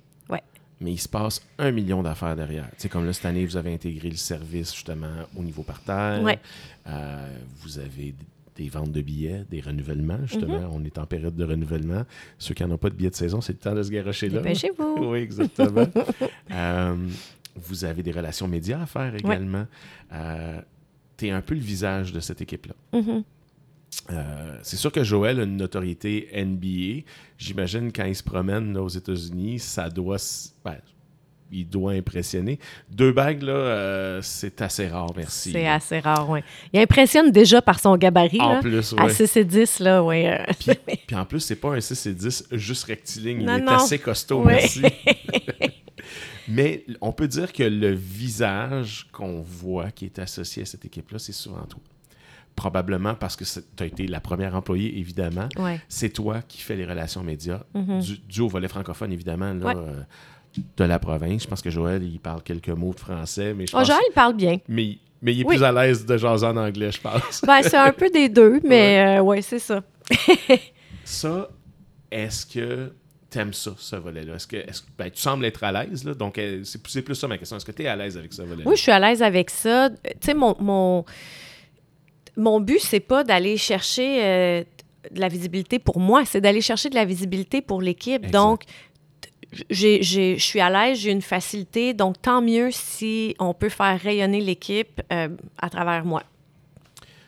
Ouais. 0.79 0.85
Mais 0.85 0.93
il 0.93 0.97
se 0.99 1.09
passe 1.09 1.41
un 1.57 1.71
million 1.71 2.03
d'affaires 2.03 2.35
derrière. 2.35 2.69
C'est 2.77 2.89
comme 2.89 3.05
là, 3.05 3.13
cette 3.13 3.25
année, 3.25 3.45
vous 3.45 3.57
avez 3.57 3.73
intégré 3.73 4.09
le 4.09 4.15
service 4.15 4.73
justement 4.73 5.07
au 5.35 5.43
niveau 5.43 5.63
parterre. 5.63 6.21
Ouais. 6.21 6.39
Euh, 6.87 7.29
vous 7.61 7.79
avez 7.79 8.13
des 8.55 8.69
ventes 8.69 8.91
de 8.91 9.01
billets, 9.01 9.45
des 9.49 9.61
renouvellements, 9.61 10.25
justement. 10.25 10.59
Mm-hmm. 10.59 10.71
On 10.73 10.83
est 10.83 10.97
en 10.97 11.05
période 11.05 11.35
de 11.35 11.43
renouvellement. 11.43 12.03
Ceux 12.39 12.53
qui 12.53 12.65
n'ont 12.65 12.77
pas 12.77 12.89
de 12.89 12.95
billets 12.95 13.11
de 13.11 13.15
saison, 13.15 13.39
c'est 13.39 13.53
le 13.53 13.59
temps 13.59 13.75
de 13.75 13.83
se 13.83 13.91
garocher 13.91 14.29
là. 14.29 14.53
chez 14.53 14.71
vous. 14.75 14.97
oui, 15.11 15.19
exactement. 15.19 15.87
Euh, 16.49 16.95
vous 17.55 17.83
avez 17.83 18.01
des 18.03 18.11
relations 18.11 18.47
médias 18.47 18.81
à 18.81 18.85
faire 18.85 19.13
également. 19.13 19.65
Euh, 20.13 20.61
tu 21.17 21.27
es 21.27 21.31
un 21.31 21.41
peu 21.41 21.55
le 21.55 21.59
visage 21.59 22.13
de 22.13 22.21
cette 22.21 22.41
équipe-là. 22.41 22.73
Mm-hmm. 22.93 23.23
Euh, 24.09 24.57
c'est 24.63 24.77
sûr 24.77 24.91
que 24.91 25.03
Joël 25.03 25.39
a 25.39 25.43
une 25.43 25.57
notoriété 25.57 26.29
NBA. 26.33 27.05
J'imagine 27.37 27.91
quand 27.91 28.05
il 28.05 28.15
se 28.15 28.23
promène 28.23 28.77
aux 28.77 28.87
États-Unis, 28.87 29.59
ça 29.59 29.89
doit. 29.89 30.17
Ben, 30.63 30.77
il 31.51 31.67
doit 31.67 31.93
impressionner. 31.93 32.59
Deux 32.89 33.11
bagues, 33.11 33.41
là, 33.41 33.53
euh, 33.53 34.21
c'est 34.21 34.61
assez 34.61 34.87
rare, 34.87 35.11
merci. 35.15 35.53
C'est 35.53 35.67
assez 35.67 35.99
rare, 35.99 36.29
oui. 36.29 36.41
Il 36.73 36.79
impressionne 36.79 37.31
déjà 37.31 37.61
par 37.61 37.79
son 37.79 37.95
gabarit. 37.95 38.41
En 38.41 38.59
plus, 38.59 38.93
À 38.97 39.07
6 39.07 39.37
et 39.37 39.45
10, 39.45 39.79
là, 39.79 40.03
oui. 40.03 40.27
Euh. 40.27 40.37
Puis, 41.07 41.15
en 41.15 41.25
plus, 41.25 41.39
c'est 41.39 41.55
pas 41.55 41.69
un 41.69 41.79
6 41.79 42.05
et 42.07 42.13
10 42.13 42.47
juste 42.51 42.83
rectiligne. 42.83 43.41
il 43.43 43.49
est 43.49 43.69
assez 43.69 43.99
costaud, 43.99 44.43
merci. 44.43 44.81
Mais 46.49 46.85
on 47.01 47.11
peut 47.11 47.27
dire 47.27 47.51
que 47.51 47.63
le 47.63 47.91
visage 47.91 49.07
qu'on 49.11 49.41
voit 49.41 49.91
qui 49.91 50.05
est 50.05 50.19
associé 50.19 50.63
à 50.63 50.65
cette 50.65 50.85
équipe-là, 50.85 51.19
c'est 51.19 51.33
souvent 51.33 51.63
toi 51.63 51.79
probablement 52.57 53.13
parce 53.13 53.35
que 53.35 53.45
tu 53.45 53.83
as 53.83 53.85
été 53.85 54.07
la 54.07 54.19
première 54.19 54.55
employée, 54.55 54.99
évidemment. 54.99 55.47
C'est 55.87 56.09
toi 56.09 56.41
qui 56.45 56.61
fais 56.61 56.75
les 56.75 56.85
relations 56.85 57.23
médias, 57.23 57.61
mm-hmm. 57.73 58.19
du, 58.27 58.41
au 58.41 58.49
volet 58.49 58.67
francophone, 58.67 59.13
évidemment, 59.13 59.53
euh, 59.63 60.01
de 60.75 60.83
la 60.83 60.99
province. 60.99 61.43
Je 61.43 61.47
pense 61.47 61.61
que 61.61 61.69
Joël, 61.69 62.03
il 62.03 62.19
parle 62.19 62.41
quelques 62.41 62.69
mots 62.69 62.93
de 62.93 62.99
français. 62.99 63.53
Mais 63.53 63.67
je 63.67 63.77
oh, 63.77 63.83
Joël, 63.83 64.01
il 64.09 64.13
parle 64.13 64.35
bien. 64.35 64.57
Mais, 64.67 64.97
mais 65.21 65.35
il 65.35 65.41
est 65.41 65.45
plus 65.45 65.63
à 65.63 65.71
l'aise 65.71 66.05
de 66.05 66.17
jaser 66.17 66.47
en 66.47 66.57
anglais, 66.57 66.91
je 66.91 66.99
pense. 66.99 67.43
ben, 67.45 67.61
c'est 67.61 67.77
un 67.77 67.93
peu 67.93 68.09
des 68.09 68.27
deux, 68.27 68.59
mais 68.63 69.05
oui, 69.11 69.17
euh, 69.17 69.21
ouais, 69.21 69.41
c'est 69.43 69.59
ça. 69.59 69.83
ça, 71.05 71.49
est-ce 72.11 72.43
que 72.43 72.91
tu 73.29 73.37
aimes 73.37 73.53
ça, 73.53 73.71
ce 73.77 73.97
volet-là? 73.97 74.33
Est-ce 74.33 74.47
que, 74.47 74.57
ben, 74.97 75.11
tu 75.11 75.21
sembles 75.21 75.45
être 75.45 75.63
à 75.63 75.71
l'aise, 75.71 76.03
là, 76.03 76.15
donc 76.15 76.39
euh, 76.39 76.63
c'est 76.63 77.03
plus 77.03 77.13
ça 77.13 77.27
ma 77.27 77.37
question. 77.37 77.57
Est-ce 77.57 77.65
que 77.65 77.71
tu 77.71 77.83
es 77.83 77.87
à 77.87 77.95
l'aise 77.95 78.17
avec 78.17 78.33
ce 78.33 78.41
volet-là? 78.41 78.67
Oui, 78.67 78.75
je 78.75 78.81
suis 78.81 78.91
à 78.91 78.99
l'aise 78.99 79.21
avec 79.21 79.51
ça. 79.51 79.91
Tu 79.91 80.09
sais, 80.21 80.33
mon, 80.33 80.55
mon 80.59 81.05
mon 82.37 82.61
but, 82.61 82.79
c'est 82.79 82.99
pas 82.99 83.23
d'aller 83.23 83.57
chercher 83.57 84.23
euh, 84.23 84.63
de 85.11 85.19
la 85.19 85.27
visibilité 85.27 85.79
pour 85.79 85.99
moi, 85.99 86.23
c'est 86.25 86.39
d'aller 86.39 86.61
chercher 86.61 86.89
de 86.89 86.95
la 86.95 87.05
visibilité 87.05 87.61
pour 87.61 87.81
l'équipe. 87.81 88.29
Donc, 88.31 88.63
je 89.69 90.35
suis 90.37 90.59
à 90.59 90.69
l'aise, 90.69 90.99
j'ai 90.99 91.11
une 91.11 91.21
facilité, 91.21 91.93
donc 91.93 92.21
tant 92.21 92.41
mieux 92.41 92.69
si 92.71 93.35
on 93.39 93.53
peut 93.53 93.69
faire 93.69 93.99
rayonner 93.99 94.41
l'équipe 94.41 95.01
euh, 95.11 95.29
à 95.57 95.69
travers 95.69 96.05
moi. 96.05 96.23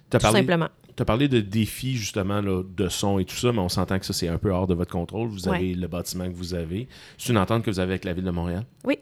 tout 0.10 0.20
simplement. 0.20 0.70
Tu 0.96 1.02
as 1.02 1.06
parlé 1.06 1.30
de 1.30 1.40
défis, 1.40 1.96
justement, 1.96 2.42
de 2.44 2.90
son 2.90 3.20
et 3.20 3.26
tout 3.26 3.36
ça, 3.36 3.54
mais 3.54 3.60
on 3.60 3.70
s'entend 3.70 4.00
que 4.00 4.06
ça, 4.06 4.12
c'est 4.12 4.28
un 4.28 4.38
peu 4.38 4.52
hors 4.52 4.68
de 4.68 4.74
votre 4.74 4.92
contrôle. 4.92 5.30
Vous 5.30 5.48
avez 5.48 5.74
le 5.74 5.88
bâtiment 5.88 6.26
que 6.26 6.36
vous 6.36 6.54
avez. 6.54 6.90
C'est 7.18 7.30
une 7.32 7.38
entente 7.38 7.64
que 7.64 7.72
vous 7.72 7.80
avez 7.80 7.94
avec 7.94 8.04
la 8.04 8.12
Ville 8.12 8.26
de 8.26 8.32
Montréal? 8.32 8.66
Oui. 8.84 9.00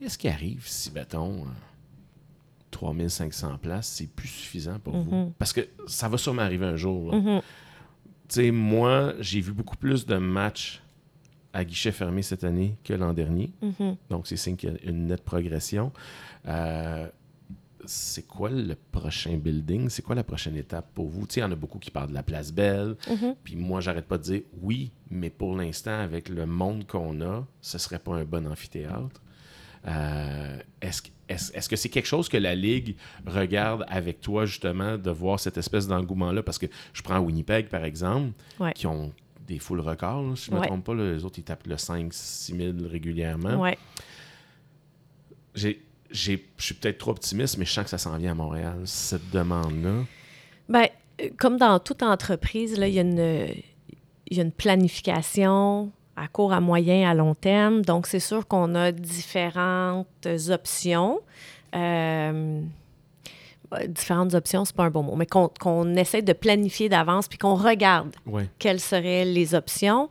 Qu'est-ce 0.00 0.16
qui 0.16 0.28
arrive 0.28 0.62
si, 0.66 0.90
mettons, 0.92 1.44
3500 2.76 3.56
places, 3.56 3.86
c'est 3.86 4.06
plus 4.06 4.28
suffisant 4.28 4.78
pour 4.78 4.94
vous. 4.98 5.14
Mhm. 5.14 5.32
Parce 5.38 5.54
que 5.54 5.62
ça 5.86 6.10
va 6.10 6.18
sûrement 6.18 6.42
arriver 6.42 6.66
un 6.66 6.76
jour. 6.76 7.14
Mhm. 7.14 7.40
Tu 8.28 8.34
sais, 8.34 8.50
moi, 8.50 9.14
j'ai 9.18 9.40
vu 9.40 9.52
beaucoup 9.52 9.78
plus 9.78 10.04
de 10.04 10.16
matchs 10.16 10.82
à 11.54 11.64
guichet 11.64 11.90
fermé 11.90 12.20
cette 12.20 12.44
année 12.44 12.76
que 12.84 12.92
l'an 12.92 13.14
dernier. 13.14 13.50
Mhm. 13.62 13.96
Donc, 14.10 14.26
c'est 14.26 14.36
signe 14.36 14.56
qu'il 14.56 14.70
y 14.70 14.72
a 14.72 14.90
une 14.90 15.06
nette 15.06 15.24
progression. 15.24 15.90
Euh, 16.46 17.08
c'est 17.86 18.26
quoi 18.26 18.50
le 18.50 18.74
prochain 18.92 19.38
building? 19.38 19.88
C'est 19.88 20.02
quoi 20.02 20.14
la 20.14 20.24
prochaine 20.24 20.56
étape 20.56 20.92
pour 20.92 21.08
vous? 21.08 21.26
Tu 21.26 21.34
sais, 21.34 21.40
il 21.40 21.44
y 21.44 21.46
en 21.46 21.52
a 21.52 21.56
beaucoup 21.56 21.78
qui 21.78 21.90
parlent 21.90 22.10
de 22.10 22.14
la 22.14 22.22
place 22.22 22.52
Belle. 22.52 22.96
Puis 23.42 23.56
moi, 23.56 23.80
j'arrête 23.80 24.06
pas 24.06 24.18
de 24.18 24.22
dire 24.22 24.42
oui, 24.60 24.90
mais 25.10 25.30
pour 25.30 25.56
l'instant, 25.56 25.98
avec 25.98 26.28
le 26.28 26.44
monde 26.44 26.86
qu'on 26.86 27.22
a, 27.22 27.46
ce 27.62 27.78
serait 27.78 28.00
pas 28.00 28.16
un 28.16 28.24
bon 28.24 28.46
amphithéâtre. 28.46 29.22
Euh, 29.86 30.58
est-ce, 30.80 31.02
est-ce, 31.28 31.68
que 31.68 31.76
c'est 31.76 31.88
quelque 31.88 32.06
chose 32.06 32.28
que 32.28 32.36
la 32.36 32.54
Ligue 32.54 32.96
regarde 33.26 33.84
avec 33.88 34.20
toi, 34.20 34.46
justement, 34.46 34.96
de 34.96 35.10
voir 35.10 35.40
cette 35.40 35.58
espèce 35.58 35.86
d'engouement-là? 35.86 36.42
Parce 36.42 36.58
que 36.58 36.66
je 36.92 37.02
prends 37.02 37.18
Winnipeg, 37.18 37.68
par 37.68 37.84
exemple, 37.84 38.32
qui 38.74 38.86
ont 38.86 39.12
des 39.46 39.58
foules 39.58 39.80
records, 39.80 40.36
si 40.36 40.46
je 40.46 40.50
ne 40.52 40.60
me 40.60 40.66
trompe 40.66 40.84
pas. 40.84 40.94
les 40.94 41.24
autres, 41.24 41.38
ils 41.38 41.44
tapent 41.44 41.66
le 41.66 41.76
5-6 41.76 42.56
000 42.56 42.88
régulièrement. 42.90 43.60
Ouais. 43.60 43.78
J'ai, 45.54 45.82
je 46.10 46.38
suis 46.58 46.74
peut-être 46.74 46.98
trop 46.98 47.12
optimiste, 47.12 47.58
mais 47.58 47.64
je 47.64 47.72
sens 47.72 47.84
que 47.84 47.90
ça 47.90 47.98
s'en 47.98 48.16
vient 48.18 48.32
à 48.32 48.34
Montréal, 48.34 48.80
cette 48.84 49.30
demande-là. 49.30 50.04
Bien, 50.68 50.88
comme 51.36 51.56
dans 51.56 51.78
toute 51.78 52.02
entreprise, 52.02 52.76
il 52.76 52.88
y, 52.88 54.34
y 54.34 54.40
a 54.40 54.42
une 54.42 54.52
planification, 54.52 55.92
à 56.16 56.28
court, 56.28 56.52
à 56.52 56.60
moyen, 56.60 57.08
à 57.08 57.14
long 57.14 57.34
terme. 57.34 57.82
Donc, 57.82 58.06
c'est 58.06 58.20
sûr 58.20 58.46
qu'on 58.46 58.74
a 58.74 58.92
différentes 58.92 60.26
options. 60.48 61.20
Euh, 61.74 62.60
différentes 63.88 64.34
options, 64.34 64.64
c'est 64.64 64.74
pas 64.74 64.84
un 64.84 64.90
bon 64.90 65.02
mot, 65.02 65.16
mais 65.16 65.26
qu'on 65.26 65.94
essaie 65.96 66.22
de 66.22 66.32
planifier 66.32 66.88
d'avance 66.88 67.28
puis 67.28 67.38
qu'on 67.38 67.54
regarde 67.56 68.14
quelles 68.58 68.80
seraient 68.80 69.24
les 69.24 69.54
options. 69.54 70.08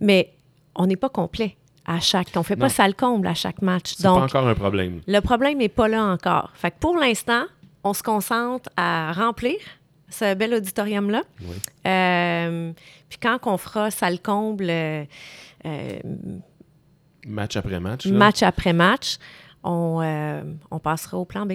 Mais 0.00 0.32
on 0.74 0.86
n'est 0.86 0.96
pas 0.96 1.08
complet 1.08 1.56
à 1.84 2.00
chaque. 2.00 2.28
On 2.36 2.42
fait 2.42 2.56
pas 2.56 2.68
ça 2.68 2.86
le 2.86 2.94
comble 2.94 3.26
à 3.26 3.34
chaque 3.34 3.60
match. 3.60 3.94
C'est 3.96 4.04
pas 4.04 4.12
encore 4.12 4.46
un 4.46 4.54
problème. 4.54 5.00
Le 5.06 5.20
problème 5.20 5.58
n'est 5.58 5.68
pas 5.68 5.88
là 5.88 6.04
encore. 6.04 6.50
Fait 6.54 6.70
que 6.70 6.78
pour 6.78 6.96
l'instant, 6.96 7.44
on 7.84 7.92
se 7.92 8.02
concentre 8.02 8.70
à 8.76 9.12
remplir 9.12 9.56
ce 10.12 10.34
bel 10.34 10.54
auditorium-là. 10.54 11.22
Euh, 11.86 12.72
puis 13.08 13.18
quand 13.20 13.38
on 13.46 13.56
fera 13.56 13.90
ça 13.90 14.10
le 14.10 14.18
comble, 14.18 14.68
euh, 14.68 15.04
euh, 15.64 15.98
match 17.26 17.56
après 17.56 17.80
match, 17.80 18.06
match 18.06 18.42
après 18.42 18.72
match, 18.72 19.18
on, 19.64 20.02
on, 20.70 20.78
passera 20.78 21.18
au 21.18 21.24
plan 21.24 21.46
B. 21.46 21.54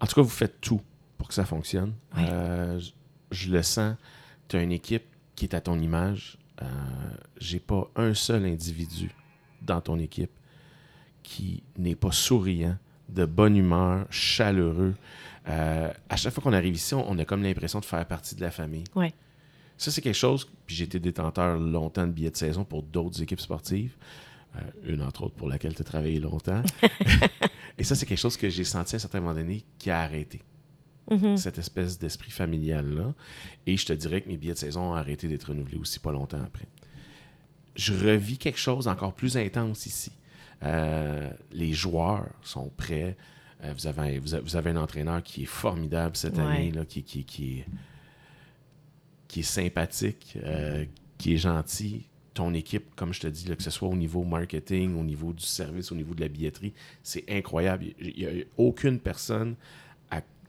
En 0.00 0.06
tout 0.06 0.14
cas, 0.14 0.22
vous 0.22 0.28
faites 0.28 0.60
tout 0.60 0.80
pour 1.18 1.28
que 1.28 1.34
ça 1.34 1.44
fonctionne. 1.44 1.94
je, 2.16 3.50
le 3.50 3.62
sens. 3.62 3.96
Tu 4.48 4.56
as 4.56 4.62
une 4.62 4.72
équipe 4.72 5.04
qui 5.36 5.44
est 5.44 5.54
à 5.54 5.60
ton 5.60 5.78
image. 5.78 6.38
J'ai 7.38 7.60
pas 7.60 7.90
un 7.96 8.14
seul 8.14 8.44
individu 8.44 9.10
dans 9.62 9.80
ton 9.80 9.98
équipe 9.98 10.30
qui 11.22 11.62
n'est 11.76 11.94
pas 11.94 12.12
souriant, 12.12 12.76
de 13.08 13.24
bonne 13.24 13.56
humeur, 13.56 14.06
chaleureux. 14.10 14.94
Euh, 15.50 15.92
à 16.08 16.16
chaque 16.16 16.32
fois 16.32 16.42
qu'on 16.42 16.52
arrive 16.52 16.74
ici, 16.74 16.94
on, 16.94 17.18
a 17.18 17.24
comme 17.24 17.42
l'impression 17.42 17.80
de 17.80 17.84
faire 17.84 18.06
partie 18.06 18.34
de 18.34 18.40
la 18.40 18.50
famille. 18.50 18.84
Ouais. 18.94 19.12
Ça, 19.76 19.90
c'est 19.90 20.02
quelque 20.02 20.14
chose, 20.14 20.48
puis 20.66 20.76
j'ai 20.76 20.84
été 20.84 21.00
détenteur 21.00 21.58
longtemps 21.58 22.06
de 22.06 22.12
billets 22.12 22.30
de 22.30 22.36
saison 22.36 22.64
pour 22.64 22.82
d'autres 22.82 23.22
équipes 23.22 23.40
sportives, 23.40 23.96
euh, 24.56 24.60
une 24.84 25.02
entre 25.02 25.24
autres 25.24 25.34
pour 25.34 25.48
laquelle 25.48 25.74
tu 25.74 25.82
as 25.82 25.84
travaillé 25.84 26.20
longtemps. 26.20 26.62
Et 27.78 27.84
ça, 27.84 27.94
c'est 27.94 28.06
quelque 28.06 28.18
chose 28.18 28.36
que 28.36 28.48
j'ai 28.48 28.64
senti 28.64 28.94
à 28.94 28.96
un 28.96 28.98
certain 29.00 29.20
moment 29.20 29.34
donné 29.34 29.64
qui 29.78 29.90
a 29.90 30.00
arrêté. 30.00 30.42
Mhm. 31.10 31.36
cette 31.36 31.58
espèce 31.58 31.98
d'esprit 31.98 32.30
familial-là. 32.30 33.14
Et 33.66 33.76
je 33.76 33.84
te 33.84 33.92
dirais 33.92 34.20
que 34.20 34.28
mes 34.28 34.36
billets 34.36 34.52
de 34.52 34.58
saison 34.58 34.92
ont 34.92 34.94
arrêté 34.94 35.26
d'être 35.26 35.48
renouvelés 35.48 35.76
aussi 35.76 35.98
pas 35.98 36.12
longtemps 36.12 36.40
après. 36.40 36.66
Je 37.74 37.92
revis 37.92 38.38
quelque 38.38 38.58
chose 38.58 38.86
encore 38.86 39.14
plus 39.14 39.36
intense 39.36 39.86
ici. 39.86 40.12
Euh, 40.62 41.30
les 41.50 41.72
joueurs 41.72 42.28
sont 42.42 42.70
prêts. 42.76 43.16
Euh, 43.64 43.72
vous, 43.76 43.86
avez, 43.86 44.18
vous, 44.18 44.34
avez, 44.34 44.42
vous, 44.42 44.56
avez, 44.56 44.70
un 44.70 44.76
entraîneur 44.76 45.22
qui 45.22 45.42
est 45.42 45.46
formidable 45.46 46.16
cette 46.16 46.36
Ouais. 46.36 46.42
année, 46.42 46.70
là, 46.72 46.84
qui, 46.84 47.02
qui, 47.02 47.24
qui, 47.24 47.58
est, 47.58 47.66
qui 49.28 49.40
est 49.40 49.44
sympathique, 49.44 50.38
euh, 50.42 50.84
qui 51.18 51.34
est 51.34 51.38
gentil. 51.38 52.06
Ton 52.32 52.54
équipe, 52.54 52.94
comme 52.94 53.12
je 53.12 53.20
te 53.20 53.26
dis, 53.26 53.48
là, 53.48 53.56
que 53.56 53.62
ce 53.62 53.70
soit 53.70 53.88
au 53.88 53.96
niveau 53.96 54.22
marketing, 54.22 54.96
au 54.98 55.02
niveau 55.04 55.32
du 55.32 55.44
service, 55.44 55.90
au 55.92 55.96
niveau 55.96 56.14
de 56.14 56.20
la 56.20 56.28
billetterie, 56.28 56.72
c'est 57.02 57.24
incroyable. 57.28 57.86
Il 58.00 58.14
n'y 58.16 58.24
a 58.24 58.44
aucune 58.56 58.98
personne, 59.00 59.56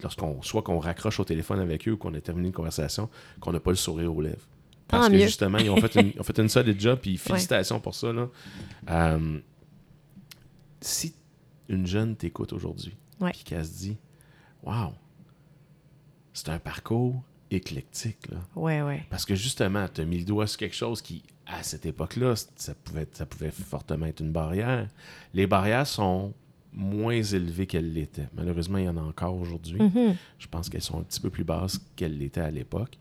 lorsqu'on, 0.02 0.42
soit 0.42 0.62
qu'on 0.62 0.80
raccroche 0.80 1.20
au 1.20 1.24
téléphone 1.24 1.60
avec 1.60 1.88
eux 1.88 1.92
ou 1.92 1.98
qu'on 1.98 2.14
a 2.14 2.22
terminé 2.22 2.48
une 2.48 2.54
conversation, 2.54 3.10
qu'on 3.40 3.52
n'a 3.52 3.60
pas 3.60 3.72
le 3.72 3.78
sourire 3.78 4.16
aux 4.16 4.22
lèvres. 4.22 4.48
Parce 4.88 5.08
que 5.08 5.14
mieux. 5.14 5.22
justement, 5.22 5.58
ils 5.58 5.70
ont 5.70 5.78
fait 5.78 5.96
une, 5.96 6.12
ont 6.20 6.24
fait 6.24 6.38
une 6.40 6.50
solide 6.50 6.80
job, 6.80 7.00
puis 7.02 7.18
félicitations 7.18 7.80
pour 7.80 7.96
ça. 7.96 8.12
Là. 8.12 8.30
Euh, 8.90 9.40
si 10.82 11.14
une 11.72 11.88
jeune 11.88 12.16
t'écoute 12.16 12.54
aujourd'hui, 12.54 12.96
Ouais. 13.20 13.32
puis 13.32 13.44
qu'elle 13.44 13.66
se 13.66 13.78
dit 13.78 13.98
Waouh, 14.64 14.92
c'est 16.34 16.50
un 16.50 16.60
parcours 16.60 17.22
éclectique. 17.50 18.30
Là. 18.30 18.38
Ouais, 18.56 18.82
ouais. 18.82 19.04
Parce 19.10 19.26
que 19.26 19.36
justement, 19.36 19.88
tu 19.94 20.02
as 20.02 20.06
mis 20.06 20.20
le 20.20 20.26
doigt 20.26 20.48
sur 20.48 20.58
quelque 20.60 20.76
chose 20.76 21.02
qui, 21.02 21.24
à 21.46 21.64
cette 21.64 21.86
époque-là, 21.86 22.36
ça 22.56 22.74
pouvait, 22.76 23.08
ça 23.12 23.26
pouvait 23.26 23.52
fortement 23.52 24.06
être 24.06 24.22
une 24.22 24.32
barrière. 24.32 24.88
Les 25.34 25.48
barrières 25.48 25.88
sont 25.88 26.34
moins 26.72 27.22
élevées 27.22 27.68
qu'elles 27.68 27.92
l'étaient. 27.92 28.30
Malheureusement, 28.34 28.78
il 28.78 28.86
y 28.86 28.90
en 28.90 28.96
a 28.96 29.02
encore 29.02 29.36
aujourd'hui. 29.36 29.82
Mhm. 29.82 30.16
Je 30.40 30.48
pense 30.48 30.70
qu'elles 30.70 30.82
sont 30.82 31.00
un 31.00 31.04
petit 31.04 31.20
peu 31.20 31.30
plus 31.30 31.44
basses 31.44 31.80
qu'elles 31.98 32.18
l'étaient 32.18 32.40
à 32.42 32.52
l'époque. 32.52 32.98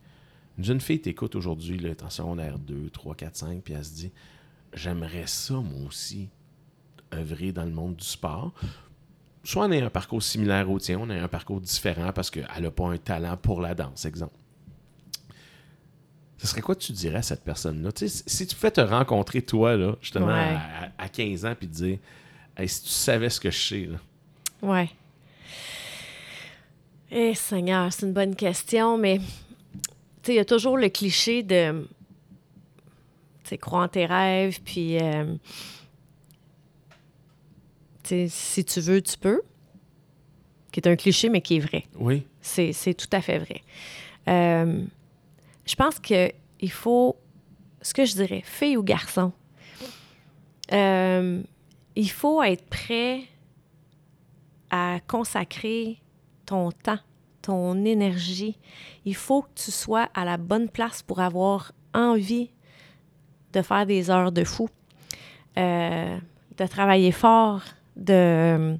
Une 0.58 0.64
jeune 0.64 0.80
fille 0.80 1.00
t'écoute 1.00 1.36
aujourd'hui, 1.36 1.76
elle 1.78 1.86
est 1.86 2.02
en 2.02 2.10
secondaire 2.10 2.58
2, 2.58 2.90
3, 2.90 3.14
4, 3.14 3.36
5, 3.36 3.62
puis 3.62 3.74
elle 3.74 3.84
se 3.84 3.94
dit 3.94 4.12
J'aimerais 4.74 5.26
ça, 5.26 5.54
moi 5.54 5.86
aussi, 5.86 6.28
œuvrer 7.14 7.52
dans 7.52 7.64
le 7.64 7.70
monde 7.72 7.96
du 7.96 8.04
sport. 8.04 8.52
Soit 9.42 9.64
on 9.66 9.70
a 9.72 9.76
un 9.84 9.90
parcours 9.90 10.22
similaire 10.22 10.70
au 10.70 10.78
tien, 10.78 10.98
on 11.00 11.08
a 11.10 11.14
un 11.14 11.28
parcours 11.28 11.60
différent 11.60 12.12
parce 12.12 12.30
qu'elle 12.30 12.46
n'a 12.60 12.70
pas 12.70 12.86
un 12.88 12.98
talent 12.98 13.36
pour 13.36 13.60
la 13.60 13.74
danse, 13.74 14.04
exemple. 14.04 14.34
Ce 16.38 16.46
serait 16.46 16.60
quoi 16.62 16.74
que 16.74 16.80
tu 16.80 16.92
dirais 16.92 17.18
à 17.18 17.22
cette 17.22 17.44
personne-là? 17.44 17.90
Si 17.94 18.46
tu 18.46 18.54
pouvais 18.56 18.70
te 18.70 18.80
rencontrer, 18.80 19.42
toi, 19.42 19.76
là, 19.76 19.96
justement, 20.00 20.26
Ouais. 20.28 20.56
à, 20.56 20.90
à 20.98 21.08
15 21.08 21.44
ans, 21.44 21.54
puis 21.58 21.68
te 21.68 21.74
dire 21.74 21.98
Hey, 22.56 22.68
si 22.68 22.82
tu 22.82 22.88
savais 22.88 23.28
ce 23.30 23.40
que 23.40 23.50
je 23.50 23.58
sais, 23.58 23.86
là. 23.86 23.98
Ouais. 24.62 24.90
Eh, 27.10 27.34
Seigneur, 27.34 27.92
c'est 27.92 28.06
une 28.06 28.12
bonne 28.12 28.36
question, 28.36 28.96
mais 28.96 29.18
tu 29.18 29.24
sais, 30.22 30.32
il 30.32 30.36
y 30.36 30.38
a 30.40 30.44
toujours 30.44 30.76
le 30.78 30.88
cliché 30.88 31.42
de, 31.42 31.86
tu 33.42 33.48
sais, 33.50 33.58
croire 33.58 33.84
en 33.84 33.88
tes 33.88 34.06
rêves, 34.06 34.60
puis, 34.64 34.98
euh, 35.00 35.34
si 38.28 38.64
tu 38.64 38.80
veux, 38.80 39.02
tu 39.02 39.16
peux, 39.18 39.42
qui 40.72 40.80
est 40.80 40.88
un 40.88 40.96
cliché, 40.96 41.28
mais 41.28 41.40
qui 41.40 41.56
est 41.56 41.60
vrai. 41.60 41.84
Oui. 41.98 42.26
C'est 42.40 42.94
tout 42.94 43.08
à 43.12 43.20
fait 43.20 43.38
vrai. 43.38 43.62
Euh, 44.28 44.82
je 45.66 45.74
pense 45.74 45.98
que 45.98 46.32
il 46.60 46.70
faut, 46.70 47.16
ce 47.82 47.94
que 47.94 48.04
je 48.04 48.14
dirais, 48.14 48.42
fille 48.44 48.76
ou 48.76 48.82
garçon, 48.82 49.32
euh, 50.72 51.42
il 51.96 52.10
faut 52.10 52.42
être 52.42 52.64
prêt 52.66 53.22
à 54.70 55.00
consacrer 55.06 55.98
ton 56.46 56.70
temps, 56.70 56.98
ton 57.42 57.84
énergie. 57.84 58.58
Il 59.04 59.16
faut 59.16 59.42
que 59.42 59.50
tu 59.56 59.70
sois 59.70 60.08
à 60.14 60.24
la 60.24 60.36
bonne 60.36 60.68
place 60.68 61.02
pour 61.02 61.20
avoir 61.20 61.72
envie 61.94 62.50
de 63.52 63.62
faire 63.62 63.86
des 63.86 64.10
heures 64.10 64.30
de 64.30 64.44
fou, 64.44 64.68
euh, 65.58 66.18
de 66.56 66.66
travailler 66.66 67.10
fort, 67.10 67.62
de 68.00 68.76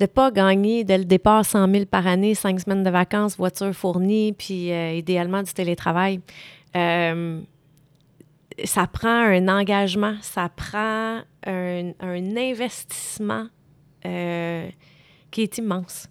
de 0.00 0.06
pas 0.06 0.30
gagner 0.30 0.84
dès 0.84 0.98
le 0.98 1.04
départ 1.04 1.44
100 1.44 1.70
000 1.70 1.84
par 1.86 2.06
année, 2.06 2.34
cinq 2.34 2.60
semaines 2.60 2.82
de 2.82 2.90
vacances, 2.90 3.36
voiture 3.36 3.72
fournie, 3.72 4.32
puis 4.32 4.72
euh, 4.72 4.92
idéalement 4.92 5.42
du 5.42 5.52
télétravail. 5.52 6.20
Euh, 6.76 7.40
ça 8.64 8.86
prend 8.86 9.08
un 9.08 9.48
engagement, 9.48 10.16
ça 10.20 10.48
prend 10.48 11.20
un, 11.46 11.92
un 12.00 12.36
investissement 12.36 13.46
euh, 14.04 14.68
qui 15.30 15.42
est 15.42 15.58
immense. 15.58 16.08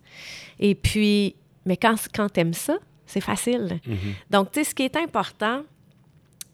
Et 0.60 0.76
puis, 0.76 1.36
mais 1.66 1.78
quand, 1.78 1.96
quand 2.14 2.30
tu 2.32 2.40
aimes 2.40 2.54
ça, 2.54 2.78
c'est 3.06 3.22
facile. 3.22 3.80
Mhm. 3.86 3.98
Donc, 4.30 4.52
tu 4.52 4.60
sais, 4.60 4.70
ce 4.70 4.76
qui 4.76 4.84
est 4.84 4.96
important, 4.96 5.64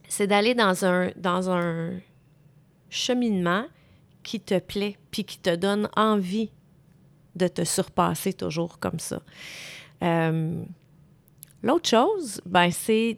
c'est 0.08 0.28
d'aller 0.28 0.56
dans 0.56 0.86
un, 0.86 1.12
dans 1.16 1.50
un 1.50 1.92
cheminement 2.90 3.66
qui 4.30 4.40
te 4.40 4.60
plaît, 4.60 4.96
puis 5.10 5.24
qui 5.24 5.40
te 5.40 5.56
donne 5.56 5.90
envie 5.96 6.52
de 7.36 7.48
te 7.48 7.64
surpasser 7.64 8.32
toujours 8.32 8.78
comme 8.78 9.00
ça. 9.00 9.24
Euh, 10.04 10.64
L'autre 11.64 11.90
chose, 11.90 12.40
ben, 12.46 12.70
c'est, 12.70 13.18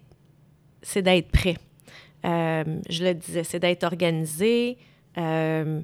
d'être 0.96 1.30
prêt. 1.30 1.58
Euh, 2.24 2.80
je 2.90 3.04
le 3.04 3.14
disais, 3.14 3.44
c'est 3.44 3.60
d'être 3.60 3.84
organisé. 3.84 4.78
Euh, 5.18 5.82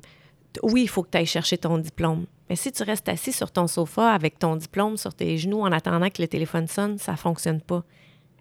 oui, 0.63 0.83
il 0.83 0.87
faut 0.87 1.03
que 1.03 1.09
tu 1.09 1.17
ailles 1.17 1.25
chercher 1.25 1.57
ton 1.57 1.77
diplôme. 1.77 2.25
Mais 2.49 2.55
si 2.55 2.71
tu 2.71 2.83
restes 2.83 3.09
assis 3.09 3.33
sur 3.33 3.51
ton 3.51 3.67
sofa 3.67 4.13
avec 4.13 4.39
ton 4.39 4.55
diplôme 4.55 4.95
sur 4.95 5.13
tes 5.13 5.37
genoux 5.37 5.59
en 5.59 5.73
attendant 5.73 6.09
que 6.09 6.21
le 6.21 6.29
téléphone 6.29 6.67
sonne, 6.67 6.97
ça 6.99 7.11
ne 7.11 7.17
fonctionne 7.17 7.59
pas. 7.59 7.83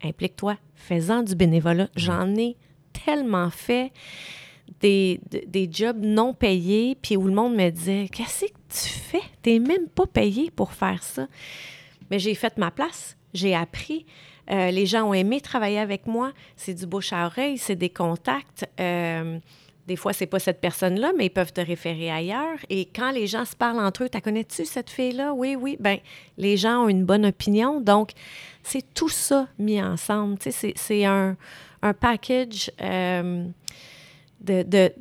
Implique-toi, 0.04 0.56
fais-en 0.76 1.24
du 1.24 1.34
bénévolat. 1.34 1.88
J'en 1.96 2.32
ai 2.36 2.56
tellement 2.92 3.50
fait 3.50 3.90
des, 4.80 5.20
de- 5.30 5.42
des 5.46 5.68
jobs 5.70 5.98
non 6.02 6.34
payés, 6.34 6.96
puis 7.00 7.16
où 7.16 7.26
le 7.26 7.34
monde 7.34 7.54
me 7.54 7.70
disait 7.70 8.08
Qu'est-ce 8.12 8.46
que 8.46 8.50
tu 8.68 8.88
fais? 8.88 9.22
Tu 9.42 9.58
même 9.60 9.88
pas 9.88 10.06
payé 10.06 10.50
pour 10.50 10.72
faire 10.72 11.02
ça. 11.02 11.26
Mais 12.10 12.18
j'ai 12.18 12.34
fait 12.34 12.56
ma 12.58 12.70
place, 12.70 13.16
j'ai 13.34 13.54
appris. 13.54 14.06
Euh, 14.50 14.70
les 14.70 14.86
gens 14.86 15.08
ont 15.08 15.14
aimé 15.14 15.40
travailler 15.40 15.78
avec 15.80 16.06
moi. 16.06 16.32
C'est 16.56 16.74
du 16.74 16.86
bouche 16.86 17.12
à 17.12 17.26
oreille, 17.26 17.58
c'est 17.58 17.74
des 17.74 17.90
contacts. 17.90 18.64
Euh, 18.78 19.38
des 19.88 19.96
fois, 19.96 20.12
c'est 20.12 20.26
pas 20.26 20.38
cette 20.40 20.60
personne-là, 20.60 21.12
mais 21.16 21.26
ils 21.26 21.30
peuvent 21.30 21.52
te 21.52 21.60
référer 21.60 22.10
ailleurs. 22.10 22.58
Et 22.70 22.86
quand 22.86 23.10
les 23.12 23.26
gens 23.26 23.44
se 23.44 23.54
parlent 23.56 23.78
entre 23.78 24.04
eux, 24.04 24.08
t'as 24.08 24.20
connais-tu 24.20 24.64
cette 24.64 24.90
fille-là? 24.90 25.32
Oui, 25.32 25.56
oui. 25.56 25.76
Ben, 25.80 25.98
les 26.38 26.56
gens 26.56 26.84
ont 26.84 26.88
une 26.88 27.04
bonne 27.04 27.24
opinion. 27.26 27.80
Donc, 27.80 28.10
c'est 28.62 28.94
tout 28.94 29.08
ça 29.08 29.48
mis 29.58 29.80
ensemble. 29.82 30.38
C'est 30.40 31.04
un, 31.04 31.36
un 31.82 31.92
package 31.94 32.70
euh, 32.80 33.46
de, 34.46 34.62
de, 34.62 34.92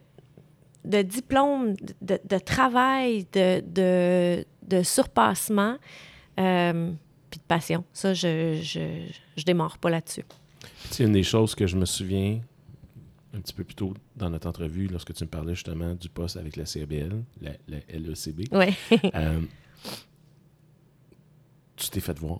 de 0.83 1.01
diplôme, 1.01 1.75
de, 2.01 2.19
de 2.27 2.37
travail, 2.39 3.25
de, 3.33 3.61
de, 3.61 4.45
de 4.67 4.83
surpassement, 4.83 5.77
euh, 6.39 6.91
puis 7.29 7.39
de 7.39 7.45
passion. 7.47 7.83
Ça, 7.93 8.13
je, 8.13 8.59
je, 8.61 9.05
je 9.37 9.43
démarre 9.45 9.77
pas 9.77 9.89
là-dessus. 9.89 10.23
C'est 10.91 11.03
une 11.05 11.13
des 11.13 11.23
choses 11.23 11.55
que 11.55 11.65
je 11.67 11.77
me 11.77 11.85
souviens 11.85 12.39
un 13.33 13.39
petit 13.41 13.53
peu 13.53 13.63
plus 13.65 13.75
tôt 13.75 13.93
dans 14.15 14.29
notre 14.29 14.47
entrevue, 14.47 14.87
lorsque 14.87 15.13
tu 15.13 15.23
me 15.25 15.29
parlais 15.29 15.55
justement 15.55 15.93
du 15.93 16.07
poste 16.09 16.37
avec 16.37 16.55
la 16.55 16.65
CBL, 16.65 17.21
la, 17.41 17.51
la 17.67 17.77
LECB. 17.89 18.43
Oui. 18.53 18.73
Euh, 19.13 19.41
tu 21.75 21.89
t'es 21.89 21.99
fait 21.99 22.17
voir. 22.17 22.39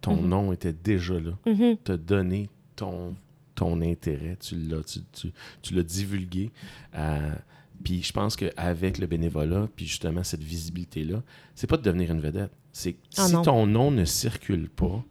Ton 0.00 0.16
Mhm. 0.16 0.28
nom 0.28 0.52
était 0.52 0.72
déjà 0.72 1.14
là. 1.18 1.32
Mhm. 1.46 1.78
Tu 1.84 1.92
as 1.92 1.96
donné 1.96 2.50
ton, 2.76 3.14
ton 3.56 3.80
intérêt. 3.82 4.36
Tu 4.38 4.54
l'as, 4.54 4.82
tu, 4.84 5.00
tu- 5.12 5.32
tu 5.62 5.74
l'as 5.74 5.82
divulgué. 5.82 6.52
Euh, 6.94 7.34
puis 7.82 8.02
je 8.02 8.12
pense 8.12 8.36
qu'avec 8.36 8.98
le 8.98 9.06
bénévolat, 9.08 9.68
puis 9.74 9.86
justement 9.86 10.22
cette 10.22 10.42
visibilité-là, 10.42 11.22
c'est 11.56 11.66
pas 11.66 11.76
de 11.76 11.82
devenir 11.82 12.10
une 12.12 12.20
vedette. 12.20 12.52
C'est 12.72 12.96
Ah 13.18 13.26
si 13.26 13.32
non. 13.32 13.42
ton 13.42 13.66
nom 13.66 13.90
ne 13.90 14.04
circule 14.04 14.68
pas, 14.68 15.02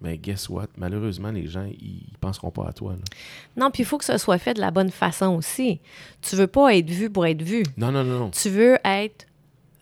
ben 0.00 0.16
guess 0.16 0.48
what? 0.48 0.66
Malheureusement, 0.76 1.30
les 1.30 1.46
gens, 1.46 1.64
ils, 1.80 2.02
penseront 2.20 2.50
pas 2.50 2.66
à 2.66 2.72
toi. 2.72 2.94
là. 2.94 3.04
Non, 3.56 3.70
puis 3.70 3.82
il 3.82 3.86
faut 3.86 3.98
que 3.98 4.04
ce 4.04 4.18
soit 4.18 4.38
fait 4.38 4.54
de 4.54 4.60
la 4.60 4.70
bonne 4.72 4.90
façon 4.90 5.36
aussi. 5.36 5.80
Tu 6.22 6.34
veux 6.36 6.48
pas 6.48 6.74
être 6.76 6.90
vu 6.90 7.08
pour 7.08 7.24
être 7.26 7.42
vu. 7.42 7.62
Non, 7.76 7.92
non, 7.92 8.02
non, 8.02 8.18
non. 8.18 8.30
Tu 8.30 8.48
veux 8.50 8.78
être 8.84 9.26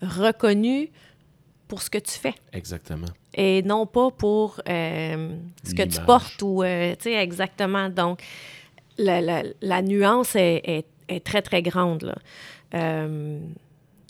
reconnu 0.01 0.89
pour 1.71 1.81
ce 1.81 1.89
que 1.89 1.99
tu 1.99 2.11
fais 2.11 2.33
Exactement. 2.51 3.07
et 3.33 3.61
non 3.63 3.85
pas 3.85 4.11
pour 4.11 4.59
euh, 4.67 5.37
ce 5.63 5.73
que 5.73 5.83
tu 5.83 6.01
portes 6.01 6.41
ou, 6.41 6.63
euh, 6.63 6.93
tu 6.97 7.03
sais, 7.03 7.13
exactement. 7.13 7.87
Donc, 7.89 8.21
la, 8.97 9.21
la- 9.21 9.43
la 9.61 9.81
nuance 9.81 10.35
est, 10.35 10.61
est- 10.65 10.85
est 11.07 11.23
très, 11.25 11.41
très 11.41 11.61
grande. 11.61 12.03
là. 12.03 12.15
Euh, 12.73 13.39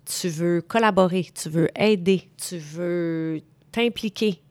tu 0.05 0.28
veux 0.30 0.62
collaborer, 0.64 1.28
tu 1.39 1.49
veux 1.49 1.70
aider, 1.76 2.28
tu 2.36 2.57
veux 2.57 3.41
t'impliquer 3.72 4.41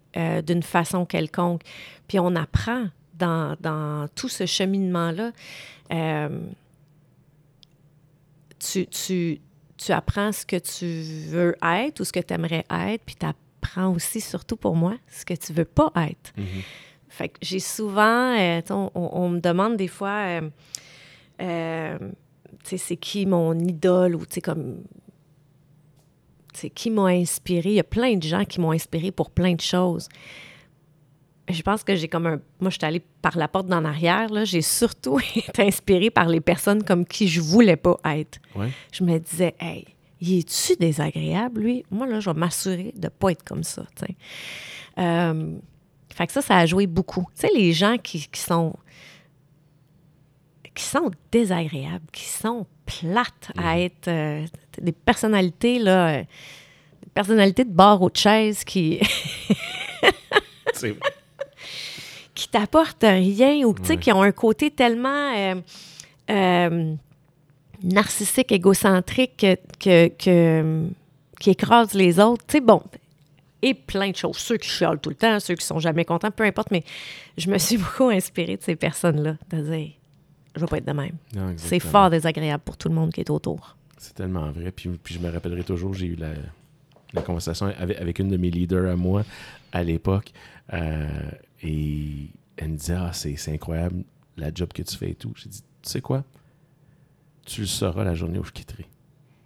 d'une 0.47 0.63
façon 0.63 1.05
quelconque. 1.05 1.63
Puis 2.07 2.21
on 2.21 2.37
apprend 2.37 2.87
dans, 3.15 3.57
dans 3.61 4.07
tout 4.15 4.29
ce 4.29 4.47
cheminement-là. 4.47 5.33
tu, 8.59 8.87
tu, 8.87 9.41
tu 9.81 9.93
apprends 9.93 10.31
ce 10.31 10.45
que 10.45 10.57
tu 10.57 11.03
veux 11.31 11.57
être 11.63 12.01
ou 12.01 12.05
ce 12.05 12.13
que 12.13 12.21
tu 12.21 12.35
aimerais 12.35 12.65
être, 12.71 13.03
puis 13.05 13.17
tu 13.17 13.27
prends 13.61 13.93
aussi, 13.93 14.21
surtout 14.21 14.57
pour 14.57 14.77
moi, 14.77 14.97
ce 15.09 15.25
que 15.25 15.35
tu 15.35 15.53
veux 15.53 15.65
pas 15.65 15.91
être. 15.97 16.33
Mhm. 16.37 16.45
Fait 17.09 17.29
que 17.31 17.39
j'ai 17.43 17.61
souvent, 17.61 18.37
euh, 18.39 18.61
on, 18.71 18.91
on, 18.95 19.29
me 19.31 19.41
demande 19.41 19.77
des 19.77 19.89
fois, 19.89 20.41
euh, 20.41 20.51
euh, 21.41 21.99
tu 22.63 22.71
sais, 22.71 22.77
c'est 22.77 22.97
qui 22.97 23.27
mon 23.27 23.59
idole 23.59 24.15
ou 24.15 24.27
tu 24.27 24.35
sais, 24.35 24.41
comme, 24.41 24.83
c'est 26.53 26.71
qui 26.71 26.91
m'a 26.91 27.07
inspiré? 27.07 27.71
Il 27.71 27.77
y 27.77 27.81
a 27.81 27.85
plein 27.85 28.17
de 28.17 28.23
gens 28.23 28.45
qui 28.45 28.61
m'ont 28.61 28.73
inspiré 28.73 29.11
pour 29.11 29.31
plein 29.31 29.55
de 29.55 29.61
choses. 29.61 30.09
Je 31.53 31.63
pense 31.63 31.85
que 31.85 31.95
j'ai 31.97 32.09
comme 32.09 32.27
un. 32.27 32.41
Moi, 32.61 32.71
je 32.71 32.77
suis 32.77 32.85
allée 32.85 33.03
par 33.23 33.37
la 33.37 33.49
porte 33.49 33.67
d'en 33.67 33.85
arrière. 33.85 34.29
Là. 34.31 34.45
J'ai 34.45 34.63
surtout 34.63 35.19
été 35.37 35.63
inspirée 35.63 36.11
par 36.11 36.29
les 36.29 36.41
personnes 36.41 36.83
comme 36.83 37.05
qui 37.05 37.29
je 37.29 37.41
voulais 37.41 37.77
pas 37.77 37.97
être. 38.05 38.39
Je 38.93 39.05
me 39.05 39.19
disais, 39.19 39.55
hey, 39.61 39.87
il 40.21 40.39
est-tu 40.39 40.77
désagréable, 40.77 41.63
lui? 41.63 41.85
Moi, 41.91 42.07
là, 42.07 42.21
je 42.21 42.31
vais 42.31 42.39
m'assurer 42.39 42.93
de 42.95 43.07
ne 43.07 43.09
pas 43.09 43.31
être 43.31 43.43
comme 43.43 43.65
ça. 43.65 43.85
Euh, 44.99 45.57
fait 46.15 46.27
que 46.27 46.33
ça, 46.33 46.43
ça 46.43 46.59
a 46.59 46.67
joué 46.67 46.87
beaucoup. 46.87 47.27
Tu 47.35 47.47
sais, 47.47 47.51
les 47.55 47.73
gens 47.73 47.97
qui, 47.97 48.29
sont 48.35 48.75
qui 50.75 50.85
sont 50.85 51.11
désagréables, 51.33 52.05
qui 52.13 52.25
sont 52.25 52.67
plates 52.85 53.51
à 53.57 53.77
mhm. 53.77 53.81
être 53.81 54.09
euh, 54.09 54.47
des 54.81 54.93
personnalités, 54.93 55.79
là, 55.79 56.09
euh, 56.09 56.23
des 57.03 57.11
personnalités 57.15 57.65
de 57.65 57.73
bar 57.73 58.03
ou 58.03 58.11
de 58.11 58.17
chaise 58.17 58.65
qui. 58.65 59.01
Qui 62.41 62.49
t'apportent 62.49 63.03
rien 63.03 63.67
ou 63.67 63.75
qui 63.75 64.13
ont 64.13 64.23
un 64.23 64.33
côté 64.33 64.71
tellement 64.71 65.63
narcissique, 67.83 68.51
égocentrique 68.51 69.47
que, 69.79 70.09
que, 70.09 70.89
qui 71.39 71.51
écrase 71.51 71.93
les 71.93 72.19
autres. 72.19 72.47
Tu 72.47 72.53
sais, 72.53 72.61
bon, 72.61 72.83
et 73.61 73.75
plein 73.75 74.11
de 74.11 74.17
choses. 74.17 74.39
Ceux 74.39 74.57
qui 74.57 74.71
chialent 74.71 75.01
tout 75.01 75.11
le 75.11 75.17
temps, 75.17 75.39
ceux 75.39 75.55
qui 75.55 75.67
sont 75.67 75.81
jamais 75.81 76.07
contents, 76.07 76.31
peu 76.31 76.45
importe, 76.45 76.71
mais 76.71 76.83
je 77.37 77.51
me 77.51 77.59
suis 77.59 77.77
beaucoup 77.79 78.09
inspirée 78.09 78.57
de 78.57 78.63
ces 78.63 78.77
personnes-là. 78.77 79.37
De 79.51 79.61
dire, 79.61 79.91
je 80.57 80.61
vais 80.61 80.67
pas 80.67 80.79
être 80.79 80.87
de 80.87 80.93
même. 80.93 81.17
C'est 81.57 81.79
fort 81.79 82.09
désagréable 82.09 82.63
pour 82.65 82.79
tout 82.79 82.89
le 82.89 82.95
monde 82.95 83.13
qui 83.13 83.21
est 83.21 83.29
autour. 83.31 83.77
C'est 83.99 84.15
tellement 84.15 84.51
vrai. 84.51 84.71
Puis, 84.71 84.89
puis, 85.03 85.15
je 85.15 85.19
me 85.21 85.31
rappellerai 85.31 85.63
toujours, 85.63 85.93
j'ai 85.93 86.07
eu 86.07 86.17
la, 86.17 86.31
la 87.13 87.21
conversation 87.21 87.67
avec, 87.79 88.01
avec, 88.01 88.19
une 88.19 88.31
de 88.31 88.39
mes 88.39 88.51
leaders 88.51 88.91
à 88.91 88.97
moi 88.97 89.25
à 89.73 89.83
l'époque. 89.83 90.33
Euh, 90.73 91.07
et 91.63 92.31
elle 92.57 92.71
me 92.71 92.77
disait, 92.77 92.95
ah, 92.95 93.13
c'est 93.13 93.53
incroyable 93.53 94.05
la 94.37 94.53
job 94.55 94.73
que 94.73 94.83
tu 94.83 94.97
fais 94.97 95.11
et 95.11 95.15
tout. 95.15 95.33
J'ai 95.37 95.49
dit, 95.49 95.63
tu 95.83 95.91
sais 95.91 96.01
quoi? 96.01 96.25
tu 97.51 97.63
le 97.63 97.67
sauras 97.67 98.05
la 98.05 98.15
journée 98.15 98.39
où 98.39 98.45
je 98.45 98.53
quitterai. 98.53 98.87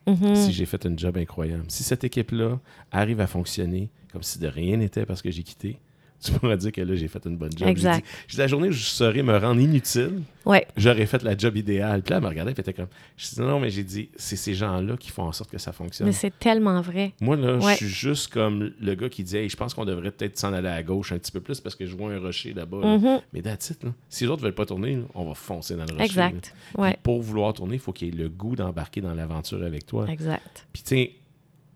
Mm-hmm. 0.07 0.35
Si 0.35 0.53
j'ai 0.53 0.67
fait 0.67 0.85
un 0.87 0.97
job 0.97 1.17
incroyable. 1.17 1.65
Si 1.69 1.83
cette 1.83 2.05
équipe-là 2.05 2.61
arrive 2.93 3.21
à 3.21 3.27
fonctionner 3.27 3.91
comme 4.13 4.23
si 4.23 4.39
de 4.39 4.47
rien 4.47 4.77
n'était 4.77 5.07
parce 5.07 5.23
que 5.23 5.31
j'ai 5.31 5.43
quitté, 5.43 5.79
tu 6.25 6.33
pourras 6.33 6.57
dire 6.57 6.73
que 6.73 6.81
là, 6.81 6.95
j'ai 6.95 7.09
fait 7.09 7.25
une 7.27 7.37
bonne 7.37 7.53
job. 7.57 7.69
Exact. 7.69 8.05
J'ai 8.27 8.37
dit, 8.37 8.39
la 8.39 8.47
journée 8.47 8.69
où 8.69 8.73
je 8.73 8.85
saurais 8.85 9.23
me 9.23 9.37
rendre 9.37 9.61
inutile, 9.61 10.23
ouais. 10.45 10.67
j'aurais 10.77 11.07
fait 11.07 11.23
la 11.23 11.37
job 11.37 11.57
idéale. 11.57 12.03
Puis 12.03 12.11
là, 12.11 12.17
elle 12.17 12.23
me 12.23 12.29
regardait, 12.29 12.53
et 12.53 12.61
était 12.61 12.73
comme. 12.73 12.89
Je 13.17 13.29
dis, 13.29 13.41
non, 13.41 13.61
mais 13.61 13.71
j'ai 13.71 13.85
dit, 13.85 14.09
c'est 14.17 14.37
ces 14.37 14.55
gens-là 14.55 14.97
qui 14.97 15.11
font 15.11 15.25
en 15.25 15.33
sorte 15.33 15.51
que 15.51 15.59
ça 15.59 15.73
fonctionne. 15.73 16.07
Mais 16.07 16.13
c'est 16.13 16.37
tellement 16.39 16.81
vrai. 16.81 17.13
Moi, 17.21 17.37
là, 17.37 17.59
je 17.61 17.77
suis 17.77 17.89
juste 17.89 18.33
comme 18.33 18.73
le 18.81 18.95
gars 18.95 19.09
qui 19.09 19.25
dit, 19.25 19.37
hey, 19.37 19.49
je 19.49 19.57
pense 19.57 19.75
qu'on 19.75 19.85
devrait 19.85 20.11
peut-être 20.11 20.39
s'en 20.39 20.53
aller 20.53 20.69
à 20.69 20.83
gauche 20.83 21.13
un 21.13 21.19
petit 21.19 21.33
peu 21.33 21.41
plus 21.41 21.61
parce 21.61 21.75
que 21.75 21.87
je 21.87 21.95
vois 21.97 22.13
un 22.13 22.19
rocher 22.19 22.53
là-bas. 22.53 22.79
Mm-hmm. 22.79 23.21
Mais 23.33 23.43
that's 23.43 23.71
it, 23.71 23.85
là. 23.85 23.91
Si 24.09 24.25
les 24.25 24.31
autres 24.31 24.43
ne 24.43 24.47
veulent 24.47 24.55
pas 24.55 24.67
tourner, 24.67 25.01
on 25.15 25.27
va 25.27 25.35
foncer 25.35 25.77
dans 25.77 25.85
le 25.85 25.93
rocher. 25.93 26.05
Exact. 26.05 26.55
Ouais. 26.77 26.97
Pour 27.03 27.21
vouloir 27.21 27.53
tourner, 27.53 27.75
il 27.75 27.81
faut 27.81 27.93
qu'il 27.93 28.09
y 28.09 28.11
ait 28.11 28.23
le 28.23 28.29
goût 28.29 28.57
d'embarquer 28.57 29.01
dans 29.01 29.15
l'aventure 29.15 29.63
avec 29.63 29.87
toi. 29.87 30.07
Exact. 30.09 30.67
Puis, 30.73 30.83
tu 30.83 31.11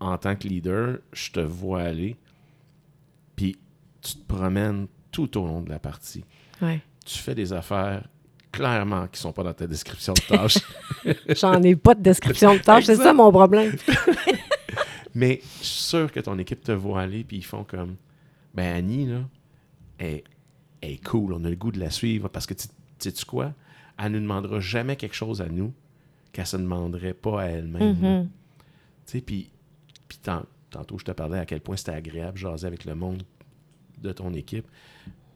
en 0.00 0.16
tant 0.16 0.36
que 0.36 0.46
leader, 0.46 0.98
je 1.12 1.30
te 1.32 1.40
vois 1.40 1.82
aller, 1.82 2.16
tu 4.02 4.14
te 4.14 4.26
promènes 4.26 4.86
tout 5.10 5.38
au 5.38 5.46
long 5.46 5.60
de 5.60 5.70
la 5.70 5.78
partie. 5.78 6.24
Tu 6.60 7.18
fais 7.18 7.34
des 7.34 7.52
affaires 7.52 8.02
clairement 8.52 9.06
qui 9.06 9.18
ne 9.18 9.22
sont 9.22 9.32
pas 9.32 9.42
dans 9.42 9.52
ta 9.52 9.66
description 9.66 10.14
de 10.14 10.36
tâche. 10.36 10.58
J'en 11.40 11.62
ai 11.62 11.76
pas 11.76 11.94
de 11.94 12.02
description 12.02 12.54
de 12.54 12.58
tâche, 12.58 12.84
c'est 12.84 12.96
ça 12.96 13.12
mon 13.12 13.30
problème. 13.30 13.76
Mais 15.14 15.40
je 15.60 15.64
suis 15.64 15.82
sûr 15.82 16.12
que 16.12 16.20
ton 16.20 16.38
équipe 16.38 16.62
te 16.62 16.72
voit 16.72 17.02
aller 17.02 17.24
puis 17.24 17.38
ils 17.38 17.44
font 17.44 17.64
comme 17.64 17.96
ben 18.54 18.76
Annie 18.76 19.06
là, 19.06 19.20
elle, 19.98 20.22
est 20.82 21.04
cool, 21.04 21.32
on 21.32 21.44
a 21.44 21.50
le 21.50 21.56
goût 21.56 21.72
de 21.72 21.80
la 21.80 21.90
suivre 21.90 22.28
parce 22.28 22.46
que 22.46 22.54
tu 22.54 22.68
sais 22.98 23.12
quoi, 23.26 23.52
elle 23.98 24.12
ne 24.12 24.20
demandera 24.20 24.60
jamais 24.60 24.96
quelque 24.96 25.14
chose 25.14 25.40
à 25.40 25.46
nous 25.46 25.72
qu'elle 26.32 26.46
se 26.46 26.56
demanderait 26.56 27.14
pas 27.14 27.42
à 27.42 27.46
elle-même. 27.46 27.94
Mm-hmm. 27.94 28.22
Tu 28.24 28.30
sais 29.06 29.20
puis 29.20 29.50
puis 30.08 30.18
tantôt 30.70 30.98
je 30.98 31.04
te 31.04 31.12
parlais 31.12 31.38
à 31.38 31.46
quel 31.46 31.60
point 31.60 31.76
c'était 31.76 31.92
agréable 31.92 32.34
de 32.34 32.38
jaser 32.38 32.66
avec 32.66 32.84
le 32.84 32.94
monde 32.94 33.22
de 34.02 34.12
ton 34.12 34.32
équipe. 34.34 34.66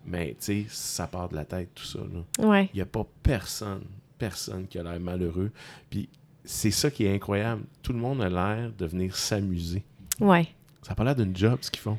Mais, 0.04 0.30
tu 0.30 0.36
sais, 0.38 0.66
ça 0.68 1.06
part 1.06 1.28
de 1.28 1.36
la 1.36 1.44
tête, 1.44 1.70
tout 1.74 1.84
ça. 1.84 2.00
Il 2.38 2.68
n'y 2.74 2.80
a 2.80 2.86
pas 2.86 3.06
personne, 3.22 3.84
personne 4.18 4.66
qui 4.66 4.78
a 4.78 4.82
l'air 4.82 4.98
malheureux. 4.98 5.52
Puis, 5.90 6.08
c'est 6.44 6.72
ça 6.72 6.90
qui 6.90 7.04
est 7.04 7.14
incroyable. 7.14 7.62
Tout 7.82 7.92
le 7.92 7.98
monde 7.98 8.20
a 8.20 8.28
l'air 8.28 8.72
de 8.76 8.86
venir 8.86 9.16
s'amuser. 9.16 9.84
Ouais. 10.18 10.48
Ça 10.82 10.90
n'a 10.90 10.94
pas 10.96 11.04
l'air 11.04 11.14
d'une 11.14 11.36
job, 11.36 11.58
ce 11.60 11.70
qu'ils 11.70 11.82
font. 11.82 11.98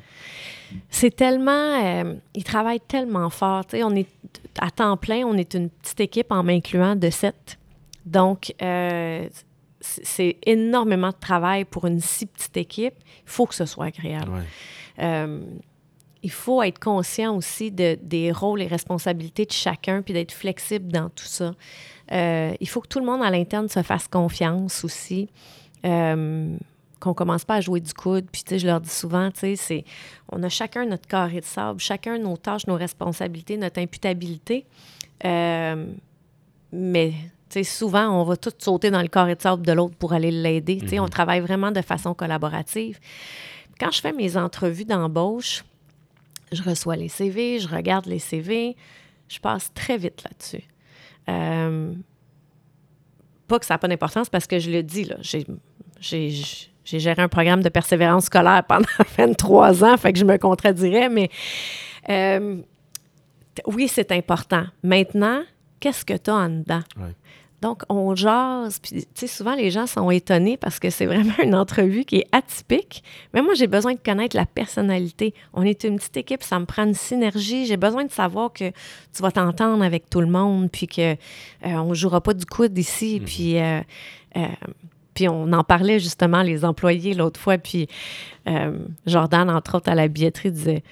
C'est 0.90 1.14
tellement. 1.16 1.50
Euh, 1.82 2.14
ils 2.34 2.44
travaillent 2.44 2.80
tellement 2.80 3.30
fort. 3.30 3.64
sais, 3.68 3.82
on 3.82 3.94
est 3.94 4.08
à 4.58 4.70
temps 4.70 4.96
plein, 4.98 5.24
on 5.24 5.36
est 5.36 5.54
une 5.54 5.70
petite 5.70 6.00
équipe 6.00 6.30
en 6.30 6.42
m'incluant 6.42 6.94
de 6.94 7.08
sept. 7.08 7.58
Donc, 8.04 8.54
euh, 8.60 9.26
c'est 9.80 10.36
énormément 10.44 11.10
de 11.10 11.16
travail 11.18 11.64
pour 11.64 11.86
une 11.86 12.00
si 12.00 12.26
petite 12.26 12.56
équipe. 12.56 12.94
Il 13.26 13.30
faut 13.30 13.46
que 13.46 13.54
ce 13.54 13.64
soit 13.64 13.86
agréable. 13.86 14.30
Ouais. 14.30 14.42
Euh, 15.00 15.40
il 16.24 16.30
faut 16.30 16.62
être 16.62 16.78
conscient 16.78 17.36
aussi 17.36 17.70
de, 17.70 17.98
des 18.02 18.32
rôles 18.32 18.62
et 18.62 18.66
responsabilités 18.66 19.44
de 19.44 19.52
chacun, 19.52 20.00
puis 20.00 20.14
d'être 20.14 20.32
flexible 20.32 20.90
dans 20.90 21.10
tout 21.10 21.26
ça. 21.26 21.54
Euh, 22.12 22.54
il 22.58 22.68
faut 22.68 22.80
que 22.80 22.88
tout 22.88 22.98
le 22.98 23.04
monde 23.04 23.22
à 23.22 23.30
l'interne 23.30 23.68
se 23.68 23.82
fasse 23.82 24.08
confiance 24.08 24.84
aussi. 24.84 25.28
Euh, 25.84 26.56
qu'on 26.98 27.12
commence 27.12 27.44
pas 27.44 27.56
à 27.56 27.60
jouer 27.60 27.80
du 27.80 27.92
coude. 27.92 28.24
Puis, 28.32 28.42
tu 28.42 28.50
sais, 28.54 28.58
je 28.58 28.66
leur 28.66 28.80
dis 28.80 28.88
souvent, 28.88 29.30
tu 29.30 29.40
sais, 29.40 29.56
c'est... 29.56 29.84
On 30.32 30.42
a 30.42 30.48
chacun 30.48 30.86
notre 30.86 31.06
carré 31.06 31.40
de 31.40 31.44
sable, 31.44 31.78
chacun 31.78 32.16
nos 32.16 32.38
tâches, 32.38 32.66
nos 32.66 32.76
responsabilités, 32.76 33.58
notre 33.58 33.78
imputabilité. 33.78 34.64
Euh, 35.26 35.84
mais, 36.72 37.12
tu 37.50 37.62
sais, 37.62 37.64
souvent, 37.64 38.08
on 38.18 38.24
va 38.24 38.38
tous 38.38 38.54
sauter 38.56 38.90
dans 38.90 39.02
le 39.02 39.08
carré 39.08 39.34
de 39.34 39.42
sable 39.42 39.66
de 39.66 39.72
l'autre 39.72 39.96
pour 39.96 40.14
aller 40.14 40.30
l'aider. 40.30 40.78
Tu 40.78 40.88
sais, 40.88 40.98
on 40.98 41.04
mm-hmm. 41.04 41.10
travaille 41.10 41.40
vraiment 41.40 41.72
de 41.72 41.82
façon 41.82 42.14
collaborative. 42.14 42.98
Quand 43.78 43.90
je 43.90 44.00
fais 44.00 44.12
mes 44.12 44.38
entrevues 44.38 44.86
d'embauche, 44.86 45.62
je 46.54 46.62
reçois 46.62 46.96
les 46.96 47.08
CV, 47.08 47.58
je 47.58 47.68
regarde 47.68 48.06
les 48.06 48.18
CV, 48.18 48.76
je 49.28 49.38
passe 49.38 49.72
très 49.74 49.96
vite 49.96 50.22
là-dessus. 50.24 50.64
Euh, 51.28 51.94
pas 53.46 53.58
que 53.58 53.66
ça 53.66 53.74
n'a 53.74 53.78
pas 53.78 53.88
d'importance 53.88 54.28
parce 54.28 54.46
que 54.46 54.58
je 54.58 54.70
le 54.70 54.82
dis, 54.82 55.04
là, 55.04 55.16
j'ai, 55.20 56.30
géré 56.84 57.22
un 57.22 57.28
programme 57.28 57.62
de 57.62 57.68
persévérance 57.68 58.26
scolaire 58.26 58.64
pendant 58.66 58.86
23 59.18 59.84
ans, 59.84 59.96
fait 59.96 60.12
que 60.12 60.18
je 60.18 60.24
me 60.24 60.36
contredirais, 60.38 61.08
mais 61.08 61.30
euh, 62.08 62.58
oui, 63.66 63.88
c'est 63.88 64.12
important. 64.12 64.64
Maintenant, 64.82 65.42
qu'est-ce 65.80 66.04
que 66.04 66.16
tu 66.16 66.30
as 66.30 66.34
en 66.34 66.48
dedans? 66.48 66.82
Donc, 67.64 67.82
on 67.88 68.14
jase. 68.14 68.78
Puis, 68.78 68.90
tu 68.92 69.06
sais, 69.14 69.26
souvent, 69.26 69.54
les 69.54 69.70
gens 69.70 69.86
sont 69.86 70.10
étonnés 70.10 70.58
parce 70.58 70.78
que 70.78 70.90
c'est 70.90 71.06
vraiment 71.06 71.32
une 71.42 71.54
entrevue 71.54 72.04
qui 72.04 72.16
est 72.16 72.26
atypique. 72.30 73.02
Mais 73.32 73.40
moi, 73.40 73.54
j'ai 73.54 73.68
besoin 73.68 73.94
de 73.94 73.98
connaître 73.98 74.36
la 74.36 74.44
personnalité. 74.44 75.32
On 75.54 75.62
est 75.62 75.82
une 75.84 75.96
petite 75.96 76.18
équipe, 76.18 76.42
ça 76.42 76.58
me 76.58 76.66
prend 76.66 76.84
une 76.84 76.92
synergie. 76.92 77.64
J'ai 77.64 77.78
besoin 77.78 78.04
de 78.04 78.10
savoir 78.10 78.52
que 78.52 78.68
tu 78.68 79.22
vas 79.22 79.30
t'entendre 79.30 79.82
avec 79.82 80.10
tout 80.10 80.20
le 80.20 80.26
monde, 80.26 80.70
puis 80.70 80.86
que 80.86 81.12
euh, 81.12 81.16
on 81.62 81.94
jouera 81.94 82.20
pas 82.20 82.34
du 82.34 82.44
coude 82.44 82.76
ici. 82.76 83.18
Mm-hmm. 83.18 83.24
Puis, 83.24 83.58
euh, 83.58 83.80
euh, 84.36 84.46
puis 85.14 85.28
on 85.30 85.50
en 85.54 85.64
parlait 85.64 86.00
justement, 86.00 86.42
les 86.42 86.66
employés, 86.66 87.14
l'autre 87.14 87.40
fois. 87.40 87.56
Puis 87.56 87.88
Jordan, 89.06 89.48
entre 89.48 89.76
autres, 89.76 89.90
à 89.90 89.94
la 89.94 90.08
billetterie, 90.08 90.52
disait 90.52 90.82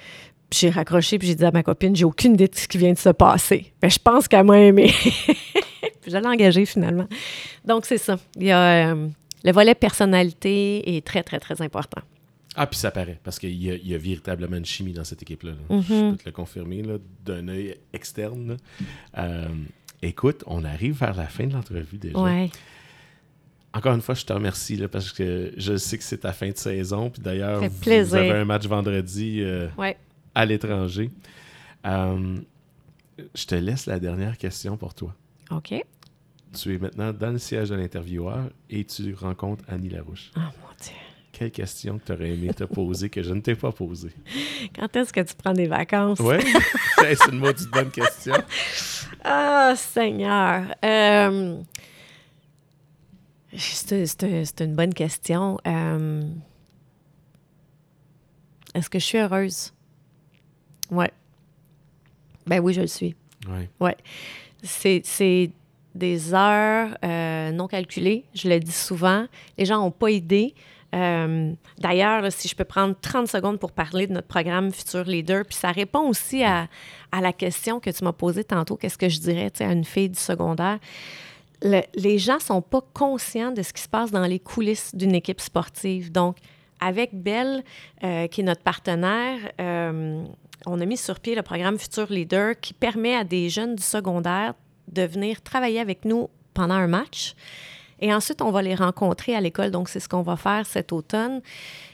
j'ai 0.53 0.69
raccroché 0.69 1.17
puis 1.19 1.27
j'ai 1.27 1.35
dit 1.35 1.45
à 1.45 1.51
ma 1.51 1.63
copine, 1.63 1.95
j'ai 1.95 2.05
aucune 2.05 2.33
idée 2.33 2.47
de 2.47 2.55
ce 2.55 2.67
qui 2.67 2.77
vient 2.77 2.93
de 2.93 2.97
se 2.97 3.09
passer. 3.09 3.73
Mais 3.81 3.89
je 3.89 3.99
pense 3.99 4.27
qu'elle 4.27 4.45
m'a 4.45 4.59
aimé. 4.59 4.91
je 6.07 6.17
l'ai 6.17 6.27
engagé 6.27 6.65
finalement. 6.65 7.07
Donc, 7.65 7.85
c'est 7.85 7.97
ça. 7.97 8.17
Il 8.35 8.43
y 8.43 8.51
a, 8.51 8.93
euh, 8.93 9.07
le 9.43 9.51
volet 9.51 9.75
personnalité 9.75 10.95
est 10.95 11.05
très, 11.05 11.23
très, 11.23 11.39
très 11.39 11.61
important. 11.61 12.01
Ah, 12.55 12.67
puis 12.67 12.77
ça 12.77 12.91
paraît, 12.91 13.19
parce 13.23 13.39
qu'il 13.39 13.51
y, 13.51 13.65
y, 13.65 13.95
a 13.95 13.97
véritablement 13.97 14.57
une 14.57 14.65
chimie 14.65 14.93
dans 14.93 15.03
cette 15.03 15.23
équipe-là. 15.23 15.53
Je 15.69 15.75
mm-hmm. 15.75 16.11
peux 16.11 16.17
te 16.17 16.25
le 16.25 16.31
confirmer 16.31 16.83
d'un 17.25 17.47
œil 17.47 17.77
externe. 17.93 18.57
Euh, 19.17 19.47
écoute, 20.03 20.43
on 20.45 20.63
arrive 20.63 20.99
vers 20.99 21.15
la 21.15 21.25
fin 21.25 21.47
de 21.47 21.53
l'entrevue 21.53 21.97
déjà. 21.97 22.19
Ouais. 22.19 22.49
Encore 23.73 23.95
une 23.95 24.01
fois, 24.01 24.13
je 24.13 24.23
te 24.23 24.31
remercie 24.31 24.75
là, 24.75 24.87
parce 24.87 25.11
que 25.11 25.51
je 25.57 25.77
sais 25.77 25.97
que 25.97 26.03
c'est 26.03 26.19
ta 26.19 26.31
fin 26.31 26.49
de 26.49 26.57
saison. 26.57 27.09
Puis 27.09 27.23
d'ailleurs, 27.23 27.59
vous, 27.59 27.69
vous, 27.69 28.15
avez 28.15 28.31
un 28.31 28.45
match 28.45 28.67
vendredi 28.67 29.39
euh, 29.41 29.67
à 30.35 30.45
l'étranger. 30.45 31.09
je 31.83 33.45
te 33.47 33.55
laisse 33.55 33.87
la 33.87 33.99
dernière 33.99 34.37
question 34.37 34.77
pour 34.77 34.93
toi. 34.93 35.15
OK. 35.49 35.73
Tu 36.53 36.75
es 36.75 36.77
maintenant 36.77 37.11
dans 37.11 37.31
le 37.31 37.39
siège 37.39 37.69
de 37.69 37.75
l'intervieweur 37.75 38.49
et 38.69 38.85
tu 38.85 39.13
rencontres 39.15 39.63
Annie 39.67 39.89
Larouche. 39.89 40.31
Oh 40.37 40.39
mon 40.39 40.75
Dieu. 40.79 40.93
quelle 41.31 41.51
question 41.51 41.99
tu 42.05 42.11
aurais 42.11 42.29
aimé 42.29 42.53
te 42.53 42.63
poser 42.63 43.09
que 43.09 43.23
je 43.23 43.33
ne 43.33 43.41
t'ai 43.41 43.55
pas 43.55 43.71
posée? 43.71 44.11
Quand 44.75 44.95
est-ce 44.95 45.11
que 45.11 45.21
tu 45.21 45.33
prends 45.33 45.53
des 45.53 45.65
vacances? 45.65 46.19
Oui, 46.19 46.35
c'est 46.99 47.31
une 47.31 47.39
maudite 47.39 47.69
bonne 47.71 47.89
question. 47.89 48.35
Ah, 49.23 49.73
Seigneur. 49.75 50.75
Euh, 50.85 51.61
c'est 53.57 54.61
une 54.61 54.75
bonne 54.75 54.93
question. 54.93 55.57
Euh, 55.65 56.23
est-ce 58.75 58.89
que 58.89 58.99
je 58.99 59.05
suis 59.05 59.17
heureuse? 59.17 59.73
Oui. 60.91 61.05
Ben 62.45 62.59
oui, 62.59 62.73
je 62.73 62.81
le 62.81 62.87
suis. 62.87 63.15
Oui. 63.47 63.67
Ouais. 63.79 63.97
C'est 64.61 65.51
des 65.95 66.33
heures 66.33 66.97
euh, 67.03 67.51
non 67.51 67.67
calculées, 67.67 68.25
je 68.33 68.49
le 68.49 68.59
dis 68.59 68.71
souvent. 68.71 69.25
Les 69.57 69.65
gens 69.65 69.79
n'ont 69.79 69.91
pas 69.91 70.11
idée. 70.11 70.53
Euh, 70.95 71.51
d'ailleurs, 71.79 72.31
si 72.31 72.47
je 72.47 72.55
peux 72.55 72.65
prendre 72.65 72.95
30 72.99 73.27
secondes 73.27 73.59
pour 73.59 73.71
parler 73.71 74.05
de 74.05 74.13
notre 74.13 74.27
programme 74.27 74.71
Futur 74.71 75.03
Leader, 75.05 75.43
puis 75.45 75.55
ça 75.55 75.71
répond 75.71 76.07
aussi 76.07 76.43
à, 76.43 76.67
à 77.11 77.21
la 77.21 77.33
question 77.33 77.79
que 77.79 77.89
tu 77.89 78.03
m'as 78.03 78.13
posée 78.13 78.43
tantôt, 78.43 78.75
qu'est-ce 78.75 78.97
que 78.97 79.09
je 79.09 79.19
dirais 79.19 79.51
à 79.59 79.71
une 79.71 79.85
fille 79.85 80.09
du 80.09 80.19
secondaire? 80.19 80.79
les 81.95 82.17
gens 82.17 82.35
ne 82.35 82.41
sont 82.41 82.61
pas 82.61 82.81
conscients 82.93 83.53
de 83.53 83.61
ce 83.61 83.71
qui 83.71 83.81
se 83.81 83.87
passe 83.87 84.11
dans 84.11 84.25
les 84.25 84.37
coulisses 84.37 84.93
d'une 84.93 85.15
équipe 85.15 85.39
sportive. 85.39 86.11
Donc, 86.11 86.35
avec 86.81 87.11
Belle, 87.13 87.63
euh, 88.03 88.27
qui 88.27 88.41
est 88.41 88.43
notre 88.43 88.63
partenaire, 88.63 89.39
on 90.65 90.81
a 90.81 90.85
mis 90.85 90.97
sur 90.97 91.19
pied 91.19 91.35
le 91.35 91.41
programme 91.41 91.77
Futur 91.77 92.07
Leader 92.09 92.59
qui 92.59 92.73
permet 92.73 93.15
à 93.15 93.23
des 93.23 93.49
jeunes 93.49 93.75
du 93.75 93.83
secondaire 93.83 94.55
de 94.87 95.03
venir 95.03 95.41
travailler 95.41 95.79
avec 95.79 96.05
nous 96.05 96.29
pendant 96.53 96.75
un 96.75 96.87
match. 96.87 97.35
Et 97.99 98.13
ensuite, 98.13 98.41
on 98.41 98.51
va 98.51 98.61
les 98.61 98.75
rencontrer 98.75 99.35
à 99.35 99.41
l'école. 99.41 99.71
Donc, 99.71 99.87
c'est 99.87 99.99
ce 99.99 100.09
qu'on 100.09 100.23
va 100.23 100.35
faire 100.35 100.65
cet 100.65 100.91
automne. 100.91 101.41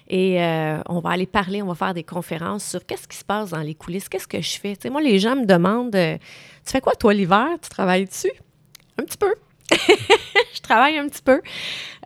Et 0.07 0.41
euh, 0.41 0.79
on 0.87 0.99
va 1.01 1.11
aller 1.11 1.27
parler, 1.27 1.61
on 1.61 1.67
va 1.67 1.75
faire 1.75 1.93
des 1.93 2.03
conférences 2.03 2.65
sur 2.65 2.83
qu'est-ce 2.85 3.07
qui 3.07 3.17
se 3.17 3.23
passe 3.23 3.51
dans 3.51 3.59
les 3.59 3.75
coulisses, 3.75 4.09
qu'est-ce 4.09 4.27
que 4.27 4.41
je 4.41 4.59
fais. 4.59 4.75
Tu 4.75 4.89
moi, 4.89 5.01
les 5.01 5.19
gens 5.19 5.35
me 5.35 5.45
demandent 5.45 5.95
euh, 5.95 6.17
Tu 6.65 6.71
fais 6.71 6.81
quoi, 6.81 6.95
toi, 6.95 7.13
l'hiver? 7.13 7.47
Tu 7.61 7.69
travailles 7.69 8.05
dessus 8.05 8.31
Un 8.97 9.03
petit 9.03 9.17
peu. 9.17 9.33
je 10.53 10.61
travaille 10.61 10.97
un 10.97 11.07
petit 11.07 11.21
peu. 11.21 11.41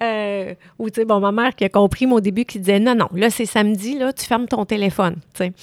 Euh, 0.01 0.53
ou, 0.79 0.89
tu 0.89 1.01
sais, 1.01 1.05
bon, 1.05 1.19
ma 1.19 1.31
mère 1.31 1.55
qui 1.55 1.63
a 1.63 1.69
compris 1.69 2.05
mon 2.05 2.19
début, 2.19 2.45
qui 2.45 2.59
disait 2.59 2.79
non, 2.79 2.95
non, 2.95 3.09
là, 3.13 3.29
c'est 3.29 3.45
samedi, 3.45 3.97
là, 3.97 4.13
tu 4.13 4.25
fermes 4.25 4.47
ton 4.47 4.65
téléphone. 4.65 5.15
Tu 5.33 5.45
sais. 5.45 5.53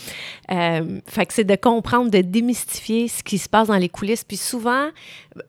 Euh, 0.50 1.00
fait 1.06 1.26
que 1.26 1.34
c'est 1.34 1.44
de 1.44 1.56
comprendre, 1.56 2.10
de 2.10 2.20
démystifier 2.20 3.08
ce 3.08 3.22
qui 3.22 3.38
se 3.38 3.48
passe 3.48 3.68
dans 3.68 3.76
les 3.76 3.88
coulisses. 3.88 4.24
Puis 4.24 4.36
souvent, 4.36 4.88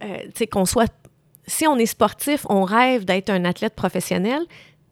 euh, 0.04 0.18
tu 0.26 0.32
sais, 0.36 0.48
qu'on 0.48 0.66
soit. 0.66 0.92
Si 1.48 1.68
on 1.68 1.78
est 1.78 1.88
sportif, 1.88 2.46
on 2.50 2.64
rêve 2.64 3.04
d'être 3.04 3.30
un 3.30 3.46
athlète 3.46 3.76
professionnel. 3.76 4.42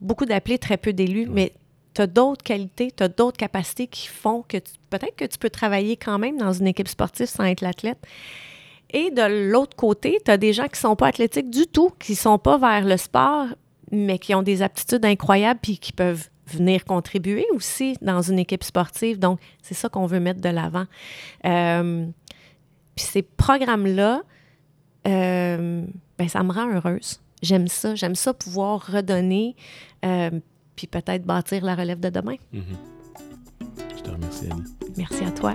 Beaucoup 0.01 0.25
d'appelés, 0.25 0.57
très 0.57 0.77
peu 0.77 0.93
d'élus, 0.93 1.27
mais 1.29 1.53
tu 1.93 2.01
as 2.01 2.07
d'autres 2.07 2.43
qualités, 2.43 2.91
tu 2.95 3.03
as 3.03 3.07
d'autres 3.07 3.37
capacités 3.37 3.87
qui 3.87 4.07
font 4.07 4.43
que 4.47 4.57
peut-être 4.89 5.15
que 5.15 5.25
tu 5.25 5.37
peux 5.37 5.49
travailler 5.49 5.97
quand 5.97 6.17
même 6.17 6.37
dans 6.37 6.53
une 6.53 6.67
équipe 6.67 6.87
sportive 6.87 7.27
sans 7.27 7.43
être 7.43 7.61
l'athlète. 7.61 7.99
Et 8.91 9.11
de 9.11 9.49
l'autre 9.51 9.75
côté, 9.75 10.19
tu 10.23 10.31
as 10.31 10.37
des 10.37 10.53
gens 10.53 10.65
qui 10.65 10.73
ne 10.73 10.89
sont 10.89 10.95
pas 10.95 11.07
athlétiques 11.07 11.49
du 11.49 11.67
tout, 11.67 11.91
qui 11.99 12.13
ne 12.13 12.17
sont 12.17 12.39
pas 12.39 12.57
vers 12.57 12.85
le 12.85 12.97
sport, 12.97 13.47
mais 13.91 14.19
qui 14.19 14.33
ont 14.33 14.43
des 14.43 14.61
aptitudes 14.61 15.05
incroyables 15.05 15.59
puis 15.61 15.77
qui 15.77 15.91
peuvent 15.91 16.29
venir 16.47 16.85
contribuer 16.85 17.45
aussi 17.53 17.95
dans 18.01 18.21
une 18.21 18.39
équipe 18.39 18.63
sportive. 18.63 19.19
Donc, 19.19 19.39
c'est 19.61 19.75
ça 19.75 19.89
qu'on 19.89 20.05
veut 20.05 20.19
mettre 20.19 20.41
de 20.41 20.49
l'avant. 20.49 20.85
Euh, 21.45 22.07
puis 22.95 23.05
ces 23.05 23.21
programmes-là, 23.21 24.23
euh, 25.07 25.85
ben, 26.17 26.27
ça 26.27 26.43
me 26.43 26.51
rend 26.51 26.73
heureuse. 26.73 27.21
J'aime 27.41 27.67
ça. 27.67 27.95
J'aime 27.95 28.15
ça 28.15 28.33
pouvoir 28.33 28.85
redonner, 28.91 29.55
euh, 30.05 30.31
puis 30.75 30.87
peut-être 30.87 31.23
bâtir 31.23 31.63
la 31.63 31.75
relève 31.75 31.99
de 31.99 32.09
demain. 32.09 32.35
Mm-hmm. 32.53 33.97
Je 33.97 34.01
te 34.01 34.09
remercie, 34.09 34.47
Annie. 34.51 34.63
Merci 34.97 35.23
à 35.23 35.31
toi. 35.31 35.53